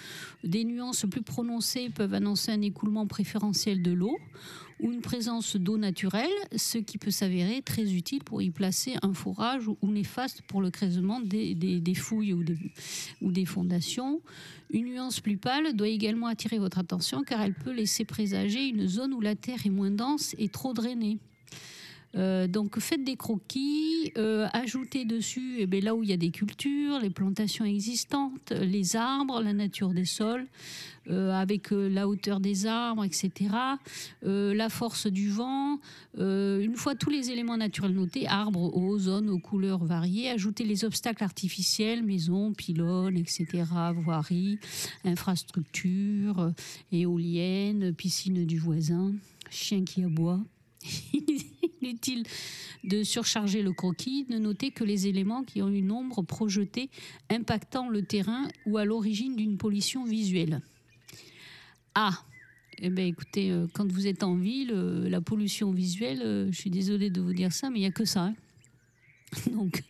des 0.42 0.64
nuances 0.64 1.06
plus 1.10 1.22
prononcées 1.22 1.90
peuvent 1.90 2.14
annoncer 2.14 2.52
un 2.52 2.62
écoulement 2.62 3.06
préférentiel 3.06 3.82
de 3.82 3.92
l'eau 3.92 4.16
ou 4.80 4.90
une 4.92 5.00
présence 5.00 5.56
d'eau 5.56 5.78
naturelle, 5.78 6.30
ce 6.56 6.78
qui 6.78 6.98
peut 6.98 7.10
s'avérer 7.10 7.62
très 7.62 7.94
utile 7.94 8.24
pour 8.24 8.42
y 8.42 8.50
placer 8.50 8.96
un 9.02 9.14
forage 9.14 9.68
ou, 9.68 9.76
néfaste 9.82 10.42
pour 10.42 10.60
le 10.60 10.70
creusement 10.70 11.20
des, 11.20 11.94
fouilles 11.94 12.34
ou 12.34 13.32
des 13.32 13.44
fondations. 13.44 14.20
Une 14.70 14.86
nuance 14.86 15.20
plus 15.20 15.36
pâle 15.36 15.74
doit 15.74 15.88
également 15.88 16.26
attirer 16.26 16.58
votre 16.58 16.78
attention 16.78 17.22
car 17.22 17.40
elle 17.40 17.54
peut 17.54 17.72
laisser 17.72 18.04
présager 18.04 18.66
une 18.66 18.88
zone 18.88 19.14
où 19.14 19.20
la 19.20 19.36
terre 19.36 19.64
est 19.64 19.70
moins 19.70 19.90
dense 19.90 20.34
et 20.38 20.48
trop 20.48 20.72
drainée. 20.72 21.18
Euh, 22.16 22.46
donc 22.46 22.78
faites 22.78 23.02
des 23.02 23.16
croquis, 23.16 24.12
euh, 24.16 24.46
ajoutez 24.52 25.04
dessus 25.04 25.56
eh 25.58 25.66
bien, 25.66 25.80
là 25.80 25.94
où 25.94 26.02
il 26.02 26.10
y 26.10 26.12
a 26.12 26.16
des 26.16 26.30
cultures, 26.30 27.00
les 27.00 27.10
plantations 27.10 27.64
existantes, 27.64 28.52
les 28.52 28.94
arbres, 28.96 29.42
la 29.42 29.52
nature 29.52 29.90
des 29.90 30.04
sols, 30.04 30.46
euh, 31.10 31.32
avec 31.32 31.70
la 31.70 32.06
hauteur 32.08 32.40
des 32.40 32.66
arbres, 32.66 33.04
etc. 33.04 33.50
la 34.22 34.68
force 34.68 35.06
du 35.06 35.30
vent. 35.30 35.78
Une 36.16 36.76
fois 36.76 36.94
tous 36.94 37.10
les 37.10 37.30
éléments 37.30 37.56
naturels 37.56 37.94
notés, 37.94 38.26
arbres, 38.28 38.74
eau, 38.76 38.98
zones 38.98 39.28
aux 39.28 39.38
couleurs 39.38 39.84
variées, 39.84 40.30
ajoutez 40.30 40.64
les 40.64 40.84
obstacles 40.84 41.24
artificiels, 41.24 42.02
maisons, 42.02 42.52
pylônes, 42.52 43.16
etc., 43.16 43.64
voiries, 43.96 44.58
infrastructures, 45.04 46.52
éoliennes, 46.92 47.92
piscine 47.92 48.46
du 48.46 48.58
voisin, 48.58 49.12
chien 49.50 49.84
qui 49.84 50.04
aboie. 50.04 50.40
Inutile 51.82 52.24
de 52.84 53.02
surcharger 53.02 53.62
le 53.62 53.72
croquis, 53.72 54.24
de 54.24 54.38
noter 54.38 54.70
que 54.70 54.84
les 54.84 55.06
éléments 55.06 55.42
qui 55.42 55.62
ont 55.62 55.68
une 55.68 55.90
ombre 55.90 56.22
projetée 56.22 56.90
impactant 57.30 57.88
le 57.88 58.02
terrain 58.02 58.48
ou 58.66 58.76
à 58.76 58.84
l'origine 58.84 59.36
d'une 59.36 59.56
pollution 59.56 60.04
visuelle. 60.04 60.60
Ah, 61.94 62.22
eh 62.78 62.90
ben 62.90 63.06
écoutez, 63.06 63.50
euh, 63.50 63.66
quand 63.72 63.90
vous 63.90 64.06
êtes 64.06 64.22
en 64.22 64.34
ville, 64.34 64.72
euh, 64.72 65.08
la 65.08 65.20
pollution 65.20 65.70
visuelle, 65.70 66.20
euh, 66.22 66.50
je 66.50 66.58
suis 66.58 66.70
désolée 66.70 67.10
de 67.10 67.20
vous 67.20 67.32
dire 67.32 67.52
ça, 67.52 67.70
mais 67.70 67.78
il 67.78 67.82
n'y 67.82 67.86
a 67.86 67.92
que 67.92 68.04
ça. 68.04 68.24
hein. 68.24 68.34
Donc, 69.52 69.82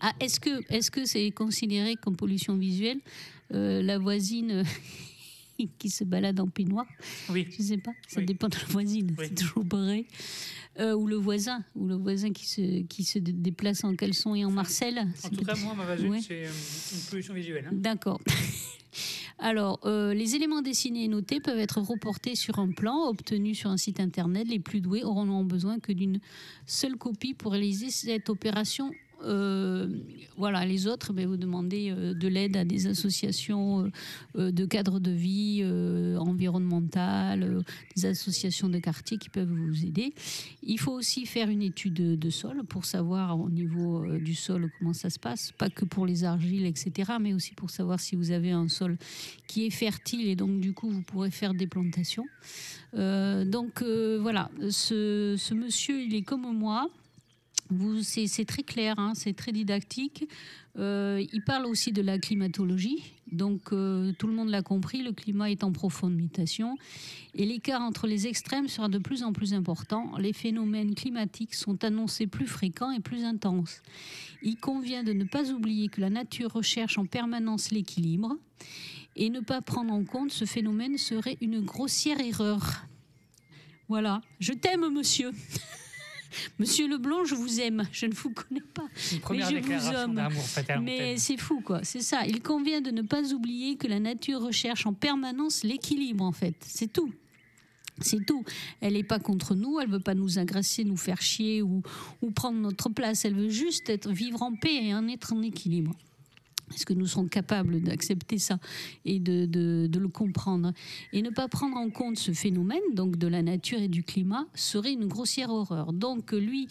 ah, 0.00 0.12
est-ce 0.20 0.40
que 0.40 0.62
est-ce 0.72 0.90
que 0.90 1.04
c'est 1.04 1.30
considéré 1.32 1.96
comme 1.96 2.16
pollution 2.16 2.56
visuelle? 2.56 3.00
La 3.52 3.98
voisine 3.98 4.62
qui 5.78 5.90
se 5.90 6.04
balade 6.04 6.40
en 6.40 6.48
peignoir 6.48 6.86
Oui. 7.30 7.46
Je 7.50 7.62
sais 7.62 7.78
pas, 7.78 7.92
ça 8.08 8.20
Oui. 8.20 8.26
dépend 8.26 8.48
de 8.48 8.56
la 8.56 8.64
voisine, 8.68 9.14
Oui. 9.18 9.26
c'est 9.28 9.34
toujours 9.34 9.64
pareil. 9.68 10.06
Euh, 10.78 10.94
ou 10.94 11.06
le 11.08 11.16
voisin, 11.16 11.64
ou 11.74 11.86
le 11.88 11.96
voisin 11.96 12.32
qui 12.32 12.46
se 12.46 12.82
qui 12.82 13.02
se 13.04 13.18
dé- 13.18 13.32
déplace 13.32 13.82
en 13.84 13.94
caleçon 13.96 14.34
et 14.36 14.44
en 14.44 14.50
marcel. 14.52 14.98
En 15.24 15.28
tout 15.28 15.44
cas, 15.44 15.56
moi, 15.56 15.74
ma 15.74 15.84
voisine, 15.84 16.08
Ouais. 16.10 16.20
c'est 16.20 16.46
euh, 16.46 16.50
une 16.94 17.00
pollution 17.10 17.34
visuelle. 17.34 17.66
hein. 17.66 17.74
D'accord. 17.74 18.20
Alors, 19.38 19.80
euh, 19.84 20.12
les 20.14 20.34
éléments 20.36 20.60
dessinés 20.62 21.04
et 21.04 21.08
notés 21.08 21.40
peuvent 21.40 21.58
être 21.58 21.80
reportés 21.80 22.34
sur 22.34 22.58
un 22.58 22.70
plan 22.72 23.08
obtenu 23.08 23.54
sur 23.54 23.70
un 23.70 23.76
site 23.78 23.98
internet. 24.00 24.46
Les 24.48 24.58
plus 24.58 24.80
doués 24.80 25.02
auront 25.02 25.44
besoin 25.44 25.78
que 25.80 25.92
d'une 25.92 26.20
seule 26.66 26.96
copie 26.96 27.34
pour 27.34 27.52
réaliser 27.52 27.90
cette 27.90 28.28
opération. 28.28 28.90
Euh, 29.24 29.88
voilà, 30.36 30.64
les 30.64 30.86
autres, 30.86 31.12
ben, 31.12 31.26
vous 31.26 31.36
demandez 31.36 31.90
euh, 31.90 32.14
de 32.14 32.28
l'aide 32.28 32.56
à 32.56 32.64
des 32.64 32.86
associations 32.86 33.90
euh, 34.36 34.50
de 34.50 34.64
cadres 34.64 35.00
de 35.00 35.10
vie 35.10 35.64
environnementales, 36.18 37.62
des 37.96 38.06
associations 38.06 38.68
de 38.68 38.78
quartier 38.78 39.18
qui 39.18 39.28
peuvent 39.28 39.52
vous 39.52 39.84
aider. 39.84 40.14
Il 40.62 40.78
faut 40.78 40.92
aussi 40.92 41.26
faire 41.26 41.48
une 41.48 41.62
étude 41.62 42.18
de, 42.18 42.30
sol 42.30 42.62
pour 42.64 42.84
savoir 42.84 43.38
au 43.38 43.50
niveau 43.50 44.06
du 44.18 44.34
sol 44.34 44.70
comment 44.78 44.92
ça 44.92 45.10
se 45.10 45.18
passe, 45.18 45.52
pas 45.52 45.68
que 45.68 45.84
pour 45.84 46.06
les 46.06 46.24
argiles, 46.24 46.64
etc., 46.64 47.12
mais 47.20 47.34
aussi 47.34 47.54
pour 47.54 47.70
savoir 47.70 47.98
si 47.98 48.14
vous 48.14 48.30
avez 48.30 48.52
un 48.52 48.68
sol 48.68 48.96
qui 49.48 49.66
est 49.66 49.70
fertile 49.70 50.28
et 50.28 50.36
donc 50.36 50.60
du 50.60 50.72
coup 50.72 50.88
vous 50.88 51.02
pourrez 51.02 51.30
faire 51.30 51.54
des 51.54 51.66
plantations. 51.66 52.26
Donc 52.94 53.82
voilà, 53.82 54.50
ce 54.70 55.54
monsieur, 55.54 56.02
il 56.02 56.14
est 56.14 56.22
comme 56.22 56.46
moi. 56.56 56.88
C'est 58.02 58.44
très 58.44 58.62
clair, 58.62 58.98
hein, 58.98 59.12
c'est 59.14 59.34
très 59.34 59.52
didactique. 59.52 60.28
Euh, 60.78 61.24
il 61.32 61.42
parle 61.42 61.66
aussi 61.66 61.92
de 61.92 62.02
la 62.02 62.18
climatologie. 62.18 63.02
Donc 63.32 63.72
euh, 63.72 64.12
tout 64.18 64.26
le 64.26 64.32
monde 64.32 64.48
l'a 64.48 64.62
compris, 64.62 65.02
le 65.02 65.12
climat 65.12 65.50
est 65.50 65.62
en 65.62 65.72
profonde 65.72 66.14
mutation 66.14 66.76
et 67.34 67.46
l'écart 67.46 67.80
entre 67.80 68.06
les 68.06 68.26
extrêmes 68.26 68.66
sera 68.68 68.88
de 68.88 68.98
plus 68.98 69.22
en 69.22 69.32
plus 69.32 69.54
important. 69.54 70.12
Les 70.18 70.32
phénomènes 70.32 70.94
climatiques 70.94 71.54
sont 71.54 71.84
annoncés 71.84 72.26
plus 72.26 72.46
fréquents 72.46 72.90
et 72.90 73.00
plus 73.00 73.24
intenses. 73.24 73.82
Il 74.42 74.56
convient 74.56 75.04
de 75.04 75.12
ne 75.12 75.24
pas 75.24 75.50
oublier 75.50 75.88
que 75.88 76.00
la 76.00 76.10
nature 76.10 76.52
recherche 76.52 76.98
en 76.98 77.06
permanence 77.06 77.70
l'équilibre 77.70 78.36
et 79.16 79.30
ne 79.30 79.40
pas 79.40 79.60
prendre 79.60 79.92
en 79.92 80.04
compte 80.04 80.32
ce 80.32 80.44
phénomène 80.44 80.98
serait 80.98 81.38
une 81.40 81.60
grossière 81.60 82.20
erreur. 82.20 82.84
Voilà, 83.88 84.22
je 84.38 84.52
t'aime 84.52 84.88
monsieur. 84.92 85.30
Monsieur 86.58 86.88
Leblanc, 86.88 87.24
je 87.24 87.34
vous 87.34 87.60
aime. 87.60 87.86
Je 87.92 88.06
ne 88.06 88.14
vous 88.14 88.30
connais 88.30 88.60
pas. 88.60 88.86
Une 89.12 89.20
première 89.20 89.50
je 89.50 89.56
vous 89.56 89.92
aime. 89.92 90.28
Mais 90.82 91.16
c'est 91.16 91.36
fou, 91.36 91.60
quoi. 91.60 91.80
C'est 91.82 92.02
ça. 92.02 92.26
Il 92.26 92.42
convient 92.42 92.80
de 92.80 92.90
ne 92.90 93.02
pas 93.02 93.32
oublier 93.32 93.76
que 93.76 93.86
la 93.86 94.00
nature 94.00 94.40
recherche 94.40 94.86
en 94.86 94.92
permanence 94.92 95.64
l'équilibre, 95.64 96.24
en 96.24 96.32
fait. 96.32 96.56
C'est 96.66 96.92
tout. 96.92 97.12
C'est 98.00 98.24
tout. 98.24 98.44
Elle 98.80 98.94
n'est 98.94 99.04
pas 99.04 99.18
contre 99.18 99.54
nous, 99.54 99.78
elle 99.78 99.90
veut 99.90 100.00
pas 100.00 100.14
nous 100.14 100.38
agresser, 100.38 100.84
nous 100.84 100.96
faire 100.96 101.20
chier 101.20 101.60
ou, 101.62 101.82
ou 102.22 102.30
prendre 102.30 102.58
notre 102.58 102.88
place. 102.88 103.24
Elle 103.24 103.34
veut 103.34 103.50
juste 103.50 103.90
être, 103.90 104.10
vivre 104.10 104.42
en 104.42 104.54
paix 104.54 104.86
et 104.86 104.94
en 104.94 105.06
être 105.08 105.34
en 105.34 105.42
équilibre. 105.42 105.92
Est-ce 106.74 106.86
que 106.86 106.92
nous 106.94 107.06
serons 107.06 107.26
capables 107.28 107.80
d'accepter 107.82 108.38
ça 108.38 108.58
et 109.04 109.18
de, 109.18 109.46
de- 109.46 109.86
de 109.88 109.98
le 109.98 110.08
comprendre 110.08 110.72
Et 111.12 111.22
ne 111.22 111.30
pas 111.30 111.48
prendre 111.48 111.76
en 111.76 111.90
compte 111.90 112.18
ce 112.18 112.32
phénomène, 112.32 112.80
donc 112.94 113.16
de 113.16 113.26
la 113.26 113.42
nature 113.42 113.80
et 113.80 113.88
du 113.88 114.02
climat, 114.04 114.46
serait 114.54 114.92
une 114.92 115.06
grossière 115.06 115.50
horreur. 115.50 115.92
Donc 115.92 116.32
lui, 116.32 116.68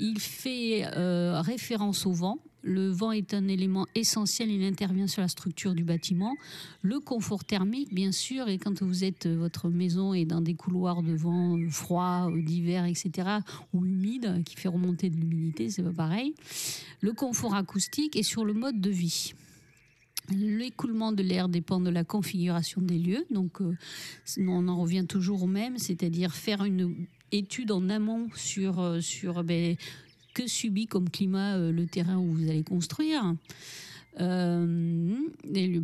il 0.00 0.18
fait 0.18 0.84
euh, 0.96 1.40
référence 1.42 2.06
au 2.06 2.12
vent. 2.12 2.38
Le 2.62 2.90
vent 2.90 3.10
est 3.10 3.34
un 3.34 3.48
élément 3.48 3.86
essentiel, 3.94 4.50
il 4.50 4.62
intervient 4.62 5.08
sur 5.08 5.20
la 5.20 5.28
structure 5.28 5.74
du 5.74 5.82
bâtiment. 5.82 6.36
Le 6.82 7.00
confort 7.00 7.44
thermique, 7.44 7.92
bien 7.92 8.12
sûr, 8.12 8.48
et 8.48 8.58
quand 8.58 8.82
vous 8.82 9.02
êtes, 9.02 9.26
euh, 9.26 9.36
votre 9.36 9.68
maison 9.68 10.14
est 10.14 10.24
dans 10.24 10.40
des 10.40 10.54
couloirs 10.54 11.02
de 11.02 11.12
vent 11.12 11.58
froid, 11.70 12.30
euh, 12.30 12.42
d'hiver, 12.42 12.84
etc., 12.84 13.38
ou 13.72 13.84
humide, 13.84 14.44
qui 14.44 14.54
fait 14.54 14.68
remonter 14.68 15.10
de 15.10 15.16
l'humidité, 15.16 15.70
c'est 15.70 15.82
pas 15.82 15.92
pareil. 15.92 16.34
Le 17.00 17.12
confort 17.12 17.56
acoustique 17.56 18.14
et 18.14 18.22
sur 18.22 18.44
le 18.44 18.54
mode 18.54 18.80
de 18.80 18.90
vie. 18.90 19.34
L'écoulement 20.30 21.10
de 21.10 21.24
l'air 21.24 21.48
dépend 21.48 21.80
de 21.80 21.90
la 21.90 22.04
configuration 22.04 22.80
des 22.80 22.98
lieux. 22.98 23.26
Donc, 23.30 23.60
euh, 23.60 23.76
on 24.38 24.68
en 24.68 24.80
revient 24.80 25.04
toujours 25.08 25.42
au 25.42 25.48
même, 25.48 25.78
c'est-à-dire 25.78 26.32
faire 26.32 26.64
une 26.64 27.06
étude 27.32 27.72
en 27.72 27.88
amont 27.88 28.28
sur, 28.36 29.02
sur 29.02 29.42
ben, 29.42 29.76
que 30.34 30.46
subit 30.46 30.86
comme 30.86 31.10
climat 31.10 31.56
euh, 31.56 31.72
le 31.72 31.86
terrain 31.86 32.18
où 32.18 32.32
vous 32.32 32.48
allez 32.48 32.64
construire. 32.64 33.34
Euh, 34.20 35.16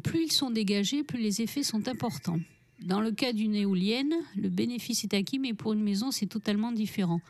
plus 0.02 0.24
ils 0.24 0.32
sont 0.32 0.50
dégagés, 0.50 1.02
plus 1.02 1.20
les 1.20 1.42
effets 1.42 1.62
sont 1.62 1.88
importants. 1.88 2.40
Dans 2.82 3.00
le 3.00 3.10
cas 3.10 3.32
d'une 3.32 3.54
éolienne, 3.54 4.14
le 4.36 4.48
bénéfice 4.48 5.04
est 5.04 5.14
acquis, 5.14 5.38
mais 5.38 5.52
pour 5.52 5.72
une 5.72 5.82
maison, 5.82 6.10
c'est 6.10 6.26
totalement 6.26 6.70
différent. 6.70 7.20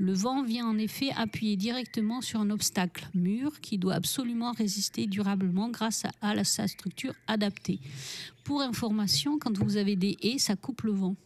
Le 0.00 0.12
vent 0.12 0.44
vient 0.44 0.66
en 0.66 0.78
effet 0.78 1.10
appuyer 1.16 1.56
directement 1.56 2.20
sur 2.20 2.40
un 2.40 2.50
obstacle, 2.50 3.08
mur, 3.14 3.60
qui 3.60 3.78
doit 3.78 3.94
absolument 3.94 4.52
résister 4.52 5.06
durablement 5.06 5.70
grâce 5.70 6.04
à, 6.22 6.44
sa 6.44 6.68
structure 6.68 7.14
adaptée. 7.26 7.80
Pour 8.44 8.62
information, 8.62 9.38
quand 9.38 9.58
vous 9.58 9.76
avez 9.76 9.96
des 9.96 10.16
haies, 10.22 10.38
ça 10.38 10.54
coupe 10.54 10.82
le 10.82 10.92
vent. 10.92 11.16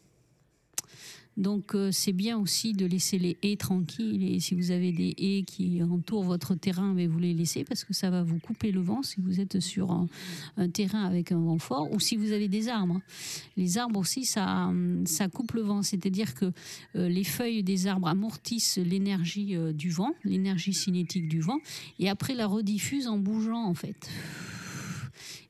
Donc 1.37 1.75
euh, 1.75 1.91
c'est 1.93 2.13
bien 2.13 2.39
aussi 2.39 2.75
de 2.75 2.85
laisser 2.85 3.19
les 3.19 3.39
haies 3.43 3.57
tranquilles 3.57 4.23
et 4.23 4.41
si 4.41 4.55
vous 4.55 4.71
avez 4.71 4.93
des 4.93 5.15
haies 5.17 5.43
qui 5.45 5.83
entourent 5.83 6.25
votre 6.25 6.55
terrain, 6.55 6.93
mais 6.93 7.07
vous 7.07 7.19
les 7.19 7.33
laissez 7.33 7.65
parce 7.65 7.85
que 7.85 7.95
ça 7.95 8.11
va 8.11 8.23
vous 8.23 8.39
couper 8.39 8.71
le 8.71 8.81
vent 8.81 9.03
si 9.03 9.17
vous 9.21 9.41
êtes 9.41 9.61
sur 9.61 9.91
un, 9.93 10.09
terrain 10.69 11.05
avec 11.05 11.33
un 11.33 11.41
vent 11.41 11.59
fort 11.59 11.91
ou 11.91 12.01
si 12.01 12.17
vous 12.17 12.33
avez 12.33 12.49
des 12.49 12.69
arbres. 12.69 13.01
Les 13.57 13.79
arbres 13.79 14.01
aussi, 14.01 14.25
ça, 14.25 14.71
ça 15.07 15.29
coupe 15.29 15.53
le 15.53 15.63
vent, 15.63 15.83
c'est-à-dire 15.83 16.35
que 16.35 16.53
euh, 16.97 17.09
les 17.09 17.25
feuilles 17.25 17.63
des 17.63 17.87
arbres 17.87 18.09
amortissent 18.09 18.79
l'énergie 18.79 19.57
euh, 19.57 19.73
du 19.73 19.91
vent, 19.91 20.13
l'énergie 20.25 20.75
cinétique 20.75 21.29
du 21.29 21.41
vent, 21.41 21.59
et 21.99 22.11
après 22.11 22.35
la 22.35 22.47
rediffusent 22.47 23.09
en 23.09 23.19
bougeant 23.19 23.65
en 23.65 23.75
fait. 23.75 24.11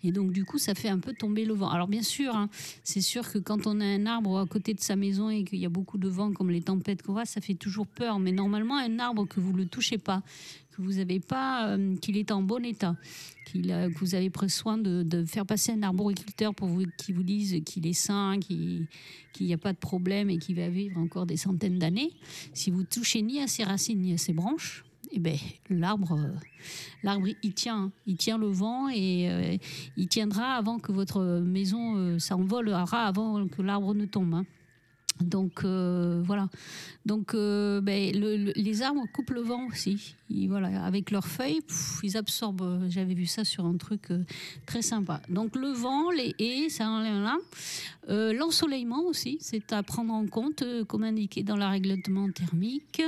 Et 0.05 0.13
donc 0.13 0.33
du 0.33 0.45
coup, 0.45 0.59
ça 0.59 0.75
fait 0.75 0.89
un 0.89 0.99
peu 0.99 1.13
tomber 1.13 1.45
le 1.45 1.55
vent. 1.55 1.69
Alors 1.71 1.89
bien 1.89 2.03
sûr, 2.03 2.35
hein, 2.35 2.49
c'est 2.83 3.01
sûr 3.01 3.31
que 3.31 3.39
quand 3.39 3.67
on 3.67 3.81
a 3.81 3.85
un 3.85 4.07
arbre 4.07 4.39
à 4.39 4.47
côté 4.47 4.75
de 4.75 4.81
sa 4.81 4.97
maison 4.97 5.31
et 5.31 5.45
qu'il 5.45 5.59
y 5.59 5.67
a 5.67 5.71
beaucoup 5.71 5.99
de 5.99 6.09
vent, 6.09 6.33
comme 6.33 6.51
les 6.51 6.63
tempêtes 6.63 7.03
qu'on 7.03 7.13
voit, 7.13 7.25
ça 7.25 7.41
fait 7.41 7.55
toujours 7.55 7.87
peur. 7.87 8.19
Mais 8.19 8.33
normalement, 8.33 8.77
un 8.77 8.99
arbre 8.99 9.27
que 9.27 9.41
vous 9.41 9.53
ne 9.53 9.59
le 9.59 9.67
touchez 9.67 9.99
pas, 9.99 10.23
que 10.73 10.83
vous 10.83 10.95
n'avez 10.95 11.21
pas, 11.21 11.69
euh, 11.69 11.97
qu'il 11.97 12.17
est 12.17 12.31
en 12.33 12.43
bon 12.43 12.65
état, 12.65 12.97
a- 13.71 13.89
que 13.91 13.99
vous 13.99 14.15
avez 14.15 14.31
pris 14.31 14.49
soin 14.51 14.79
de, 14.79 15.25
faire 15.27 15.45
passer 15.47 15.73
un 15.73 15.83
arboriculteur 15.83 16.55
pour 16.55 16.69
vous, 16.69 16.85
qui 16.97 17.13
vous 17.13 17.23
dise 17.23 17.63
qu'il 17.65 17.87
est 17.87 17.93
sain, 17.93 18.39
qu'il 18.41 18.87
qu'il 19.33 19.47
n'y 19.47 19.55
a 19.55 19.59
pas 19.59 19.73
de 19.73 19.79
problème 19.79 20.29
et 20.29 20.39
qu'il 20.39 20.57
va 20.57 20.69
vivre 20.69 20.99
encore 20.99 21.25
des 21.27 21.39
centaines 21.39 21.79
d'années. 21.79 22.11
Si 22.53 22.71
vous 22.71 22.85
touchez 22.85 23.23
ni 23.23 23.41
à 23.41 23.47
ses 23.47 23.65
racines 23.65 24.01
ni 24.01 24.13
à 24.13 24.19
ses 24.19 24.33
branches, 24.35 24.85
eh 25.15 25.19
ben, 25.19 25.37
l'arbre, 25.71 26.13
euh, 26.19 26.33
l'arbre, 27.03 27.27
il 27.43 27.53
tient, 27.55 27.77
hein. 27.85 27.93
il 28.07 28.17
tient 28.17 28.39
le 28.39 28.49
vent 28.49 28.89
et 28.89 29.29
euh, 29.31 29.57
il 29.97 30.09
tiendra 30.09 30.55
avant 30.55 30.79
que 30.79 30.91
votre 30.93 31.23
maison 31.41 31.97
euh, 31.97 32.19
s'envolera 32.19 33.07
avant 33.07 33.47
que 33.49 33.63
l'arbre 33.63 33.95
ne 33.95 34.07
tombe. 34.07 34.35
hein. 34.35 34.47
Donc 35.21 35.63
euh, 35.65 36.23
voilà. 36.25 36.49
Donc 37.05 37.35
ben, 37.35 38.13
le- 38.19 38.37
le- 38.39 38.53
les 38.57 38.83
arbres 38.83 39.05
coupent 39.13 39.31
le 39.31 39.43
vent 39.43 39.67
aussi. 39.71 40.17
Voilà, 40.49 40.85
avec 40.85 41.11
leurs 41.11 41.27
feuilles, 41.27 41.61
ils 42.03 42.17
absorbent. 42.17 42.87
J'avais 42.89 43.13
vu 43.15 43.27
ça 43.27 43.45
sur 43.45 43.67
un 43.67 43.77
truc 43.77 44.09
très 44.67 44.81
sympa. 44.81 45.21
Donc 45.29 45.55
le 45.55 45.69
vent, 45.69 46.11
les 46.11 46.35
haies, 46.39 46.71
ça 46.71 46.85
là. 46.87 47.37
L'ensoleillement 48.33 49.03
aussi, 49.05 49.37
c'est 49.41 49.73
à 49.75 49.83
prendre 49.83 50.15
en 50.15 50.27
compte, 50.27 50.65
comme 50.89 51.05
indiqué 51.05 51.43
dans 51.43 51.57
la 51.57 51.69
règlement 51.69 52.31
thermique. 52.31 53.03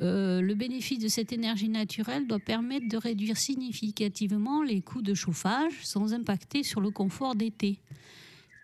Euh, 0.00 0.40
le 0.40 0.54
bénéfice 0.54 1.00
de 1.00 1.08
cette 1.08 1.32
énergie 1.32 1.68
naturelle 1.68 2.26
doit 2.26 2.38
permettre 2.38 2.88
de 2.88 2.96
réduire 2.96 3.36
significativement 3.36 4.62
les 4.62 4.80
coûts 4.80 5.02
de 5.02 5.14
chauffage 5.14 5.72
sans 5.82 6.14
impacter 6.14 6.62
sur 6.62 6.80
le 6.80 6.90
confort 6.90 7.34
d'été. 7.34 7.80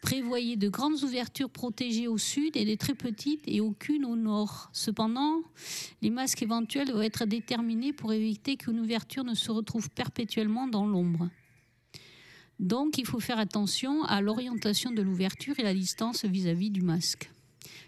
Prévoyez 0.00 0.56
de 0.56 0.68
grandes 0.68 1.02
ouvertures 1.02 1.48
protégées 1.48 2.08
au 2.08 2.18
sud 2.18 2.56
et 2.56 2.64
des 2.66 2.76
très 2.76 2.94
petites 2.94 3.42
et 3.46 3.60
aucune 3.60 4.04
au 4.04 4.16
nord. 4.16 4.68
Cependant, 4.72 5.42
les 6.02 6.10
masques 6.10 6.42
éventuels 6.42 6.88
doivent 6.88 7.04
être 7.04 7.24
déterminés 7.24 7.94
pour 7.94 8.12
éviter 8.12 8.56
qu'une 8.56 8.80
ouverture 8.80 9.24
ne 9.24 9.34
se 9.34 9.50
retrouve 9.50 9.88
perpétuellement 9.88 10.68
dans 10.68 10.86
l'ombre. 10.86 11.30
Donc, 12.60 12.98
il 12.98 13.06
faut 13.06 13.18
faire 13.18 13.38
attention 13.38 14.04
à 14.04 14.20
l'orientation 14.20 14.92
de 14.92 15.02
l'ouverture 15.02 15.58
et 15.58 15.62
la 15.62 15.74
distance 15.74 16.24
vis-à-vis 16.24 16.70
du 16.70 16.82
masque. 16.82 17.30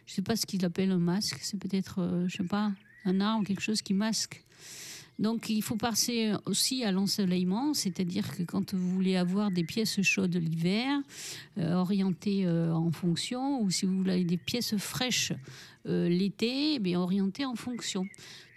Je 0.07 0.13
ne 0.13 0.15
sais 0.17 0.23
pas 0.23 0.37
ce 0.37 0.47
qu'ils 0.47 0.65
appellent 0.65 0.93
un 0.93 0.99
masque, 0.99 1.39
c'est 1.43 1.59
peut-être, 1.59 2.01
euh, 2.01 2.27
je 2.29 2.39
sais 2.39 2.45
pas, 2.45 2.73
un 3.07 3.21
arbre, 3.21 3.47
quelque 3.47 3.63
chose 3.63 3.81
qui 3.81 3.95
masque. 3.95 4.43
Donc 5.19 5.49
il 5.49 5.63
faut 5.63 5.77
passer 5.77 6.33
aussi 6.45 6.85
à 6.85 6.93
l'ensoleillement, 6.93 7.73
c'est-à-dire 7.73 8.37
que 8.37 8.43
quand 8.43 8.75
vous 8.75 8.91
voulez 8.91 9.17
avoir 9.17 9.51
des 9.51 9.65
pièces 9.65 10.03
chaudes 10.03 10.37
l'hiver, 10.37 11.01
euh, 11.59 11.73
orientées 11.73 12.47
euh, 12.47 12.73
en 12.73 12.93
fonction, 12.93 13.63
ou 13.63 13.71
si 13.71 13.87
vous 13.87 13.97
voulez 13.97 14.25
des 14.25 14.37
pièces 14.37 14.77
fraîches 14.77 15.33
euh, 15.87 16.09
l'été, 16.09 16.79
eh 16.85 16.97
orientées 16.97 17.47
en 17.47 17.55
fonction. 17.55 18.07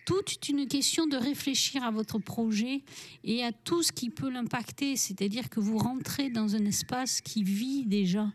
Tout 0.06 0.24
est 0.32 0.50
une 0.50 0.68
question 0.68 1.06
de 1.06 1.16
réfléchir 1.16 1.84
à 1.84 1.92
votre 1.92 2.18
projet 2.18 2.82
et 3.24 3.44
à 3.44 3.52
tout 3.52 3.84
ce 3.84 3.92
qui 3.92 4.10
peut 4.10 4.30
l'impacter, 4.30 4.96
c'est-à-dire 4.96 5.50
que 5.50 5.60
vous 5.60 5.78
rentrez 5.78 6.30
dans 6.30 6.56
un 6.56 6.66
espace 6.66 7.22
qui 7.22 7.44
vit 7.44 7.86
déjà. 7.86 8.28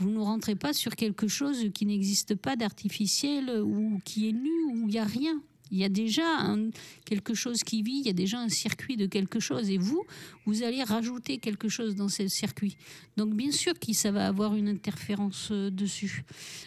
Vous 0.00 0.10
ne 0.10 0.18
rentrez 0.18 0.56
pas 0.56 0.72
sur 0.72 0.96
quelque 0.96 1.28
chose 1.28 1.66
qui 1.74 1.84
n'existe 1.84 2.34
pas 2.34 2.56
d'artificiel 2.56 3.62
ou 3.62 4.00
qui 4.04 4.30
est 4.30 4.32
nu, 4.32 4.50
où 4.72 4.88
il 4.88 4.92
n'y 4.92 4.98
a 4.98 5.04
rien. 5.04 5.42
Il 5.70 5.78
y 5.78 5.84
a 5.84 5.88
déjà 5.88 6.22
quelque 7.04 7.34
chose 7.34 7.62
qui 7.62 7.82
vit, 7.82 7.98
il 8.00 8.06
y 8.06 8.10
a 8.10 8.14
déjà 8.14 8.40
un 8.40 8.48
circuit 8.48 8.96
de 8.96 9.06
quelque 9.06 9.38
chose. 9.38 9.70
Et 9.70 9.78
vous, 9.78 10.02
vous 10.46 10.62
allez 10.62 10.82
rajouter 10.82 11.38
quelque 11.38 11.68
chose 11.68 11.94
dans 11.94 12.08
ce 12.08 12.26
circuit. 12.28 12.76
Donc 13.16 13.34
bien 13.34 13.52
sûr 13.52 13.74
que 13.78 13.92
ça 13.92 14.10
va 14.10 14.26
avoir 14.26 14.56
une 14.56 14.68
interférence 14.68 15.48
euh, 15.52 15.70
dessus. 15.70 16.24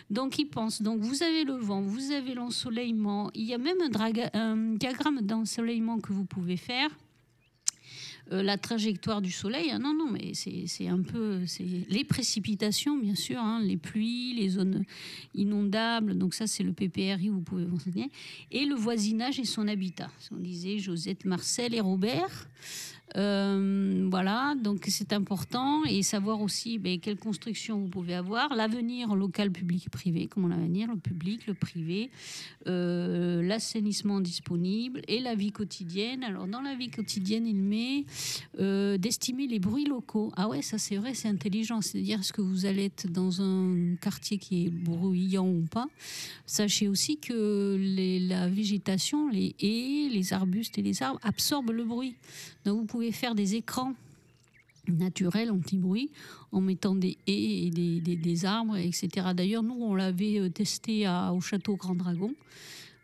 Donc 0.09 0.39
il 0.39 0.45
pense. 0.45 0.81
Donc 0.81 1.01
vous 1.01 1.23
avez 1.23 1.43
le 1.43 1.55
vent, 1.55 1.81
vous 1.81 2.11
avez 2.11 2.33
l'ensoleillement. 2.33 3.29
Il 3.33 3.45
y 3.45 3.53
a 3.53 3.57
même 3.57 3.77
un 3.81 4.75
diagramme 4.75 5.21
d'ensoleillement 5.21 5.99
que 5.99 6.13
vous 6.13 6.25
pouvez 6.25 6.57
faire. 6.57 6.89
Euh, 8.31 8.41
la 8.41 8.57
trajectoire 8.57 9.21
du 9.21 9.31
soleil, 9.31 9.69
ah 9.73 9.79
non, 9.79 9.93
non, 9.93 10.09
mais 10.09 10.33
c'est 10.33 10.87
un 10.87 11.01
peu. 11.01 11.41
Les 11.89 12.03
précipitations, 12.03 12.97
bien 12.97 13.15
sûr, 13.15 13.39
hein, 13.39 13.61
les 13.61 13.75
pluies, 13.75 14.33
les 14.35 14.49
zones 14.49 14.85
inondables, 15.35 16.17
donc 16.17 16.33
ça, 16.33 16.47
c'est 16.47 16.63
le 16.63 16.71
PPRI, 16.71 17.29
vous 17.29 17.41
pouvez 17.41 17.65
vous 17.65 17.75
renseigner. 17.75 18.09
Et 18.51 18.65
le 18.65 18.75
voisinage 18.75 19.39
et 19.39 19.45
son 19.45 19.67
habitat. 19.67 20.09
On 20.31 20.39
disait 20.39 20.79
Josette, 20.79 21.25
Marcel 21.25 21.73
et 21.73 21.81
Robert. 21.81 22.47
Euh, 23.15 24.07
voilà, 24.09 24.55
donc 24.61 24.85
c'est 24.87 25.13
important 25.13 25.83
et 25.85 26.01
savoir 26.01 26.41
aussi 26.41 26.79
ben, 26.79 26.99
quelle 26.99 27.17
construction 27.17 27.79
vous 27.79 27.87
pouvez 27.87 28.15
avoir, 28.15 28.55
l'avenir 28.55 29.15
local, 29.15 29.51
public 29.51 29.85
et 29.87 29.89
privé, 29.89 30.27
comment 30.27 30.47
l'avenir, 30.47 30.87
le 30.87 30.97
public, 30.97 31.45
le 31.47 31.53
privé, 31.53 32.09
euh, 32.67 33.43
l'assainissement 33.43 34.19
disponible 34.19 35.01
et 35.07 35.19
la 35.19 35.35
vie 35.35 35.51
quotidienne. 35.51 36.23
Alors 36.23 36.47
dans 36.47 36.61
la 36.61 36.75
vie 36.75 36.89
quotidienne, 36.89 37.45
il 37.45 37.61
met 37.61 38.05
euh, 38.59 38.97
d'estimer 38.97 39.47
les 39.47 39.59
bruits 39.59 39.85
locaux. 39.85 40.31
Ah 40.35 40.49
ouais, 40.49 40.61
ça 40.61 40.77
c'est 40.77 40.97
vrai, 40.97 41.13
c'est 41.13 41.27
intelligent. 41.27 41.81
C'est-à-dire 41.81 42.19
est-ce 42.19 42.33
que 42.33 42.41
vous 42.41 42.65
allez 42.65 42.85
être 42.85 43.07
dans 43.11 43.41
un 43.41 43.95
quartier 44.01 44.37
qui 44.37 44.65
est 44.65 44.69
bruyant 44.69 45.47
ou 45.47 45.65
pas? 45.69 45.87
Sachez 46.45 46.87
aussi 46.87 47.17
que 47.17 47.77
la 48.27 48.47
végétation, 48.47 49.29
les 49.29 49.55
haies, 49.59 50.09
les 50.09 50.33
arbustes 50.33 50.77
et 50.77 50.81
les 50.81 51.03
arbres 51.03 51.19
absorbent 51.23 51.71
le 51.71 51.83
bruit. 51.83 52.15
Donc 52.65 52.79
vous 52.79 52.85
pouvez 52.85 53.02
faire 53.11 53.35
des 53.35 53.55
écrans 53.55 53.93
naturels 54.87 55.49
anti-bruit 55.51 56.09
en 56.51 56.59
mettant 56.61 56.93
des 56.95 57.17
haies 57.27 57.67
et 57.67 57.69
des, 57.69 57.99
des- 58.01 58.15
des 58.17 58.45
arbres, 58.45 58.75
etc. 58.77 59.09
D'ailleurs, 59.35 59.63
nous, 59.63 59.77
on 59.79 59.95
l'avait 59.95 60.39
euh, 60.39 60.49
testé 60.49 61.07
au 61.33 61.39
château 61.41 61.75
Grand 61.75 61.95
Dragon 61.95 62.33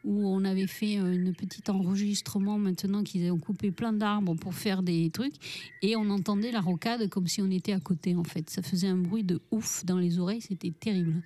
où 0.06 0.26
on 0.30 0.46
avait 0.46 0.66
fait 0.68 0.94
une 0.94 1.34
petite 1.34 1.70
enregistrement 1.70 2.58
maintenant 2.58 3.04
qu'ils 3.04 3.30
ont 3.34 3.38
coupé 3.38 3.70
plein 3.70 3.92
d'arbres 3.92 4.34
pour 4.36 4.54
faire 4.54 4.82
des 4.82 5.10
trucs 5.10 5.34
et 5.82 5.98
on 5.98 6.10
entendait 6.10 6.52
la 6.52 6.62
rocade 6.62 7.10
comme 7.10 7.28
si 7.28 7.42
on 7.42 7.52
était 7.52 7.74
à 7.74 7.82
côté 7.82 8.16
en 8.16 8.24
fait. 8.24 8.50
Ça 8.50 8.62
faisait 8.62 8.88
un 8.88 8.96
bruit 8.96 9.24
de 9.26 9.42
ouf 9.52 9.84
dans 9.84 9.98
les 9.98 10.18
oreilles, 10.18 10.40
c'était 10.40 10.72
terrible. 10.72 11.22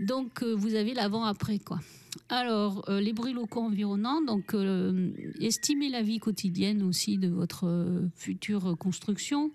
Donc 0.00 0.42
euh, 0.42 0.54
vous 0.54 0.74
avez 0.74 0.94
l'avant-après 0.94 1.58
quoi. 1.58 1.80
Alors 2.28 2.88
euh, 2.88 3.00
les 3.00 3.12
bruits 3.12 3.32
locaux 3.32 3.60
environnants, 3.60 4.22
donc 4.22 4.54
euh, 4.54 5.10
estimer 5.40 5.88
la 5.88 6.02
vie 6.02 6.18
quotidienne 6.18 6.82
aussi 6.82 7.18
de 7.18 7.28
votre 7.28 8.02
future 8.16 8.76
construction. 8.78 9.50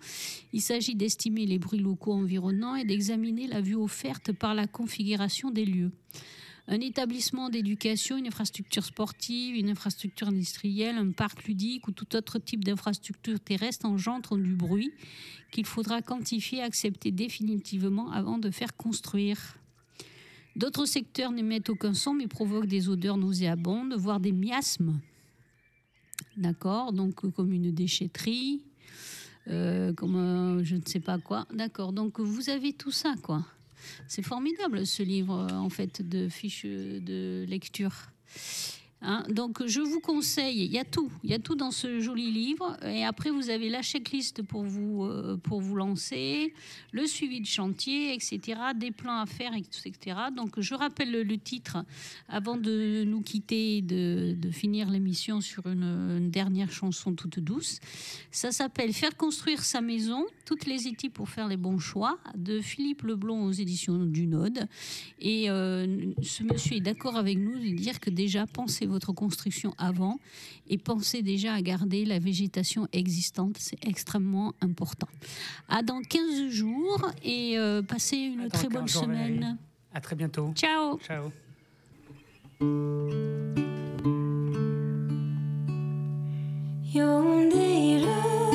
Il 0.54 0.62
s'agit 0.62 0.96
d'estimer 0.96 1.46
les 1.46 1.60
bruits 1.60 1.80
locaux 1.80 2.14
environnants 2.14 2.76
et 2.76 2.86
d'examiner 2.86 3.48
la 3.48 3.62
vue 3.62 3.76
offerte 3.76 4.32
par 4.32 4.56
la 4.56 4.68
configuration 4.68 5.52
des 5.52 5.66
lieux. 5.66 5.92
Un 6.72 6.82
établissement 6.82 7.50
d'éducation, 7.50 8.18
une 8.18 8.28
infrastructure 8.28 8.86
sportive, 8.86 9.56
une 9.56 9.72
infrastructure 9.72 10.28
industrielle, 10.28 10.98
un 10.98 11.10
parc 11.10 11.46
ludique 11.46 11.88
ou 11.88 11.92
tout 11.92 12.16
autre 12.16 12.38
type 12.38 12.64
d'infrastructure 12.64 13.40
terrestre 13.40 13.88
engendre 13.88 14.38
du 14.38 14.54
bruit 14.54 14.94
qu'il 15.52 15.66
faudra 15.66 16.04
quantifier 16.04 16.60
et 16.60 16.62
accepter 16.62 17.12
définitivement 17.12 18.12
avant 18.12 18.38
de 18.38 18.52
faire 18.52 18.78
construire. 18.78 19.59
D'autres 20.56 20.86
secteurs 20.86 21.32
n'émettent 21.32 21.70
aucun 21.70 21.94
son 21.94 22.14
mais 22.14 22.28
provoquent 22.28 22.68
des 22.68 22.90
odeurs 22.90 23.18
nauséabondes, 23.18 23.94
voire 23.96 24.20
des 24.20 24.32
miasmes. 24.32 25.00
D'accord 26.38 26.94
Donc, 26.94 27.24
euh, 27.24 27.32
comme 27.32 27.52
une 27.54 27.72
déchetterie, 27.72 28.62
euh, 29.48 29.94
comme 29.94 30.16
un 30.16 30.64
je 30.64 30.76
ne 30.76 30.82
sais 30.86 31.00
pas 31.00 31.18
quoi. 31.18 31.46
D'accord. 31.54 31.94
Donc, 31.94 32.20
vous 32.20 32.50
avez 32.50 32.74
tout 32.74 32.92
ça, 32.92 33.16
quoi. 33.22 33.46
C'est 34.08 34.22
formidable 34.22 34.86
ce 34.86 35.04
livre, 35.04 35.48
euh, 35.52 35.56
en 35.56 35.70
fait, 35.70 36.08
de 36.08 36.28
fiches 36.30 36.66
de 36.66 37.46
lecture. 37.48 37.94
Hein, 39.02 39.24
donc 39.30 39.66
je 39.66 39.80
vous 39.80 40.02
conseille, 40.02 40.66
il 40.66 40.72
y 40.72 40.78
a 40.78 40.84
tout, 40.84 41.10
il 41.24 41.30
y 41.30 41.34
a 41.34 41.40
tout 41.40 41.56
dans 41.56 41.72
ce 41.72 42.02
joli 42.02 42.32
livre. 42.32 42.76
Et 42.86 43.06
après 43.06 43.30
vous 43.30 43.50
avez 43.50 43.70
la 43.70 43.82
checklist 43.82 44.42
pour 44.44 44.64
vous 44.64 45.06
euh, 45.06 45.38
pour 45.38 45.62
vous 45.62 45.76
lancer, 45.78 46.54
le 46.92 47.08
suivi 47.08 47.40
de 47.40 47.46
chantier, 47.46 48.14
etc. 48.14 48.60
Des 48.76 48.92
plans 48.92 49.20
à 49.20 49.26
faire, 49.26 49.54
etc. 49.54 50.18
Donc 50.36 50.60
je 50.60 50.76
rappelle 50.76 51.12
le, 51.12 51.38
titre 51.38 51.78
avant 52.28 52.58
de 52.58 53.06
nous 53.06 53.22
quitter, 53.22 53.82
de, 53.82 54.36
de 54.38 54.52
finir 54.52 54.90
l'émission 54.90 55.40
sur 55.40 55.66
une, 55.68 56.30
dernière 56.30 56.72
chanson 56.72 57.14
toute 57.14 57.40
douce. 57.40 57.80
Ça 58.32 58.52
s'appelle 58.52 58.92
Faire 58.92 59.16
construire 59.16 59.64
sa 59.64 59.80
maison, 59.80 60.26
toutes 60.46 60.66
les 60.66 60.88
outils 60.88 61.10
pour 61.10 61.30
faire 61.30 61.48
les 61.48 61.58
bons 61.58 61.80
choix 61.80 62.20
de 62.36 62.60
Philippe 62.60 63.04
Leblond 63.04 63.46
aux 63.46 63.52
éditions 63.52 64.04
du 64.06 64.28
Node. 64.28 64.68
Et 65.20 65.50
euh, 65.50 66.12
ce 66.22 66.44
monsieur 66.44 66.76
est 66.76 66.82
d'accord 66.82 67.16
avec 67.16 67.38
nous 67.38 67.58
de 67.58 67.76
dire 67.76 68.00
que 68.02 68.10
déjà 68.10 68.46
pensez 68.46 68.89
votre 68.90 69.14
construction 69.14 69.74
avant 69.78 70.20
et 70.68 70.78
pensez 70.78 71.22
déjà 71.22 71.54
à 71.54 71.62
garder 71.62 72.06
la 72.06 72.20
végétation 72.20 72.88
existante. 72.92 73.58
C'est 73.60 73.86
extrêmement 73.86 74.54
important. 74.62 75.08
À 75.68 75.82
dans 75.82 76.02
15 76.02 76.50
jours 76.50 77.10
et 77.24 77.58
euh, 77.58 77.82
passez 77.82 78.18
une 78.18 78.50
très 78.50 78.68
bonne 78.68 78.86
15 78.86 78.92
jours, 78.92 79.08
Valérie. 79.08 79.36
semaine. 79.36 79.58
À 79.94 80.02
très 80.02 80.16
bientôt. 80.16 80.52
Ciao 80.56 81.00
Ciao. 81.00 81.32
呼 86.92 88.49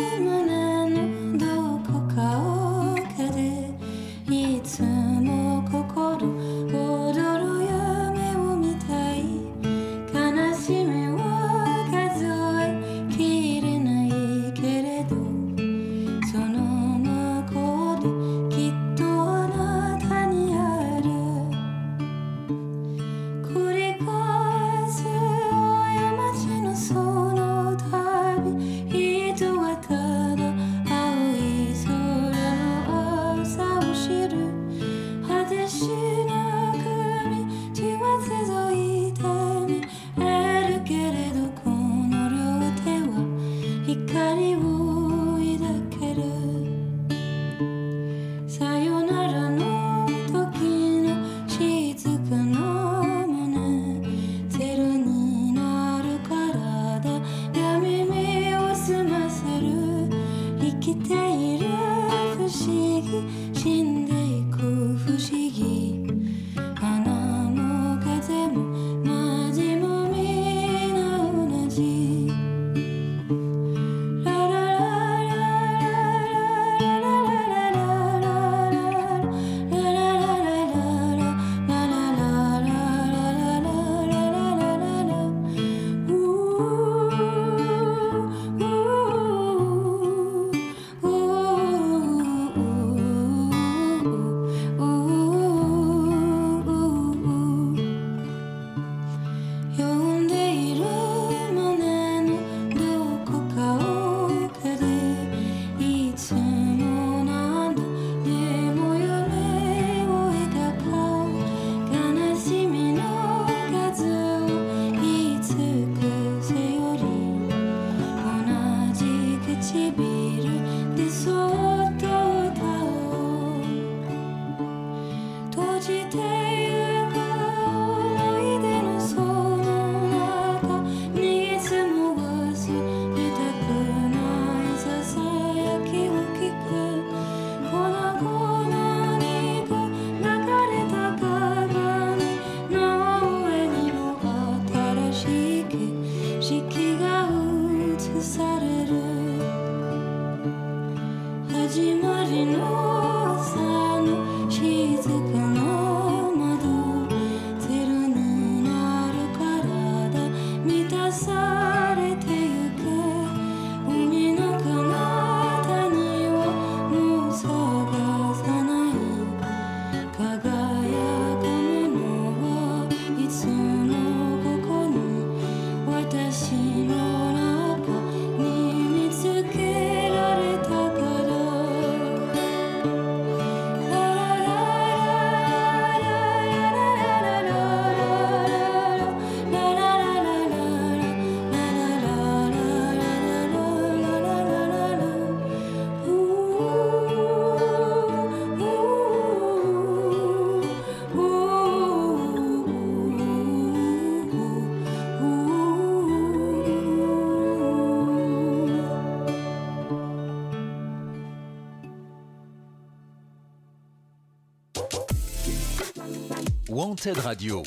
Radio. 217.03 217.63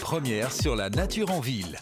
Première 0.00 0.50
sur 0.50 0.74
la 0.74 0.90
nature 0.90 1.30
en 1.30 1.38
ville. 1.38 1.78